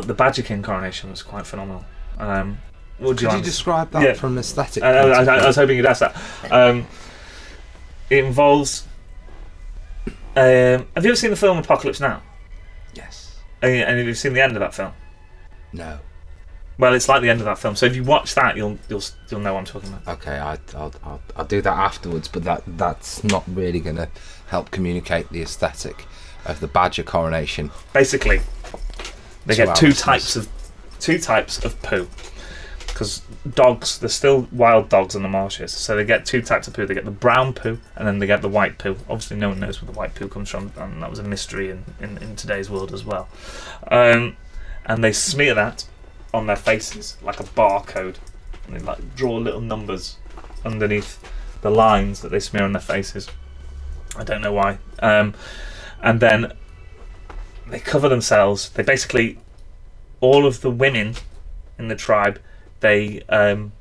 but 0.02 0.08
the 0.08 0.14
Badger 0.14 0.44
King 0.44 0.62
coronation 0.62 1.10
was 1.10 1.24
quite 1.24 1.48
phenomenal. 1.48 1.84
Um, 2.20 2.60
what 3.00 3.10
Could 3.18 3.22
you 3.24 3.28
like- 3.30 3.44
describe 3.44 3.92
that 3.92 4.04
Yeah. 4.04 4.14
from 4.14 4.34
an 4.34 4.40
aesthetic? 4.40 4.84
I, 4.84 4.90
I, 4.92 5.24
I, 5.24 5.38
I 5.40 5.48
was 5.48 5.56
hoping 5.56 5.76
you'd 5.78 5.86
ask 5.88 6.02
that. 6.02 6.16
Um, 6.52 6.86
it 8.10 8.24
involves. 8.24 8.88
Um, 10.36 10.86
have 10.96 11.04
you 11.04 11.10
ever 11.10 11.16
seen 11.16 11.32
the 11.32 11.36
film 11.36 11.58
Apocalypse 11.58 12.00
Now? 12.00 12.22
yes. 12.94 13.40
And 13.62 13.74
and 13.74 13.98
have 13.98 14.08
you 14.08 14.14
seen 14.14 14.34
the 14.34 14.42
end 14.42 14.54
of 14.56 14.60
that 14.60 14.74
film? 14.76 14.94
No. 15.74 16.00
Well, 16.78 16.94
it's 16.94 17.10
like 17.10 17.24
the 17.24 17.30
end 17.32 17.40
of 17.40 17.46
that 17.46 17.58
film. 17.58 17.76
So 17.76 17.88
if 17.88 17.96
you 17.96 18.04
watch 18.04 18.36
that, 18.36 18.56
you'll 18.56 18.78
you'll 18.88 19.02
you'll 19.30 19.40
know 19.40 19.54
what 19.54 19.60
I'm 19.62 19.66
talking 19.66 19.90
about. 19.92 20.08
Okay, 20.20 20.38
I, 20.38 20.60
I'll, 20.76 20.94
I'll 21.04 21.22
I'll 21.38 21.46
do 21.46 21.60
that 21.64 21.74
afterwards, 21.76 22.28
but 22.28 22.44
that 22.44 22.62
that's 22.78 23.24
not 23.24 23.44
really 23.48 23.80
going 23.80 23.96
to 23.96 24.10
help 24.48 24.70
communicate 24.70 25.28
the 25.30 25.42
aesthetic 25.42 26.06
of 26.46 26.60
the 26.60 26.68
Badger 26.68 27.02
coronation. 27.04 27.72
Basically, 27.94 28.42
they 29.48 29.56
To 29.56 29.66
get 29.66 29.76
two 29.76 29.94
types 29.94 30.36
of 30.36 30.48
two 31.00 31.20
types 31.20 31.64
of 31.64 31.82
poo. 31.82 32.08
Because 32.88 33.22
dogs, 33.54 34.00
there's 34.00 34.14
still 34.14 34.48
wild 34.52 34.90
dogs 34.90 35.14
in 35.16 35.22
the 35.22 35.30
marshes, 35.30 35.72
so 35.72 35.96
they 35.96 36.04
get 36.04 36.26
two 36.26 36.42
types 36.42 36.68
of 36.68 36.74
poo. 36.74 36.86
They 36.86 36.96
get 36.96 37.06
the 37.06 37.12
brown 37.12 37.54
poo, 37.54 37.80
and 37.96 38.08
then 38.08 38.18
they 38.20 38.26
get 38.26 38.42
the 38.42 38.50
white 38.50 38.80
poo. 38.80 38.98
Obviously, 39.08 39.38
no 39.38 39.50
one 39.50 39.60
knows 39.60 39.82
where 39.82 39.92
the 39.92 39.98
white 39.98 40.16
poo 40.16 40.28
comes 40.28 40.50
from, 40.50 40.72
and 40.76 41.04
that 41.04 41.10
was 41.10 41.20
a 41.20 41.24
mystery 41.24 41.70
in, 41.70 41.86
in, 42.00 42.18
in 42.18 42.36
today's 42.36 42.70
world 42.72 42.94
as 42.94 43.06
well. 43.06 43.30
Um, 43.92 44.36
and 44.86 45.04
they 45.04 45.12
smear 45.12 45.54
that 45.54 45.86
on 46.34 46.48
their 46.48 46.56
faces 46.56 47.18
like 47.22 47.40
a 47.40 47.44
barcode, 47.44 48.16
and 48.66 48.76
they 48.76 48.80
like 48.80 49.16
draw 49.16 49.36
little 49.38 49.62
numbers 49.62 50.18
underneath 50.66 51.20
the 51.62 51.70
lines 51.70 52.22
that 52.22 52.30
they 52.30 52.40
smear 52.40 52.64
on 52.64 52.74
their 52.74 52.82
faces. 52.82 53.28
I 54.18 54.24
don't 54.24 54.42
know 54.42 54.54
why. 54.54 54.80
Um, 55.00 55.36
and 56.02 56.20
then 56.20 56.54
they 57.70 57.80
cover 57.80 58.10
themselves. 58.10 58.70
They 58.70 58.84
basically, 58.84 59.38
all 60.22 60.46
of 60.46 60.62
the 60.62 60.72
women 60.72 61.16
in 61.78 61.88
the 61.88 61.96
tribe, 61.96 62.40
they 62.80 63.22
um, 63.30 63.72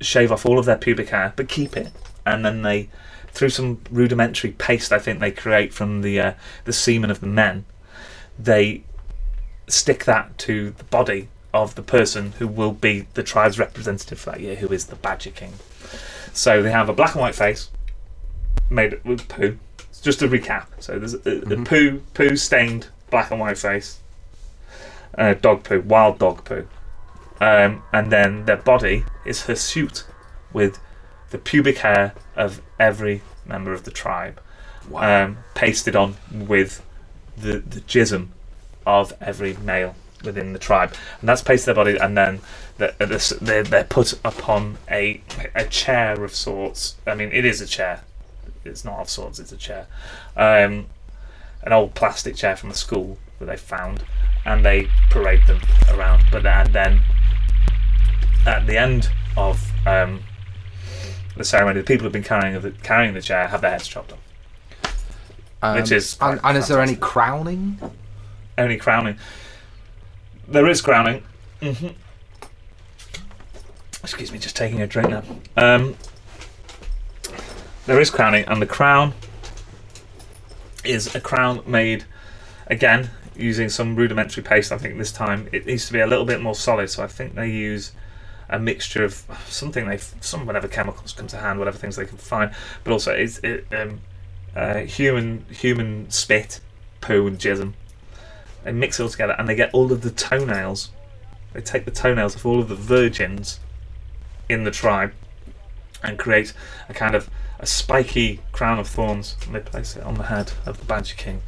shave 0.00 0.32
off 0.32 0.46
all 0.46 0.58
of 0.58 0.66
their 0.66 0.76
pubic 0.78 1.10
hair, 1.10 1.32
but 1.36 1.48
keep 1.48 1.76
it, 1.76 1.92
and 2.24 2.44
then 2.44 2.62
they, 2.62 2.88
through 3.28 3.50
some 3.50 3.80
rudimentary 3.90 4.52
paste, 4.52 4.92
I 4.92 4.98
think 4.98 5.20
they 5.20 5.30
create 5.30 5.72
from 5.72 6.02
the 6.02 6.20
uh, 6.20 6.32
the 6.64 6.72
semen 6.72 7.10
of 7.10 7.20
the 7.20 7.26
men, 7.26 7.64
they 8.38 8.82
stick 9.68 10.04
that 10.04 10.36
to 10.38 10.70
the 10.70 10.84
body 10.84 11.28
of 11.52 11.74
the 11.74 11.82
person 11.82 12.32
who 12.38 12.46
will 12.46 12.72
be 12.72 13.06
the 13.14 13.22
tribe's 13.22 13.58
representative 13.58 14.18
for 14.18 14.30
that 14.30 14.40
year, 14.40 14.56
who 14.56 14.68
is 14.68 14.86
the 14.86 14.96
Badger 14.96 15.30
King. 15.30 15.54
So 16.32 16.62
they 16.62 16.70
have 16.70 16.88
a 16.88 16.92
black 16.92 17.14
and 17.14 17.20
white 17.20 17.34
face 17.34 17.70
made 18.68 19.02
with 19.04 19.28
poo. 19.28 19.58
It's 19.78 20.00
just 20.00 20.22
a 20.22 20.28
recap, 20.28 20.66
so 20.78 20.98
there's 20.98 21.14
a, 21.14 21.52
a 21.52 21.64
poo 21.64 22.02
poo 22.14 22.36
stained 22.36 22.88
black 23.10 23.30
and 23.30 23.40
white 23.40 23.58
face, 23.58 24.00
uh, 25.18 25.34
dog 25.34 25.64
poo, 25.64 25.80
wild 25.80 26.18
dog 26.18 26.44
poo, 26.44 26.66
um, 27.40 27.82
and 27.92 28.10
then 28.10 28.44
their 28.44 28.56
body 28.56 29.04
is 29.24 29.42
hirsute 29.42 30.04
with 30.52 30.78
the 31.30 31.38
pubic 31.38 31.78
hair 31.78 32.14
of 32.36 32.60
every 32.78 33.22
member 33.44 33.72
of 33.72 33.84
the 33.84 33.90
tribe, 33.90 34.40
um, 34.94 35.38
pasted 35.54 35.96
on 35.96 36.16
with 36.30 36.84
the 37.36 37.58
the 37.58 37.80
jism 37.82 38.28
of 38.86 39.12
every 39.20 39.56
male 39.58 39.94
within 40.24 40.52
the 40.52 40.58
tribe, 40.58 40.92
and 41.20 41.28
that's 41.28 41.42
pasted 41.42 41.64
to 41.64 41.74
their 41.74 41.84
body, 41.84 41.96
and 41.96 42.16
then 42.16 42.40
they're, 42.78 42.94
they're, 42.98 43.62
they're 43.62 43.84
put 43.84 44.12
upon 44.24 44.78
a 44.90 45.22
a 45.54 45.64
chair 45.64 46.24
of 46.24 46.34
sorts. 46.34 46.96
I 47.06 47.14
mean, 47.14 47.30
it 47.32 47.44
is 47.44 47.60
a 47.60 47.66
chair. 47.66 48.02
It's 48.64 48.84
not 48.84 48.98
of 48.98 49.08
sorts. 49.08 49.38
It's 49.38 49.52
a 49.52 49.56
chair, 49.56 49.86
um, 50.36 50.86
an 51.62 51.72
old 51.72 51.94
plastic 51.94 52.36
chair 52.36 52.56
from 52.56 52.70
a 52.70 52.74
school 52.74 53.18
that 53.38 53.46
they 53.46 53.56
found, 53.56 54.02
and 54.44 54.64
they 54.64 54.88
parade 55.10 55.46
them 55.46 55.60
around. 55.88 56.22
But 56.30 56.42
then, 56.42 56.66
and 56.66 56.74
then 56.74 57.02
at 58.46 58.66
the 58.66 58.76
end 58.78 59.10
of 59.36 59.70
um, 59.86 60.22
the 61.36 61.44
ceremony, 61.44 61.80
the 61.80 61.86
people 61.86 62.04
who've 62.04 62.12
been 62.12 62.22
carrying 62.22 62.60
the 62.60 62.70
carrying 62.82 63.14
the 63.14 63.22
chair 63.22 63.48
have 63.48 63.60
their 63.60 63.70
heads 63.70 63.86
chopped 63.86 64.12
off. 64.12 64.18
Um, 65.62 65.76
Which 65.76 65.92
is 65.92 66.16
and, 66.20 66.40
and 66.42 66.56
is 66.56 66.68
there 66.68 66.80
any 66.80 66.96
crowning? 66.96 67.78
Only 68.56 68.76
crowning. 68.76 69.18
There 70.48 70.68
is 70.68 70.80
crowning. 70.80 71.22
hmm 71.62 71.88
Excuse 74.02 74.32
me, 74.32 74.38
just 74.38 74.56
taking 74.56 74.80
a 74.80 74.86
drink 74.86 75.10
now. 75.10 75.22
Um, 75.58 75.94
there 77.86 78.00
is 78.00 78.08
crowning, 78.08 78.44
and 78.46 78.60
the 78.60 78.66
crown 78.66 79.12
is 80.84 81.14
a 81.14 81.20
crown 81.20 81.62
made 81.66 82.04
again 82.66 83.10
using 83.36 83.68
some 83.68 83.96
rudimentary 83.96 84.42
paste. 84.42 84.72
I 84.72 84.78
think 84.78 84.98
this 84.98 85.12
time 85.12 85.48
it 85.52 85.66
needs 85.66 85.86
to 85.86 85.92
be 85.92 86.00
a 86.00 86.06
little 86.06 86.24
bit 86.24 86.40
more 86.40 86.54
solid, 86.54 86.90
so 86.90 87.02
I 87.02 87.06
think 87.06 87.34
they 87.34 87.50
use 87.50 87.92
a 88.48 88.58
mixture 88.58 89.04
of 89.04 89.24
something 89.48 89.86
they 89.86 89.98
some 90.20 90.46
whatever 90.46 90.68
chemicals 90.68 91.12
come 91.12 91.26
to 91.28 91.36
hand, 91.36 91.58
whatever 91.58 91.78
things 91.78 91.96
they 91.96 92.04
can 92.04 92.18
find, 92.18 92.52
but 92.84 92.92
also 92.92 93.12
it's 93.12 93.38
it, 93.38 93.66
um, 93.72 94.00
uh, 94.54 94.80
human 94.80 95.46
human 95.50 96.10
spit, 96.10 96.60
poo, 97.00 97.26
and 97.26 97.38
jism. 97.38 97.74
They 98.64 98.72
mix 98.72 99.00
it 99.00 99.04
all 99.04 99.08
together, 99.08 99.34
and 99.38 99.48
they 99.48 99.54
get 99.54 99.70
all 99.72 99.90
of 99.92 100.02
the 100.02 100.10
toenails. 100.10 100.90
They 101.52 101.60
take 101.60 101.84
the 101.84 101.90
toenails 101.90 102.34
of 102.34 102.44
all 102.44 102.60
of 102.60 102.68
the 102.68 102.74
virgins 102.74 103.60
in 104.48 104.64
the 104.64 104.70
tribe 104.70 105.12
and 106.02 106.18
create 106.18 106.52
a 106.88 106.94
kind 106.94 107.14
of 107.14 107.28
a 107.58 107.66
spiky 107.66 108.40
crown 108.52 108.78
of 108.78 108.88
thorns, 108.88 109.36
and 109.46 109.54
they 109.54 109.60
place 109.60 109.96
it 109.96 110.02
on 110.02 110.14
the 110.14 110.24
head 110.24 110.52
of 110.66 110.78
the 110.78 110.84
Badger 110.86 111.14
King, 111.16 111.42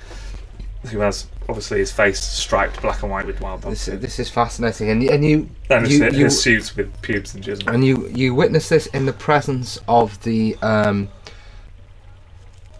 who 0.90 1.00
has 1.00 1.26
obviously 1.48 1.78
his 1.78 1.90
face 1.90 2.20
striped 2.22 2.80
black 2.82 3.02
and 3.02 3.10
white 3.10 3.26
with 3.26 3.40
wild 3.40 3.62
dog. 3.62 3.70
This, 3.72 3.86
food. 3.86 4.00
this 4.02 4.18
is 4.18 4.28
fascinating, 4.28 4.90
and 4.90 5.02
you, 5.02 5.10
and 5.10 5.24
you, 5.24 5.48
and 5.70 5.86
his, 5.86 5.98
you, 5.98 6.04
his 6.04 6.16
you 6.18 6.30
suit 6.30 6.76
with 6.76 7.00
pubes 7.02 7.34
and 7.34 7.42
jism. 7.42 7.72
and 7.72 7.84
you 7.84 8.08
you 8.08 8.34
witness 8.34 8.68
this 8.68 8.86
in 8.88 9.06
the 9.06 9.12
presence 9.12 9.78
of 9.88 10.22
the 10.22 10.56
um, 10.62 11.08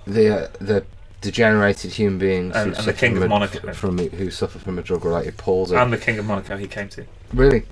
the 0.07 0.45
uh, 0.45 0.49
the 0.61 0.85
degenerated 1.21 1.93
human 1.93 2.19
beings 2.19 2.55
And- 2.57 2.69
and 2.69 2.77
the 2.77 2.83
suffer 2.83 2.93
King 2.93 3.15
from 3.15 3.23
of 3.23 3.27
a- 3.27 3.29
Monaco. 3.29 3.73
from 3.73 3.99
who 3.99 4.31
suffer 4.31 4.59
from 4.59 4.79
a 4.79 4.83
drug-related 4.83 5.37
palsy. 5.37 5.77
and 5.77 5.93
the 5.93 5.99
King 5.99 6.19
of 6.19 6.27
Monaco 6.27 6.57
he 6.57 6.67
came 6.67 6.89
to. 6.91 7.05
really, 7.33 7.63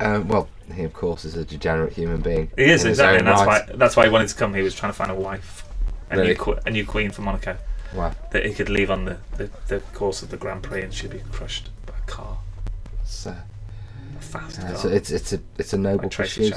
um, 0.00 0.28
well, 0.28 0.48
he 0.72 0.84
of 0.84 0.92
course 0.92 1.24
is 1.24 1.36
a 1.36 1.44
degenerate 1.44 1.92
human 1.92 2.20
being. 2.20 2.50
He 2.56 2.64
is 2.64 2.84
exactly, 2.84 3.18
and 3.18 3.26
that's 3.26 3.42
right. 3.42 3.68
why 3.68 3.76
that's 3.76 3.96
why 3.96 4.04
he 4.06 4.10
wanted 4.10 4.28
to 4.28 4.34
come. 4.34 4.50
Here, 4.52 4.58
he 4.60 4.64
was 4.64 4.74
trying 4.74 4.92
to 4.92 4.96
find 4.96 5.10
a 5.10 5.14
wife, 5.14 5.64
a 6.10 6.16
Really? 6.16 6.34
new 6.34 6.58
a 6.66 6.70
new 6.70 6.86
queen 6.86 7.10
for 7.10 7.22
Monaco 7.22 7.56
Wow, 7.94 8.12
that 8.30 8.46
he 8.46 8.54
could 8.54 8.68
leave 8.68 8.90
on 8.90 9.04
the, 9.04 9.18
the, 9.36 9.50
the 9.66 9.80
course 9.94 10.22
of 10.22 10.30
the 10.30 10.36
Grand 10.36 10.62
Prix, 10.62 10.82
and 10.82 10.94
she'd 10.94 11.10
be 11.10 11.20
crushed 11.32 11.70
by 11.86 11.94
a 11.98 12.06
car. 12.06 12.38
it's, 13.02 13.26
uh, 13.26 13.34
A 14.16 14.22
fast 14.22 14.60
uh, 14.60 14.62
car. 14.62 14.70
it's, 14.72 14.84
it's 14.84 15.10
it's 15.10 15.32
a 15.32 15.40
it's 15.58 15.72
a 15.72 15.78
noble 15.78 16.04
like 16.04 16.12
pursuit. 16.12 16.54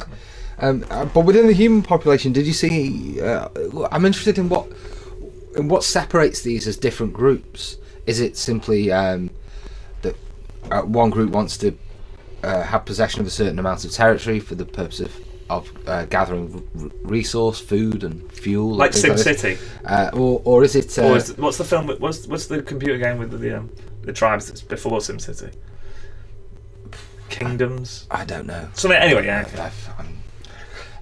Um, 0.60 0.86
uh, 0.92 1.06
but 1.06 1.22
within 1.22 1.48
the 1.48 1.54
human 1.54 1.82
population, 1.82 2.32
did 2.34 2.46
you 2.46 2.54
see? 2.54 3.20
Uh, 3.20 3.50
I'm 3.92 4.06
interested 4.06 4.38
in 4.38 4.50
what 4.50 4.68
in 5.58 5.68
what 5.68 5.84
separates 5.84 6.42
these 6.42 6.68
as 6.68 6.78
different 6.78 7.14
groups. 7.14 7.78
Is 8.06 8.20
it 8.20 8.38
simply 8.38 8.92
um, 8.92 9.30
that 10.04 10.16
uh, 10.70 10.82
one 10.82 11.10
group 11.10 11.32
wants 11.32 11.58
to 11.58 11.76
uh, 12.44 12.64
have 12.64 12.86
possession 12.86 13.22
of 13.22 13.28
a 13.28 13.30
certain 13.30 13.60
amount 13.60 13.86
of 13.86 13.92
territory 13.92 14.40
for 14.40 14.56
the 14.56 14.66
purpose 14.66 15.00
of 15.00 15.20
of 15.50 15.70
uh, 15.88 16.06
gathering 16.06 16.68
r- 16.80 16.90
resource, 17.04 17.60
food, 17.60 18.04
and 18.04 18.32
fuel, 18.32 18.70
and 18.72 18.80
Like 18.80 18.94
Sim 18.94 19.12
this? 19.12 19.24
City, 19.24 19.58
uh, 19.86 20.10
or 20.14 20.42
or 20.46 20.64
is 20.64 20.76
it? 20.76 20.98
Uh, 20.98 21.10
or 21.10 21.18
is, 21.18 21.38
what's 21.38 21.58
the 21.58 21.64
film? 21.64 21.88
What's 21.88 22.28
what's 22.28 22.48
the 22.48 22.62
computer 22.62 22.98
game 22.98 23.18
with 23.18 23.40
the 23.40 23.58
um, 23.58 23.70
the 24.04 24.14
tribes 24.14 24.48
that's 24.48 24.62
before 24.62 25.02
Sim 25.02 25.20
City? 25.20 25.50
Kingdoms. 27.30 28.08
I 28.12 28.26
don't 28.26 28.46
know. 28.46 28.70
Something. 28.74 29.02
Anyway, 29.02 29.26
yeah. 29.26 29.46
okay. 29.48 29.72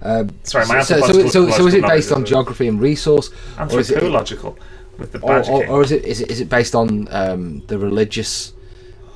Um, 0.04 0.30
Sorry, 0.42 0.66
my 0.66 0.82
so, 0.82 0.98
so, 1.00 1.12
so, 1.12 1.28
so, 1.28 1.50
so 1.50 1.66
is 1.68 1.74
it 1.74 1.82
based 1.82 2.10
on 2.10 2.24
geography 2.24 2.66
and 2.66 2.80
resource, 2.80 3.30
or 3.58 3.78
is 3.78 3.90
it, 3.90 3.94
Anthropological 3.94 4.58
with 4.98 5.12
the 5.12 5.20
or, 5.20 5.48
or, 5.48 5.66
or 5.68 5.82
is 5.82 5.92
it 5.92 6.04
is 6.04 6.20
it 6.20 6.30
is 6.30 6.40
it 6.40 6.48
based 6.48 6.74
on 6.74 7.06
um, 7.10 7.60
the 7.66 7.78
religious 7.78 8.52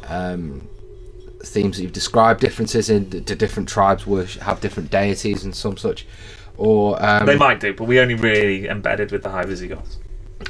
um, 0.09 0.69
themes 1.51 1.77
that 1.77 1.83
you've 1.83 1.93
described? 1.93 2.41
Differences 2.41 2.91
in 2.91 3.09
the, 3.11 3.21
different 3.21 3.69
tribes 3.69 4.07
worship, 4.07 4.43
have 4.43 4.61
different 4.61 4.91
deities 4.91 5.45
and 5.45 5.55
some 5.55 5.77
such, 5.77 6.07
or 6.57 7.03
um, 7.05 7.27
they 7.27 7.37
might 7.37 7.61
do, 7.61 7.73
but 7.75 7.85
we 7.85 8.01
only 8.01 8.15
really 8.15 8.69
embedded 8.69 9.13
with 9.13 9.23
the 9.23 9.31
High 9.31 9.45
Visigoths. 9.45 9.99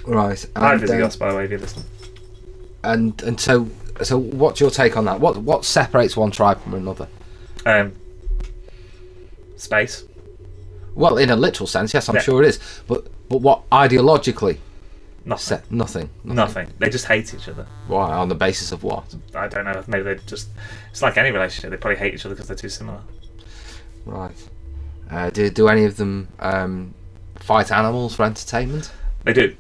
right? 0.06 0.47
High 0.56 0.73
And, 0.74 0.82
uh, 0.82 0.86
Visigoths, 0.86 1.16
by 1.16 1.31
the 1.31 1.36
way, 1.36 1.44
if 1.44 1.51
you're 1.51 1.60
listening. 1.60 1.86
and 2.85 3.20
and 3.23 3.40
so 3.40 3.68
so 4.02 4.18
what's 4.18 4.60
your 4.60 4.70
take 4.70 4.97
on 4.97 5.05
that? 5.06 5.20
What 5.20 5.36
what 5.39 5.64
separates 5.64 6.16
one 6.16 6.31
tribe 6.31 6.60
from 6.62 6.74
another? 6.74 7.09
Um, 7.64 7.93
space. 9.56 10.05
Well, 10.94 11.18
in 11.18 11.31
a 11.31 11.36
literal 11.36 11.66
sense, 11.66 11.93
yes, 11.94 12.09
I'm 12.09 12.16
Yeah. 12.16 12.23
sure 12.23 12.43
it 12.43 12.48
is. 12.48 12.59
But 12.86 13.06
but 13.28 13.39
what 13.40 13.68
ideologically? 13.70 14.59
Nothing. 15.27 15.59
Se- 15.59 15.65
nothing. 15.70 16.11
Nothing. 16.24 16.69
They 16.78 16.89
just 16.89 17.07
hate 17.07 17.35
each 17.35 17.48
other. 17.48 17.66
Why? 17.89 18.12
On 18.12 18.28
the 18.28 18.35
basis 18.36 18.70
of 18.73 18.85
what? 18.85 19.12
I 19.35 19.48
don't 19.48 19.65
know. 19.65 19.82
Maybe 19.89 20.05
they 20.05 20.15
just. 20.24 20.48
It's 20.90 21.03
like 21.03 21.16
any 21.19 21.31
relationship. 21.32 21.70
They 21.70 21.77
probably 21.77 21.98
hate 21.98 22.15
each 22.15 22.24
other 22.24 22.35
because 22.36 22.47
they're 22.47 22.57
too 22.57 22.69
similar. 22.69 23.01
Right. 24.05 24.31
Uh, 25.11 25.31
do 25.31 25.51
do 25.51 25.69
any 25.69 25.85
of 25.85 25.97
them 25.97 26.28
um, 26.39 26.94
fight 27.36 27.73
animals 27.73 28.15
for 28.15 28.23
entertainment? 28.24 28.93
They 29.24 29.32
do. 29.32 29.57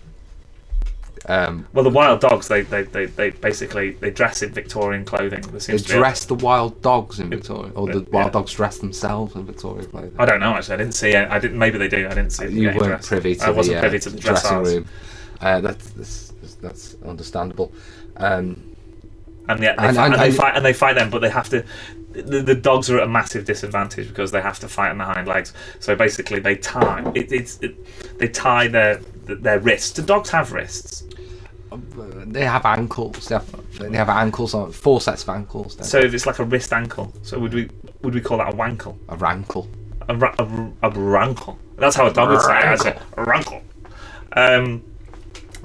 Um, 1.28 1.66
Well, 1.72 1.82
the 1.82 1.90
wild 1.90 2.20
dogs. 2.20 2.46
They 2.46 2.62
they, 2.62 2.84
they, 2.84 3.06
they 3.06 3.30
basically 3.30 3.90
they 3.92 4.10
dress 4.10 4.42
in 4.42 4.52
Victorian 4.52 5.04
clothing. 5.04 5.40
They 5.40 5.58
seems 5.58 5.82
to 5.82 5.88
be 5.88 5.94
a- 5.94 5.98
dress 5.98 6.24
the 6.24 6.36
wild 6.36 6.80
dogs 6.82 7.18
in 7.18 7.28
Victoria, 7.28 7.72
or 7.74 7.88
the 7.88 8.00
yeah. 8.00 8.06
wild 8.12 8.32
dogs 8.32 8.52
dress 8.52 8.78
themselves 8.78 9.34
in 9.34 9.44
Victorian 9.44 9.90
clothing. 9.90 10.14
I 10.16 10.26
don't 10.26 10.38
know 10.38 10.54
actually. 10.54 10.74
I 10.74 10.78
didn't 10.78 10.94
see. 10.94 11.10
it. 11.10 11.28
I 11.28 11.40
didn't. 11.40 11.58
Maybe 11.58 11.78
they 11.78 11.88
do. 11.88 12.06
I 12.06 12.10
didn't 12.10 12.30
see. 12.30 12.46
you 12.48 12.68
weren't 12.68 12.78
dressed. 12.84 13.08
privy 13.08 13.34
to 13.34 13.46
I 13.46 13.50
wasn't 13.50 13.74
the, 13.74 13.78
uh, 13.78 13.80
privy 13.80 13.98
to 13.98 14.10
the 14.10 14.20
dressing 14.20 14.50
dressage. 14.58 14.64
room. 14.74 14.86
Uh, 15.40 15.60
that's, 15.60 15.90
that's 15.90 16.32
that's 16.54 16.96
understandable. 17.04 17.72
Um, 18.16 18.76
and 19.48 19.60
yet 19.62 19.76
they, 19.78 19.86
And- 19.88 19.96
fight, 19.96 20.04
and- 20.06 20.14
and, 20.14 20.22
they 20.22 20.32
fight 20.36 20.56
and 20.56 20.64
they 20.64 20.72
fight 20.72 20.94
them, 20.94 21.10
but 21.10 21.20
they 21.20 21.30
have 21.30 21.48
to. 21.50 21.64
The, 22.12 22.40
the 22.40 22.54
dogs 22.54 22.88
are 22.90 22.96
at 22.96 23.04
a 23.04 23.08
massive 23.08 23.44
disadvantage 23.44 24.08
because 24.08 24.30
they 24.30 24.40
have 24.40 24.58
to 24.60 24.68
fight 24.68 24.88
on 24.90 24.98
the 24.98 25.04
hind 25.04 25.28
legs. 25.28 25.52
So 25.80 25.94
basically, 25.94 26.40
they 26.40 26.56
tie. 26.56 27.02
It, 27.14 27.30
it's 27.30 27.58
it, 27.60 28.18
they 28.18 28.28
tie 28.28 28.68
their 28.68 28.96
their 29.26 29.60
wrists. 29.60 29.92
Do 29.92 30.02
dogs 30.02 30.30
have 30.30 30.52
wrists? 30.52 31.04
they 32.26 32.44
have 32.44 32.64
ankles. 32.64 33.28
They 33.28 33.34
have, 33.34 33.78
they 33.78 33.96
have 33.96 34.08
ankles 34.08 34.54
on 34.54 34.72
four 34.72 35.00
sets 35.00 35.24
of 35.24 35.30
ankles. 35.30 35.76
So 35.86 35.98
it's 35.98 36.26
like 36.26 36.38
a 36.38 36.44
wrist 36.44 36.72
ankle. 36.72 37.12
So 37.22 37.38
would 37.38 37.52
we 37.54 37.68
would 38.02 38.14
we 38.14 38.20
call 38.20 38.38
that 38.38 38.52
a 38.54 38.56
wankle? 38.56 38.98
a 39.08 39.16
rankle. 39.16 39.68
A, 40.08 40.14
ra- 40.14 40.34
a, 40.38 40.70
a 40.84 40.90
rankle. 40.90 41.58
That's 41.76 41.96
how 41.96 42.06
a 42.06 42.12
dog 42.12 42.30
would 42.30 42.40
say 42.40 42.90
it. 42.90 42.98
A 43.16 43.24
rankle. 43.24 43.60
Um, 44.32 44.82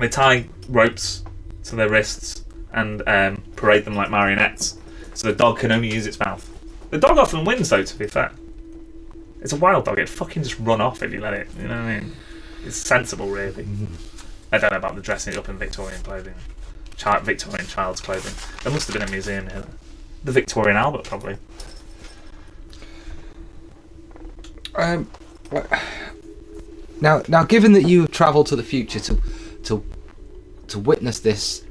they 0.01 0.09
tie 0.09 0.47
ropes 0.67 1.23
to 1.65 1.75
their 1.75 1.89
wrists 1.89 2.43
and 2.73 3.03
um, 3.07 3.43
parade 3.55 3.85
them 3.85 3.95
like 3.95 4.09
marionettes. 4.09 4.77
So 5.13 5.27
the 5.27 5.35
dog 5.35 5.59
can 5.59 5.71
only 5.71 5.93
use 5.93 6.07
its 6.07 6.19
mouth. 6.19 6.47
The 6.89 6.97
dog 6.97 7.17
often 7.17 7.45
wins, 7.45 7.69
though. 7.69 7.83
To 7.83 7.97
be 7.97 8.07
fair, 8.07 8.31
it's 9.41 9.53
a 9.53 9.57
wild 9.57 9.85
dog. 9.85 9.97
It'd 9.97 10.09
fucking 10.09 10.43
just 10.43 10.59
run 10.59 10.81
off 10.81 11.03
if 11.03 11.11
you 11.13 11.21
let 11.21 11.33
it. 11.33 11.47
You 11.57 11.67
know 11.67 11.75
what 11.75 11.83
I 11.83 11.99
mean? 11.99 12.11
It's 12.65 12.77
sensible, 12.77 13.27
really. 13.27 13.67
I 14.51 14.57
don't 14.57 14.71
know 14.71 14.77
about 14.77 14.95
the 14.95 15.01
dressing 15.01 15.33
it 15.33 15.39
up 15.39 15.49
in 15.49 15.57
Victorian 15.57 16.01
clothing, 16.03 16.33
Chi- 16.97 17.19
Victorian 17.19 17.65
child's 17.67 18.01
clothing. 18.01 18.33
There 18.63 18.71
must 18.71 18.87
have 18.87 18.99
been 18.99 19.07
a 19.07 19.11
museum 19.11 19.49
here. 19.49 19.65
The 20.23 20.31
Victorian 20.31 20.77
Albert, 20.77 21.05
probably. 21.05 21.37
Um, 24.75 25.09
now, 27.01 27.23
now, 27.27 27.43
given 27.43 27.71
that 27.73 27.83
you 27.83 28.01
have 28.01 28.11
travelled 28.11 28.47
to 28.47 28.55
the 28.55 28.63
future 28.63 28.99
to 28.99 29.21
to 30.71 30.79
witness 30.79 31.19
this 31.19 31.63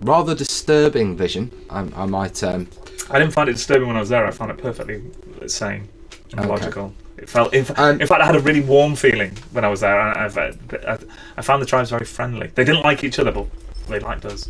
rather 0.00 0.34
disturbing 0.34 1.16
vision. 1.16 1.50
I, 1.70 1.80
I 1.96 2.06
might. 2.06 2.42
Um, 2.42 2.68
I 3.10 3.18
didn't 3.18 3.32
find 3.32 3.48
it 3.48 3.54
disturbing 3.54 3.86
when 3.88 3.96
I 3.96 4.00
was 4.00 4.08
there. 4.08 4.26
I 4.26 4.30
found 4.30 4.50
it 4.50 4.58
perfectly 4.58 5.02
sane 5.46 5.88
and 6.32 6.40
Okay. 6.40 6.48
logical. 6.48 6.92
It 7.16 7.28
felt, 7.28 7.52
in, 7.52 7.66
Um, 7.76 8.00
in 8.00 8.06
fact, 8.06 8.20
I 8.22 8.26
had 8.26 8.36
a 8.36 8.40
really 8.40 8.60
warm 8.60 8.94
feeling 8.94 9.32
when 9.52 9.64
I 9.64 9.68
was 9.68 9.80
there. 9.80 9.98
I, 10.00 10.26
I, 10.26 10.52
I, 10.92 10.98
I 11.36 11.42
found 11.42 11.60
the 11.60 11.66
tribes 11.66 11.90
very 11.90 12.04
friendly. 12.06 12.46
They 12.54 12.64
didn't 12.64 12.82
like 12.84 13.02
each 13.02 13.18
other, 13.18 13.32
but 13.32 13.46
they 13.88 13.98
liked 13.98 14.24
us. 14.24 14.48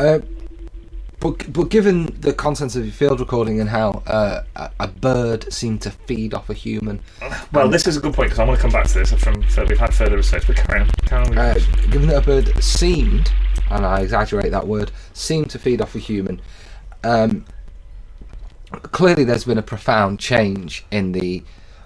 uh, 0.00 0.18
but 1.20 1.52
but 1.52 1.70
given 1.70 2.14
the 2.20 2.32
contents 2.32 2.76
of 2.76 2.84
your 2.84 2.92
field 2.92 3.20
recording 3.20 3.60
and 3.60 3.70
how 3.70 4.02
uh, 4.06 4.42
a, 4.78 4.88
bird 4.88 5.50
seemed 5.52 5.80
to 5.82 5.90
feed 5.90 6.34
off 6.34 6.50
a 6.50 6.54
human, 6.54 7.00
Well, 7.52 7.68
this 7.68 7.86
is 7.86 7.96
a 7.96 8.00
good 8.00 8.12
point 8.12 8.26
because 8.26 8.38
I 8.38 8.44
want 8.44 8.58
to 8.58 8.62
come 8.62 8.70
back 8.72 8.86
to 8.88 8.94
this. 8.94 9.12
From 9.12 9.48
so 9.48 9.64
we've 9.64 9.78
had 9.78 9.94
further 9.94 10.16
research, 10.16 10.46
but 10.46 10.56
carry 10.56 10.80
on. 10.80 10.90
Carry 11.06 11.24
on 11.24 11.30
with 11.30 11.38
uh, 11.38 11.86
given 11.90 12.08
that 12.08 12.22
a 12.22 12.26
bird 12.26 12.62
seemed, 12.62 13.32
and 13.70 13.86
I 13.86 14.00
exaggerate 14.00 14.50
that 14.50 14.66
word, 14.66 14.90
seemed 15.14 15.50
to 15.50 15.58
feed 15.58 15.80
off 15.80 15.94
a 15.94 15.98
human, 15.98 16.40
um, 17.02 17.46
clearly 18.82 19.24
there's 19.24 19.44
been 19.44 19.58
a 19.58 19.62
profound 19.62 20.20
change 20.20 20.84
in 20.90 21.12
the 21.12 21.42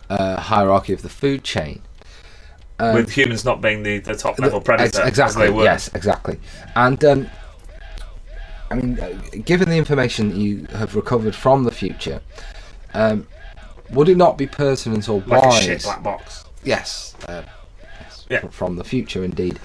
uh, 0.08 0.40
hierarchy 0.40 0.92
of 0.92 1.02
the 1.02 1.08
food 1.08 1.44
chain. 1.44 1.82
Um, 2.80 2.94
with 2.94 3.10
humans 3.10 3.44
not 3.44 3.60
being 3.60 3.82
the, 3.82 3.98
the 3.98 4.16
top 4.16 4.38
level 4.38 4.58
Ex- 4.58 4.64
predator, 4.64 5.06
exactly. 5.06 5.46
they 5.46 5.50
were. 5.50 5.64
Yes, 5.64 5.90
exactly. 5.94 6.40
And 6.74 7.04
um, 7.04 7.30
I 8.70 8.74
mean, 8.76 8.98
uh, 9.00 9.18
given 9.44 9.68
the 9.68 9.76
information 9.76 10.30
that 10.30 10.36
you 10.36 10.66
have 10.72 10.94
recovered 10.94 11.34
from 11.34 11.64
the 11.64 11.72
future, 11.72 12.20
um, 12.94 13.26
would 13.90 14.08
it 14.08 14.16
not 14.16 14.38
be 14.38 14.46
pertinent 14.46 15.08
or 15.08 15.20
like 15.26 15.42
a 15.42 15.48
wise? 15.48 15.62
shit 15.62 15.82
black 15.82 16.02
box. 16.02 16.44
Yes, 16.62 17.14
uh, 17.28 17.42
yes 18.00 18.26
Yeah. 18.30 18.46
from 18.50 18.76
the 18.76 18.84
future, 18.84 19.24
indeed. 19.24 19.58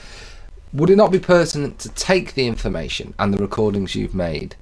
Would 0.74 0.90
it 0.90 0.96
not 0.96 1.12
be 1.12 1.20
pertinent 1.20 1.80
to 1.80 1.90
take 1.90 2.34
the 2.34 2.48
information 2.48 3.14
and 3.20 3.34
the 3.34 3.38
recordings 3.38 3.96
you've 3.96 4.16
made 4.16 4.56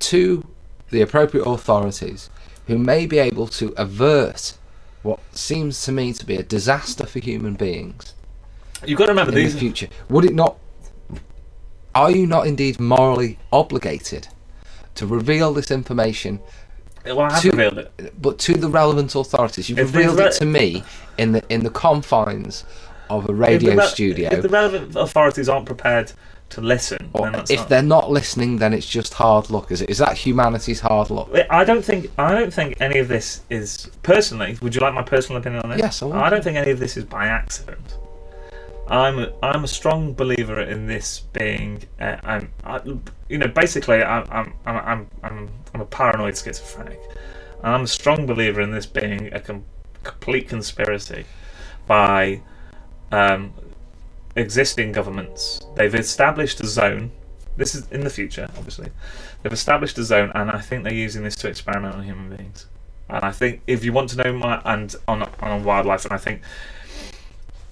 to 0.00 0.44
the 0.90 1.00
appropriate 1.00 1.44
authorities 1.44 2.28
who 2.66 2.76
may 2.78 3.06
be 3.06 3.18
able 3.18 3.46
to 3.46 3.72
avert 3.76 4.54
what 5.02 5.20
seems 5.32 5.82
to 5.84 5.92
me 5.92 6.12
to 6.12 6.26
be 6.26 6.36
a 6.36 6.42
disaster 6.42 7.06
for 7.06 7.18
human 7.20 7.54
beings 7.54 8.14
You've 8.84 8.98
got 8.98 9.06
to 9.06 9.12
remember 9.12 9.32
in 9.32 9.36
these. 9.36 9.54
the 9.54 9.60
future? 9.60 9.88
Would 10.08 10.24
it 10.24 10.34
not? 10.34 10.56
Are 11.94 12.10
you 12.10 12.26
not 12.26 12.46
indeed 12.46 12.80
morally 12.80 13.38
obligated 13.52 14.28
to 14.94 15.06
reveal 15.06 15.52
this 15.52 15.70
information, 15.70 16.40
Well, 17.04 17.20
I 17.20 17.32
have 17.32 17.42
to- 17.42 17.50
revealed 17.50 17.78
it. 17.78 18.14
but 18.20 18.38
to 18.40 18.54
the 18.54 18.68
relevant 18.68 19.14
authorities? 19.14 19.68
You've 19.68 19.78
If 19.78 19.94
revealed 19.94 20.18
re- 20.18 20.26
it 20.26 20.32
to 20.34 20.44
me 20.46 20.84
in 21.18 21.32
the 21.32 21.42
in 21.48 21.62
the 21.64 21.70
confines 21.70 22.64
of 23.10 23.28
a 23.28 23.34
radio 23.34 23.74
re- 23.76 23.86
studio. 23.86 24.30
If 24.32 24.42
the 24.42 24.48
relevant 24.48 24.96
authorities 24.96 25.48
aren't 25.48 25.66
prepared 25.66 26.12
to 26.50 26.60
listen, 26.60 27.08
or 27.14 27.22
then 27.24 27.32
that's 27.32 27.50
if 27.50 27.60
not- 27.60 27.68
they're 27.70 27.82
not 27.82 28.10
listening, 28.10 28.58
then 28.58 28.72
it's 28.74 28.86
just 28.86 29.14
hard 29.14 29.50
luck. 29.50 29.70
Is 29.70 29.80
it? 29.82 29.90
Is 29.90 29.98
that 29.98 30.16
humanity's 30.18 30.80
hard 30.80 31.10
luck? 31.10 31.28
I 31.50 31.64
don't 31.64 31.84
think 31.84 32.10
I 32.18 32.32
don't 32.34 32.52
think 32.52 32.76
any 32.80 32.98
of 33.00 33.08
this 33.08 33.40
is 33.50 33.90
personally. 34.02 34.56
Would 34.62 34.74
you 34.74 34.80
like 34.80 34.94
my 34.94 35.02
personal 35.02 35.40
opinion 35.40 35.62
on 35.62 35.70
this? 35.70 35.78
Yes, 35.80 36.02
I. 36.02 36.08
I 36.10 36.30
don't 36.30 36.44
think 36.44 36.56
any 36.56 36.70
of 36.70 36.78
this 36.78 36.96
is 36.96 37.04
by 37.04 37.26
accident. 37.26 37.96
I'm 38.88 39.18
a, 39.18 39.32
I'm 39.42 39.64
a 39.64 39.68
strong 39.68 40.12
believer 40.12 40.60
in 40.60 40.86
this 40.86 41.20
being. 41.32 41.82
Uh, 42.00 42.16
I'm, 42.24 42.52
I, 42.64 42.80
you 43.28 43.38
know, 43.38 43.48
basically, 43.48 44.02
I'm 44.02 44.26
I'm 44.30 44.54
I'm 44.66 45.08
I'm 45.22 45.48
I'm, 45.74 45.80
a 45.80 45.86
paranoid 45.86 46.36
schizophrenic. 46.36 47.00
I'm 47.62 47.82
a 47.82 47.86
strong 47.86 48.26
believer 48.26 48.60
in 48.60 48.72
this 48.72 48.86
being 48.86 49.32
a 49.32 49.40
com- 49.40 49.64
complete 50.02 50.48
conspiracy 50.48 51.24
by 51.86 52.42
um, 53.12 53.52
existing 54.34 54.92
governments. 54.92 55.60
They've 55.76 55.94
established 55.94 56.60
a 56.60 56.66
zone. 56.66 57.12
This 57.56 57.74
is 57.74 57.86
in 57.90 58.00
the 58.00 58.10
future, 58.10 58.48
obviously. 58.56 58.88
They've 59.42 59.52
established 59.52 59.96
a 59.98 60.04
zone, 60.04 60.32
and 60.34 60.50
I 60.50 60.60
think 60.60 60.82
they're 60.82 60.92
using 60.92 61.22
this 61.22 61.36
to 61.36 61.48
experiment 61.48 61.94
on 61.94 62.02
human 62.02 62.36
beings. 62.36 62.66
And 63.08 63.24
I 63.24 63.30
think 63.30 63.62
if 63.66 63.84
you 63.84 63.92
want 63.92 64.08
to 64.10 64.16
know 64.16 64.32
my 64.32 64.60
and 64.64 64.94
on 65.06 65.22
on 65.40 65.62
wildlife, 65.62 66.04
and 66.04 66.14
I 66.14 66.18
think 66.18 66.40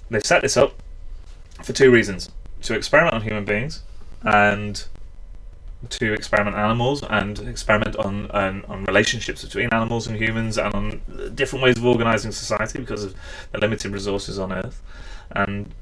they've 0.09 0.25
set 0.25 0.43
this 0.43 0.57
up 0.57 0.75
for 1.63 1.73
two 1.73 1.91
reasons: 1.91 2.31
to 2.63 2.75
experiment 2.75 3.15
on 3.15 3.23
human 3.23 3.45
beings, 3.45 3.83
and 4.23 4.85
to 5.89 6.13
experiment 6.13 6.57
animals, 6.57 7.03
and 7.03 7.39
experiment 7.41 7.97
on 7.97 8.31
on, 8.33 8.65
on 8.67 8.85
relationships 8.85 9.45
between 9.45 9.69
animals 9.73 10.07
and 10.07 10.17
humans, 10.17 10.59
and 10.59 10.75
on 10.75 11.33
different 11.35 11.63
ways 11.63 11.77
of 11.77 11.87
organising 11.87 12.33
society 12.33 12.79
because 12.79 13.05
of 13.05 13.15
the 13.53 13.59
limited 13.59 13.93
resources 13.93 14.39
on 14.39 14.53
Earth. 14.53 14.83
And 15.33 15.73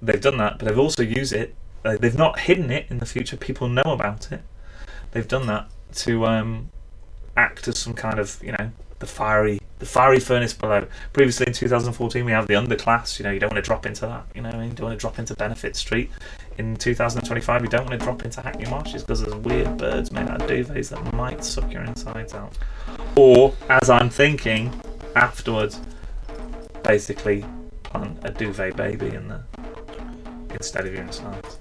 they've 0.00 0.20
done 0.20 0.38
that, 0.38 0.58
but 0.58 0.68
they've 0.68 0.78
also 0.78 1.02
used 1.02 1.32
it. 1.32 1.54
uh, 1.84 1.96
They've 1.96 2.16
not 2.16 2.40
hidden 2.40 2.70
it 2.70 2.86
in 2.90 2.98
the 2.98 3.06
future. 3.06 3.36
People 3.36 3.68
know 3.68 3.82
about 3.84 4.32
it. 4.32 4.42
They've 5.10 5.26
done 5.28 5.46
that 5.46 5.68
to 5.96 6.26
um, 6.26 6.70
act 7.36 7.68
as 7.68 7.78
some 7.78 7.94
kind 7.94 8.18
of, 8.18 8.40
you 8.42 8.52
know, 8.52 8.70
the 9.04 9.10
fiery, 9.10 9.60
the 9.80 9.86
fiery 9.86 10.18
furnace 10.18 10.54
below. 10.54 10.86
Previously 11.12 11.46
in 11.46 11.52
2014, 11.52 12.24
we 12.24 12.32
have 12.32 12.46
the 12.46 12.54
underclass. 12.54 13.18
You 13.18 13.24
know, 13.24 13.32
you 13.32 13.38
don't 13.38 13.52
want 13.52 13.62
to 13.62 13.68
drop 13.68 13.84
into 13.84 14.06
that. 14.06 14.24
You 14.34 14.40
know, 14.40 14.48
what 14.48 14.56
I 14.56 14.60
mean? 14.60 14.70
you 14.70 14.76
don't 14.76 14.86
want 14.86 14.98
to 14.98 15.00
drop 15.00 15.18
into 15.18 15.34
Benefit 15.34 15.76
Street. 15.76 16.10
In 16.56 16.74
2025, 16.76 17.62
you 17.62 17.68
don't 17.68 17.84
want 17.86 17.98
to 18.00 18.04
drop 18.04 18.24
into 18.24 18.40
Hackney 18.40 18.64
Marshes 18.70 19.02
because 19.02 19.20
there's 19.22 19.34
weird 19.34 19.76
birds 19.76 20.10
made 20.10 20.26
out 20.28 20.40
of 20.40 20.48
duvets 20.48 20.88
that 20.88 21.12
might 21.12 21.44
suck 21.44 21.70
your 21.70 21.82
insides 21.82 22.32
out. 22.32 22.56
Or, 23.14 23.54
as 23.68 23.90
I'm 23.90 24.08
thinking, 24.08 24.72
afterwards, 25.16 25.80
basically 26.82 27.44
plant 27.82 28.18
a 28.22 28.30
duvet 28.30 28.76
baby 28.76 29.08
in 29.08 29.28
there 29.28 29.44
instead 30.50 30.86
of 30.86 30.94
your 30.94 31.02
insides. 31.02 31.58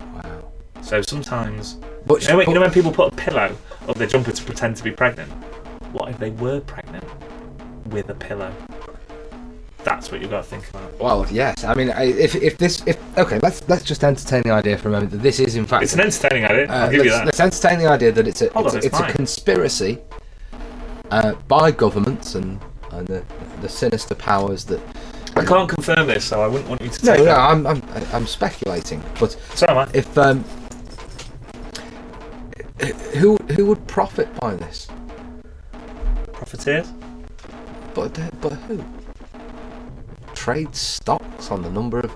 Wow. 0.00 0.52
So 0.82 1.00
sometimes, 1.00 1.78
But, 2.04 2.22
you 2.22 2.28
know, 2.28 2.36
when, 2.36 2.48
you 2.48 2.54
know 2.54 2.60
when 2.60 2.70
people 2.70 2.92
put 2.92 3.14
a 3.14 3.16
pillow 3.16 3.56
up 3.88 3.96
their 3.96 4.06
jumper 4.06 4.32
to 4.32 4.44
pretend 4.44 4.76
to 4.76 4.84
be 4.84 4.90
pregnant? 4.90 5.32
What 5.92 6.08
if 6.10 6.18
they 6.18 6.30
were 6.30 6.60
pregnant 6.60 7.04
with 7.86 8.08
a 8.10 8.14
pillow? 8.14 8.52
That's 9.82 10.12
what 10.12 10.20
you've 10.20 10.30
got 10.30 10.44
to 10.44 10.48
think 10.50 10.68
about. 10.70 10.98
well, 11.00 11.26
yes. 11.30 11.64
I 11.64 11.74
mean, 11.74 11.88
if 11.96 12.34
if 12.36 12.58
this 12.58 12.82
if 12.86 12.98
okay, 13.18 13.38
let's 13.42 13.66
let's 13.68 13.82
just 13.82 14.04
entertain 14.04 14.42
the 14.42 14.50
idea 14.50 14.76
for 14.76 14.88
a 14.88 14.92
moment 14.92 15.10
that 15.12 15.22
this 15.22 15.40
is 15.40 15.56
in 15.56 15.64
fact 15.64 15.82
It's 15.84 15.94
an 15.94 16.00
entertaining 16.00 16.44
idea. 16.44 16.68
Uh, 16.68 16.72
I'll 16.84 16.90
give 16.90 17.04
you 17.04 17.10
let's, 17.10 17.18
that. 17.18 17.26
let's 17.26 17.40
entertain 17.40 17.78
the 17.78 17.86
idea 17.86 18.12
that 18.12 18.28
it's 18.28 18.42
a 18.42 18.50
Hold 18.52 18.66
it's, 18.66 18.74
on, 18.74 18.82
a- 18.82 18.86
it's 18.86 19.00
it's 19.00 19.00
a 19.00 19.12
conspiracy 19.16 19.98
uh, 21.10 21.32
by 21.48 21.70
governments 21.70 22.34
and, 22.34 22.60
and 22.92 23.06
the, 23.06 23.24
the 23.62 23.68
sinister 23.68 24.14
powers 24.14 24.64
that. 24.66 24.80
I 25.34 25.44
can't 25.44 25.68
confirm 25.68 26.06
this, 26.08 26.24
so 26.26 26.42
I 26.42 26.46
wouldn't 26.46 26.68
want 26.68 26.82
you 26.82 26.88
to 26.90 27.06
No, 27.06 27.12
take 27.12 27.18
no, 27.20 27.24
that. 27.26 27.38
I'm, 27.38 27.66
I'm 27.66 27.82
I'm 28.12 28.26
speculating, 28.26 29.02
but 29.18 29.32
So 29.54 29.64
am 29.68 29.78
I. 29.78 29.88
if 29.94 30.16
um, 30.18 30.44
who 33.16 33.36
who 33.56 33.64
would 33.66 33.86
profit 33.86 34.28
by 34.40 34.54
this? 34.56 34.88
Profiteers? 36.40 36.90
But 37.94 38.18
uh, 38.18 38.30
but 38.40 38.52
who? 38.66 38.82
Trade 40.34 40.74
stocks 40.74 41.50
on 41.50 41.60
the 41.62 41.68
number 41.70 42.00
of 42.00 42.10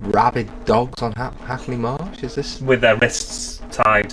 rabid 0.00 0.50
dogs 0.66 1.00
on 1.00 1.12
ha- 1.12 1.32
Hackney 1.46 1.76
Marsh? 1.76 2.22
Is 2.22 2.34
this? 2.34 2.60
With 2.60 2.82
their 2.82 2.96
wrists 2.96 3.62
tied 3.70 4.12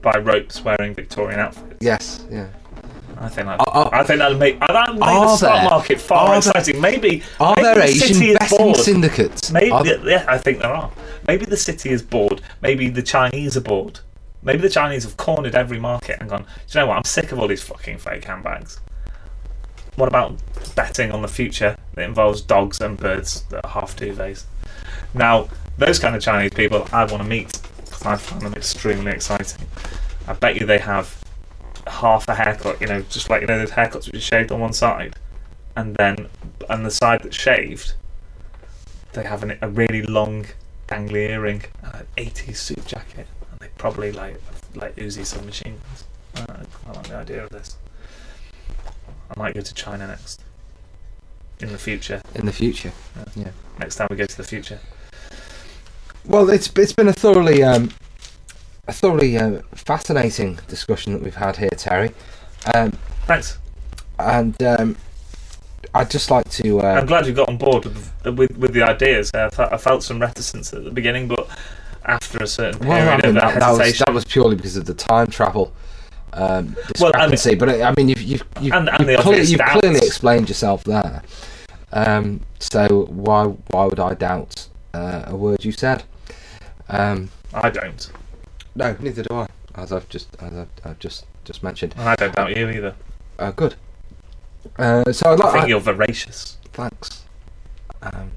by 0.00 0.16
ropes 0.20 0.64
wearing 0.64 0.94
Victorian 0.94 1.38
outfits. 1.38 1.76
Yes, 1.80 2.24
yeah. 2.30 2.48
I 3.18 3.28
think 3.28 3.46
that. 3.46 3.60
Are- 3.68 3.94
I 3.94 4.02
think 4.04 4.20
that'll 4.20 4.38
make 4.38 4.58
that'll 4.60 4.94
make 4.94 5.00
the 5.00 5.36
stock 5.36 5.52
there- 5.60 5.70
market 5.70 6.00
far 6.00 6.26
more 6.28 6.40
there- 6.40 6.52
exciting. 6.52 6.80
Maybe. 6.80 7.22
Are 7.38 7.54
maybe 7.56 7.62
there 7.62 7.74
the 7.74 7.82
Asian 7.84 8.14
city 8.14 8.30
is 8.30 8.36
betting 8.38 8.58
bored. 8.58 8.76
syndicates? 8.78 9.50
Maybe, 9.52 9.70
there- 9.82 10.08
yeah, 10.08 10.24
I 10.28 10.38
think 10.38 10.60
there 10.60 10.72
are. 10.72 10.90
Maybe 11.28 11.44
the 11.44 11.58
city 11.58 11.90
is 11.90 12.00
bored. 12.02 12.40
Maybe 12.62 12.88
the 12.88 13.02
Chinese 13.02 13.54
are 13.58 13.60
bored. 13.60 14.00
Maybe 14.46 14.58
the 14.58 14.70
Chinese 14.70 15.02
have 15.02 15.16
cornered 15.16 15.56
every 15.56 15.80
market 15.80 16.18
and 16.20 16.30
gone. 16.30 16.42
Do 16.42 16.78
you 16.78 16.80
know 16.80 16.86
what? 16.86 16.98
I'm 16.98 17.04
sick 17.04 17.32
of 17.32 17.40
all 17.40 17.48
these 17.48 17.64
fucking 17.64 17.98
fake 17.98 18.24
handbags. 18.24 18.78
What 19.96 20.06
about 20.06 20.36
betting 20.76 21.10
on 21.10 21.22
the 21.22 21.28
future 21.28 21.76
that 21.94 22.04
involves 22.04 22.42
dogs 22.42 22.80
and 22.80 22.96
birds 22.96 23.42
that 23.50 23.64
are 23.64 23.68
half 23.68 23.96
duvets? 23.96 24.44
Now, 25.14 25.48
those 25.78 25.98
kind 25.98 26.14
of 26.14 26.22
Chinese 26.22 26.52
people 26.52 26.86
I 26.92 27.04
want 27.06 27.24
to 27.24 27.28
meet 27.28 27.60
because 27.76 28.06
I 28.06 28.14
find 28.14 28.42
them 28.42 28.54
extremely 28.54 29.10
exciting. 29.10 29.66
I 30.28 30.34
bet 30.34 30.60
you 30.60 30.64
they 30.64 30.78
have 30.78 31.24
half 31.88 32.28
a 32.28 32.34
haircut, 32.36 32.80
you 32.80 32.86
know, 32.86 33.02
just 33.02 33.28
like 33.28 33.40
you 33.40 33.48
know 33.48 33.58
those 33.58 33.72
haircuts 33.72 34.06
which 34.06 34.14
are 34.14 34.20
shaved 34.20 34.52
on 34.52 34.60
one 34.60 34.72
side, 34.72 35.16
and 35.74 35.96
then 35.96 36.28
and 36.70 36.86
the 36.86 36.90
side 36.92 37.24
that's 37.24 37.36
shaved, 37.36 37.94
they 39.12 39.24
have 39.24 39.42
an, 39.42 39.58
a 39.60 39.68
really 39.68 40.02
long, 40.02 40.46
gangly 40.86 41.30
earring 41.30 41.64
and 41.82 41.94
an 41.94 42.06
80s 42.16 42.56
suit 42.56 42.86
jacket, 42.86 43.26
probably 43.78 44.12
like 44.12 44.40
like 44.74 44.94
Uzi 44.96 45.24
submachine 45.24 45.78
guns. 45.84 46.04
Uh, 46.36 46.64
I 46.86 46.92
like 46.92 47.08
the 47.08 47.16
idea 47.16 47.44
of 47.44 47.50
this. 47.50 47.76
I 49.30 49.38
might 49.38 49.54
go 49.54 49.60
to 49.60 49.74
China 49.74 50.06
next. 50.06 50.42
In 51.60 51.72
the 51.72 51.78
future, 51.78 52.20
in 52.34 52.44
the 52.44 52.52
future. 52.52 52.92
Yeah. 53.34 53.50
Next 53.78 53.96
time 53.96 54.08
we 54.10 54.16
go 54.16 54.26
to 54.26 54.36
the 54.36 54.44
future. 54.44 54.78
Well, 56.26 56.50
it's 56.50 56.70
it's 56.76 56.92
been 56.92 57.08
a 57.08 57.14
thoroughly 57.14 57.62
um, 57.62 57.90
a 58.86 58.92
thoroughly 58.92 59.38
uh, 59.38 59.62
fascinating 59.74 60.58
discussion 60.68 61.14
that 61.14 61.22
we've 61.22 61.34
had 61.34 61.56
here, 61.56 61.70
Terry. 61.70 62.10
Um, 62.74 62.92
Thanks. 63.26 63.58
and 64.18 64.60
um, 64.62 64.96
I'd 65.94 66.10
just 66.10 66.30
like 66.30 66.48
to. 66.50 66.80
Uh, 66.80 66.94
I'm 66.94 67.06
glad 67.06 67.26
you 67.26 67.32
got 67.32 67.48
on 67.48 67.56
board 67.56 67.84
with 67.84 68.12
with, 68.36 68.56
with 68.58 68.72
the 68.74 68.82
ideas. 68.82 69.30
I, 69.34 69.48
I 69.58 69.78
felt 69.78 70.02
some 70.02 70.20
reticence 70.20 70.74
at 70.74 70.84
the 70.84 70.90
beginning, 70.90 71.26
but 71.26 71.48
after 72.06 72.38
a 72.38 72.46
certain 72.46 72.80
period 72.80 72.88
well, 73.06 73.08
I 73.12 73.16
mean, 73.16 73.36
of 73.36 73.42
that, 73.42 73.60
that 73.60 73.70
was 73.78 73.98
that 73.98 74.12
was 74.14 74.24
purely 74.24 74.56
because 74.56 74.76
of 74.76 74.84
the 74.86 74.94
time 74.94 75.26
travel 75.28 75.72
um, 76.32 76.76
Well, 77.00 77.12
I 77.14 77.26
mean- 77.26 77.30
discrepancy. 77.30 77.54
but 77.54 77.68
I 77.82 77.94
mean, 77.96 78.08
you've 78.10 78.22
you've 78.22 78.44
you've, 78.60 78.74
And- 78.74 78.88
and 78.88 78.98
you've, 79.00 79.16
the 79.16 79.22
cle- 79.22 79.38
you've 79.38 79.60
clearly 79.60 79.98
explained 79.98 80.48
yourself 80.48 80.84
there. 80.84 81.22
Um, 81.92 82.40
so 82.58 83.06
why 83.10 83.44
why 83.70 83.84
would 83.86 84.00
I 84.00 84.14
doubt 84.14 84.68
uh, 84.92 85.24
a 85.26 85.36
word 85.36 85.64
you 85.64 85.72
said? 85.72 86.04
Um, 86.88 87.30
I 87.54 87.70
don't. 87.70 88.10
no, 88.74 88.96
neither 89.00 89.22
do 89.22 89.34
I. 89.34 89.46
As 89.76 89.92
I've 89.92 90.08
just 90.08 90.28
as 90.40 90.52
I've, 90.52 90.68
I've 90.84 90.98
just 90.98 91.24
just 91.44 91.62
mentioned. 91.62 91.94
And 91.96 92.08
I 92.08 92.14
don't 92.16 92.34
doubt 92.34 92.56
you 92.56 92.68
either. 92.68 92.94
Uh, 93.38 93.50
good. 93.52 93.74
Uh, 94.78 95.10
so 95.12 95.32
I'd 95.32 95.40
I 95.40 95.44
like. 95.44 95.52
think 95.52 95.64
I- 95.64 95.68
you're 95.68 95.80
voracious. 95.80 96.58
Thanks. 96.72 97.24
Um, 98.02 98.32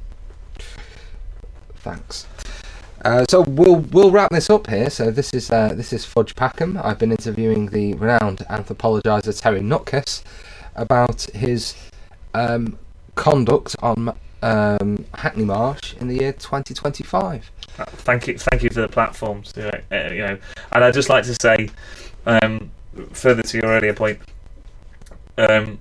thanks. 1.77 2.27
Uh, 3.05 3.25
so 3.29 3.41
we'll 3.41 3.77
we'll 3.77 4.11
wrap 4.11 4.31
this 4.31 4.49
up 4.49 4.67
here. 4.67 4.89
So 4.89 5.09
this 5.09 5.33
is 5.33 5.49
uh, 5.51 5.73
this 5.73 5.93
is 5.93 6.05
Fudge 6.05 6.35
Packham. 6.35 6.83
I've 6.83 6.99
been 6.99 7.11
interviewing 7.11 7.67
the 7.67 7.93
renowned 7.93 8.39
anthropologizer 8.49 9.39
Terry 9.39 9.61
Nutkiss 9.61 10.23
about 10.75 11.23
his 11.33 11.75
um, 12.33 12.77
conduct 13.15 13.75
on 13.81 14.13
um, 14.41 15.05
Hackney 15.13 15.45
Marsh 15.45 15.93
in 15.95 16.07
the 16.07 16.15
year 16.15 16.33
2025. 16.33 17.51
Uh, 17.77 17.85
Thank 17.85 18.27
you, 18.27 18.37
thank 18.37 18.63
you 18.63 18.69
for 18.69 18.81
the 18.81 18.87
platform. 18.87 19.43
To, 19.43 19.75
uh, 19.75 19.81
uh, 19.95 20.11
you 20.11 20.19
know, 20.19 20.37
and 20.71 20.83
I'd 20.83 20.93
just 20.93 21.09
like 21.09 21.23
to 21.25 21.35
say, 21.41 21.69
um, 22.25 22.71
further 23.11 23.43
to 23.43 23.57
your 23.57 23.67
earlier 23.67 23.93
point, 23.93 24.19
um, 25.37 25.79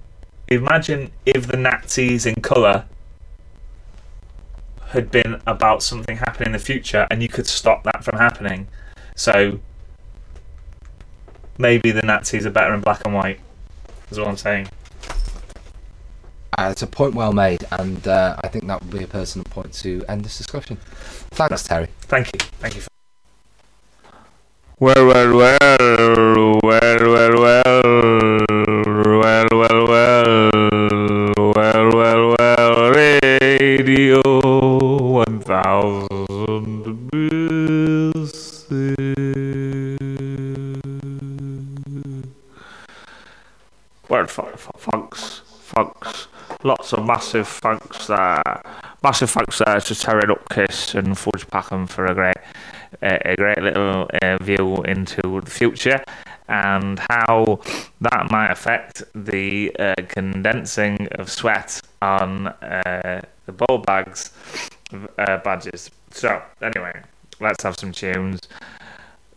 imagine 0.49 1.11
if 1.27 1.47
the 1.49 1.57
Nazis 1.57 2.27
in 2.27 2.37
colour 2.37 2.85
had 4.89 5.11
been 5.11 5.41
about 5.47 5.83
something 5.83 6.17
happening 6.17 6.47
in 6.47 6.53
the 6.53 6.59
future, 6.59 7.07
and 7.11 7.23
you 7.23 7.29
could 7.29 7.47
stop 7.47 7.85
that 7.85 8.05
from 8.05 8.19
happening. 8.19 8.69
So 9.15 9.61
maybe 11.59 11.91
the 11.91 12.03
Nazis 12.03 12.47
are 12.47 12.51
better 12.51 12.75
in 12.75 12.81
black 12.81 13.05
and 13.05 13.15
white. 13.15 13.41
Is 14.11 14.19
what 14.19 14.29
I'm 14.29 14.37
saying. 14.37 14.69
Uh, 16.57 16.71
it's 16.73 16.83
a 16.83 16.87
point 16.87 17.15
well 17.15 17.33
made, 17.33 17.65
and 17.71 18.09
uh, 18.09 18.37
I 18.43 18.49
think 18.49 18.67
that 18.67 18.83
would 18.83 18.91
be 18.91 19.05
a 19.05 19.07
personal 19.07 19.45
point 19.45 19.73
to 19.75 20.05
end 20.09 20.25
this 20.25 20.39
discussion. 20.39 20.79
Thanks, 21.31 21.63
Terry. 21.63 21.89
Thank 22.01 22.27
you, 22.29 22.41
thank 22.59 22.75
you. 22.75 22.83
Well, 24.81 25.07
well, 25.07 25.37
well, 25.37 25.59
well, 25.79 26.59
well, 26.63 27.43
well, 27.43 27.65
well, 27.65 28.98
Well, 44.39 44.47
fu- 44.57 44.71
fu- 44.79 44.91
thanks, 44.91 45.43
thanks. 45.49 46.29
Lots 46.63 46.93
of 46.93 47.05
massive 47.05 47.49
thanks 47.49 48.07
there. 48.07 48.43
Massive 49.03 49.31
thanks 49.31 49.59
there 49.59 49.81
to 49.81 49.95
Terry 49.95 50.23
Upkiss 50.23 50.95
and 50.95 51.19
Fudge 51.19 51.47
Packham 51.49 51.89
for 51.89 52.07
a 52.07 52.15
great 52.15 52.37
a, 53.03 53.33
a 53.33 53.37
great 53.37 53.61
little 53.63 54.09
uh, 54.23 54.39
view 54.41 54.77
into 54.85 55.41
the 55.41 55.51
future 55.51 56.03
and 56.49 56.99
how 57.11 57.61
that 58.01 58.31
might 58.31 58.51
affect 58.51 59.03
the 59.15 59.75
uh, 59.79 59.95
condensing 60.09 61.07
of 61.13 61.31
sweat 61.31 61.81
on 62.01 62.47
uh, 62.49 63.21
the 63.47 63.53
ball 63.53 63.79
bags 63.79 64.31
uh, 65.19 65.39
badges. 65.39 65.91
So, 66.11 66.41
anyway, 66.63 67.03
let's 67.41 67.63
have 67.65 67.79
some 67.79 67.93
tunes. 67.93 68.41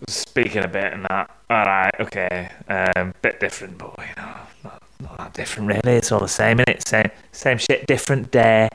Speaking 0.08 0.64
a 0.64 0.68
bit 0.68 0.94
and 0.94 1.06
that. 1.06 1.30
Alright, 1.52 1.94
okay. 2.00 2.50
Um, 2.68 3.14
bit 3.22 3.40
different, 3.40 3.78
but 3.78 3.94
you 4.00 4.22
know, 4.22 4.34
not, 5.02 5.18
that 5.18 5.34
different 5.34 5.68
really. 5.70 5.98
It's 5.98 6.12
all 6.12 6.20
the 6.20 6.28
same, 6.28 6.58
innit? 6.58 6.88
Same, 6.88 7.10
same 7.32 7.58
shit, 7.58 7.88
different 7.88 8.32
day. 8.32 8.70